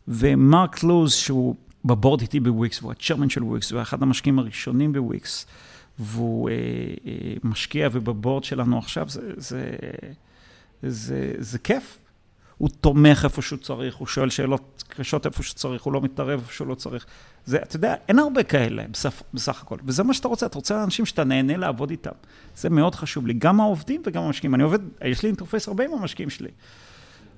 ומרק 0.08 0.82
טלוז, 0.82 1.12
שהוא 1.12 1.54
ב 1.84 1.90
board 1.90 2.20
איתי 2.20 2.40
בוויקס, 2.40 2.82
והוא 2.82 2.92
ה 2.92 2.96
chairman 2.96 3.28
של 3.28 3.42
וויקס, 3.42 3.72
והוא 3.72 3.82
אחד 3.82 4.02
המשקיעים 4.02 4.38
הראשונים 4.38 4.92
בוויקס, 4.92 5.46
והוא 5.98 6.48
אה, 6.48 6.54
אה, 7.06 7.34
משקיע 7.44 7.88
וב 7.92 8.07
board 8.07 8.44
שלנו 8.44 8.78
עכשיו, 8.78 9.08
זה, 9.08 9.32
זה, 9.36 9.70
זה, 10.82 11.32
זה 11.38 11.58
כיף. 11.58 11.98
הוא 12.58 12.68
תומך 12.80 13.24
איפה 13.24 13.42
שהוא 13.42 13.58
צריך, 13.58 13.96
הוא 13.96 14.06
שואל 14.06 14.30
שאלות 14.30 14.84
קשות 14.88 15.26
איפה 15.26 15.42
שצריך, 15.42 15.82
הוא 15.82 15.92
לא 15.92 16.00
מתערב 16.00 16.40
איפה 16.40 16.52
שהוא 16.52 16.68
לא 16.68 16.74
צריך. 16.74 17.06
זה, 17.44 17.56
אתה 17.62 17.76
יודע, 17.76 17.94
אין 18.08 18.18
הרבה 18.18 18.42
כאלה 18.42 18.84
בסך, 18.90 19.22
בסך 19.34 19.62
הכל, 19.62 19.76
וזה 19.84 20.02
מה 20.02 20.14
שאתה 20.14 20.28
רוצה, 20.28 20.46
אתה 20.46 20.58
רוצה 20.58 20.84
אנשים 20.84 21.06
שאתה 21.06 21.24
נהנה 21.24 21.56
לעבוד 21.56 21.90
איתם. 21.90 22.10
זה 22.56 22.70
מאוד 22.70 22.94
חשוב 22.94 23.26
לי, 23.26 23.32
גם 23.32 23.60
העובדים 23.60 24.02
וגם 24.06 24.22
המשקיעים. 24.22 24.54
אני 24.54 24.62
עובד, 24.62 24.78
יש 25.04 25.22
לי 25.22 25.26
interface 25.26 25.68
הרבה 25.68 25.84
עם 25.84 25.92
המשקיעים 25.92 26.30
שלי. 26.30 26.50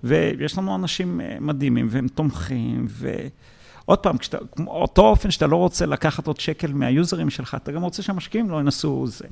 ויש 0.05 0.59
לנו 0.59 0.75
אנשים 0.75 1.21
אה, 1.21 1.37
מדהימים, 1.41 1.87
והם 1.91 2.09
תומכים, 2.09 2.87
ועוד 2.89 3.99
פעם, 3.99 4.19
כשאתה, 4.19 4.39
אותו 4.67 5.03
אופן 5.03 5.31
שאתה 5.31 5.47
לא 5.47 5.57
רוצה 5.57 5.87
לקחת 5.87 6.27
עוד 6.27 6.41
שקל 6.41 6.73
מה 6.73 6.89
users 6.89 7.31
שלך, 7.31 7.55
אתה 7.55 7.73
גם 7.73 7.83
רוצה 7.83 8.03
שהמשקיעים 8.03 8.51
לא 8.51 8.61
ינסו 8.61 9.07
זה. 9.07 9.25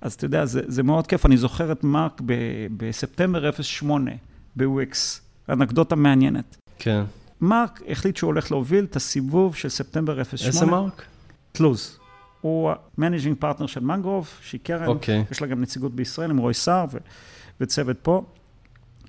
אז 0.00 0.12
אתה 0.12 0.24
יודע, 0.24 0.44
זה, 0.44 0.60
זה 0.66 0.82
מאוד 0.82 1.06
כיף. 1.06 1.26
אני 1.26 1.36
זוכר 1.36 1.72
את 1.72 1.84
מרק 1.84 2.20
ב, 2.26 2.34
בספטמבר 2.76 3.50
08 3.62 4.10
בוויקס, 4.56 5.20
אנקדוטה 5.48 5.96
מעניינת. 5.96 6.56
כן. 6.78 7.04
מרק 7.40 7.82
החליט 7.88 8.16
שהוא 8.16 8.28
הולך 8.28 8.50
להוביל 8.50 8.84
את 8.84 8.96
הסיבוב 8.96 9.54
של 9.54 9.68
ספטמבר 9.68 10.22
08. 10.22 10.48
איזה 10.48 10.66
מרק? 10.66 11.02
טלוז. 11.52 11.98
הוא 12.40 12.72
managing 12.98 13.36
partner 13.38 13.66
של 13.66 13.80
מנגרוב, 13.80 14.28
שהיא 14.42 14.60
קרן, 14.62 14.86
אוקיי. 14.86 15.24
יש 15.30 15.42
לה 15.42 15.48
גם 15.48 15.60
נציגות 15.60 15.94
בישראל 15.94 16.30
עם 16.30 16.36
רוי 16.36 16.54
סער 16.54 16.86
ו- 16.92 16.98
וצוות 17.60 17.96
פה. 18.02 18.24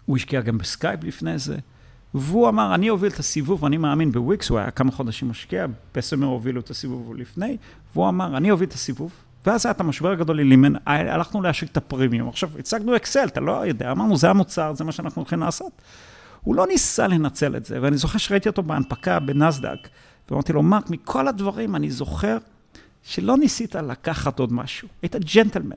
הוא 0.05 0.17
השקיע 0.17 0.41
גם 0.41 0.57
בסקייפ 0.57 1.03
לפני 1.03 1.37
זה. 1.37 1.57
והוא 2.13 2.49
אמר, 2.49 2.75
אני 2.75 2.89
אוביל 2.89 3.11
את 3.11 3.19
הסיבוב, 3.19 3.65
אני 3.65 3.77
מאמין 3.77 4.11
בוויקס, 4.11 4.49
הוא 4.49 4.59
היה 4.59 4.71
כמה 4.71 4.91
חודשים 4.91 5.29
משקיע, 5.29 5.65
בסמר 5.91 6.28
הובילו 6.27 6.61
את 6.61 6.69
הסיבוב 6.69 7.15
לפני, 7.15 7.57
והוא 7.93 8.09
אמר, 8.09 8.37
אני 8.37 8.51
אוביל 8.51 8.67
את 8.67 8.73
הסיבוב. 8.73 9.11
ואז 9.45 9.65
היה 9.65 9.71
את 9.71 9.79
המשבר 9.79 10.11
הגדול 10.11 10.41
לימן, 10.41 10.73
הלכנו 10.85 11.41
להשיק 11.41 11.71
את 11.71 11.77
הפרימיום. 11.77 12.29
עכשיו, 12.29 12.49
הצגנו 12.59 12.95
אקסל, 12.95 13.25
אתה 13.27 13.39
לא 13.39 13.65
יודע, 13.65 13.91
אמרנו, 13.91 14.17
זה 14.17 14.29
המוצר, 14.29 14.73
זה 14.73 14.83
מה 14.83 14.91
שאנחנו 14.91 15.19
הולכים 15.19 15.39
לעשות. 15.39 15.71
הוא 16.41 16.55
לא 16.55 16.67
ניסה 16.67 17.07
לנצל 17.07 17.55
את 17.55 17.65
זה, 17.65 17.79
ואני 17.81 17.97
זוכר 17.97 18.17
שראיתי 18.17 18.49
אותו 18.49 18.63
בהנפקה 18.63 19.19
בנסדק, 19.19 19.87
ואמרתי 20.29 20.53
לו, 20.53 20.63
מרק, 20.63 20.89
מכל 20.89 21.27
הדברים 21.27 21.75
אני 21.75 21.91
זוכר 21.91 22.37
שלא 23.03 23.37
ניסית 23.37 23.75
לקחת 23.75 24.39
עוד 24.39 24.53
משהו, 24.53 24.87
היית 25.01 25.15
ג'נטלמן. 25.15 25.75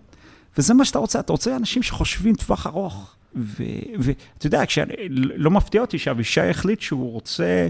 וזה 0.59 0.75
מה 0.75 0.85
שאתה 0.85 0.99
רוצה, 0.99 1.21
אתה 1.21 1.33
רוצה 1.33 1.57
אנשים 1.57 1.83
שחושבים 1.83 2.35
טווח 2.35 2.67
ארוך. 2.67 3.15
ואתה 3.99 4.47
יודע, 4.47 4.67
כשאני, 4.67 4.95
לא 5.11 5.51
מפתיע 5.51 5.81
אותי 5.81 5.99
שאבישי 5.99 6.41
החליט 6.41 6.81
שהוא 6.81 7.13
רוצה 7.13 7.69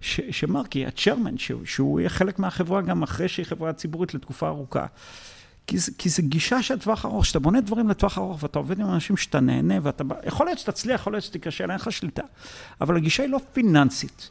ש, 0.00 0.20
שמרק 0.30 0.76
יהיה 0.76 0.88
הצ'רמן, 0.88 1.38
שהוא, 1.38 1.60
שהוא 1.64 2.00
יהיה 2.00 2.08
חלק 2.08 2.38
מהחברה 2.38 2.82
גם 2.82 3.02
אחרי 3.02 3.28
שהיא 3.28 3.46
חברה 3.46 3.72
ציבורית 3.72 4.14
לתקופה 4.14 4.48
ארוכה. 4.48 4.86
כי 5.66 5.78
זה, 5.78 5.92
כי 5.98 6.08
זה 6.08 6.22
גישה 6.22 6.62
של 6.62 6.78
טווח 6.78 7.04
ארוך, 7.04 7.26
שאתה 7.26 7.38
בונה 7.38 7.60
דברים 7.60 7.88
לטווח 7.88 8.18
ארוך 8.18 8.42
ואתה 8.42 8.58
עובד 8.58 8.80
עם 8.80 8.86
אנשים 8.86 9.16
שאתה 9.16 9.40
נהנה 9.40 9.74
ואתה... 9.82 10.04
יכול 10.26 10.46
להיות 10.46 10.58
שתצליח, 10.58 11.00
יכול 11.00 11.12
להיות 11.12 11.24
שתיכשל, 11.24 11.70
אין 11.70 11.80
לך 11.80 11.92
שליטה. 11.92 12.22
אבל 12.80 12.96
הגישה 12.96 13.22
היא 13.22 13.30
לא 13.30 13.40
פיננסית. 13.52 14.30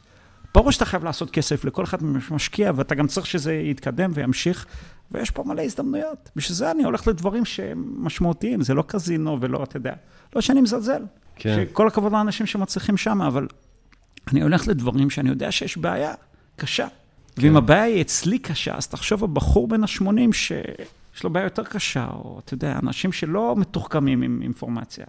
ברור 0.54 0.72
שאתה 0.72 0.84
חייב 0.84 1.04
לעשות 1.04 1.30
כסף 1.30 1.64
לכל 1.64 1.84
אחד 1.84 1.98
משקיע, 2.30 2.72
ואתה 2.76 2.94
גם 2.94 3.06
צריך 3.06 3.26
שזה 3.26 3.54
יתקדם 3.54 4.10
וימשיך, 4.14 4.66
ויש 5.10 5.30
פה 5.30 5.42
מלא 5.46 5.62
הזדמנויות. 5.62 6.30
בשביל 6.36 6.56
זה 6.56 6.70
אני 6.70 6.84
הולך 6.84 7.08
לדברים 7.08 7.44
שהם 7.44 7.94
משמעותיים, 7.96 8.62
זה 8.62 8.74
לא 8.74 8.84
קזינו 8.86 9.38
ולא, 9.40 9.62
אתה 9.62 9.76
יודע, 9.76 9.92
לא 10.36 10.40
שאני 10.40 10.60
מזלזל. 10.60 11.02
כן. 11.36 11.66
שכל 11.70 11.86
הכבוד 11.86 12.12
לאנשים 12.12 12.46
שמצליחים 12.46 12.96
שם, 12.96 13.22
אבל 13.22 13.48
אני 14.32 14.42
הולך 14.42 14.68
לדברים 14.68 15.10
שאני 15.10 15.28
יודע 15.28 15.52
שיש 15.52 15.76
בעיה 15.76 16.14
קשה. 16.56 16.86
כן. 17.36 17.42
ואם 17.42 17.56
הבעיה 17.56 17.82
היא 17.82 18.00
אצלי 18.00 18.38
קשה, 18.38 18.74
אז 18.74 18.86
תחשוב, 18.86 19.24
הבחור 19.24 19.68
בן 19.68 19.84
ה-80 19.84 20.32
שיש 21.16 21.24
לו 21.24 21.30
בעיה 21.30 21.44
יותר 21.44 21.64
קשה, 21.64 22.06
או 22.12 22.40
אתה 22.44 22.54
יודע, 22.54 22.78
אנשים 22.82 23.12
שלא 23.12 23.54
מתוחכמים 23.56 24.22
עם 24.22 24.40
אינפורמציה. 24.42 25.04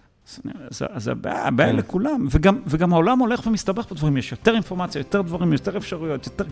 אז, 0.70 0.82
אז 0.90 1.08
הבעיה, 1.08 1.46
הבעיה 1.46 1.70
כן. 1.70 1.76
לכולם, 1.76 2.26
וגם, 2.30 2.60
וגם 2.66 2.92
העולם 2.92 3.18
הולך 3.18 3.46
ומסתבך 3.46 3.92
בדברים, 3.92 4.16
יש 4.16 4.32
יותר 4.32 4.54
אינפורמציה, 4.54 5.00
יותר 5.00 5.22
דברים, 5.22 5.52
יותר 5.52 5.76
אפשרויות, 5.76 6.26
יותר 6.26 6.44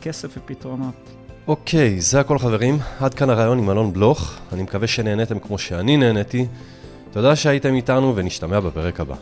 כסף 0.00 0.36
ופתרונות. 0.36 1.10
אוקיי, 1.46 2.00
זה 2.00 2.20
הכל 2.20 2.38
חברים, 2.38 2.78
עד 3.00 3.14
כאן 3.14 3.30
הרעיון 3.30 3.58
עם 3.58 3.70
אלון 3.70 3.92
בלוך, 3.92 4.34
אני 4.52 4.62
מקווה 4.62 4.86
שנהניתם 4.86 5.38
כמו 5.38 5.58
שאני 5.58 5.96
נהניתי. 5.96 6.46
תודה 7.10 7.36
שהייתם 7.36 7.74
איתנו 7.74 8.16
ונשתמע 8.16 8.60
בפרק 8.60 9.00
הבא. 9.00 9.14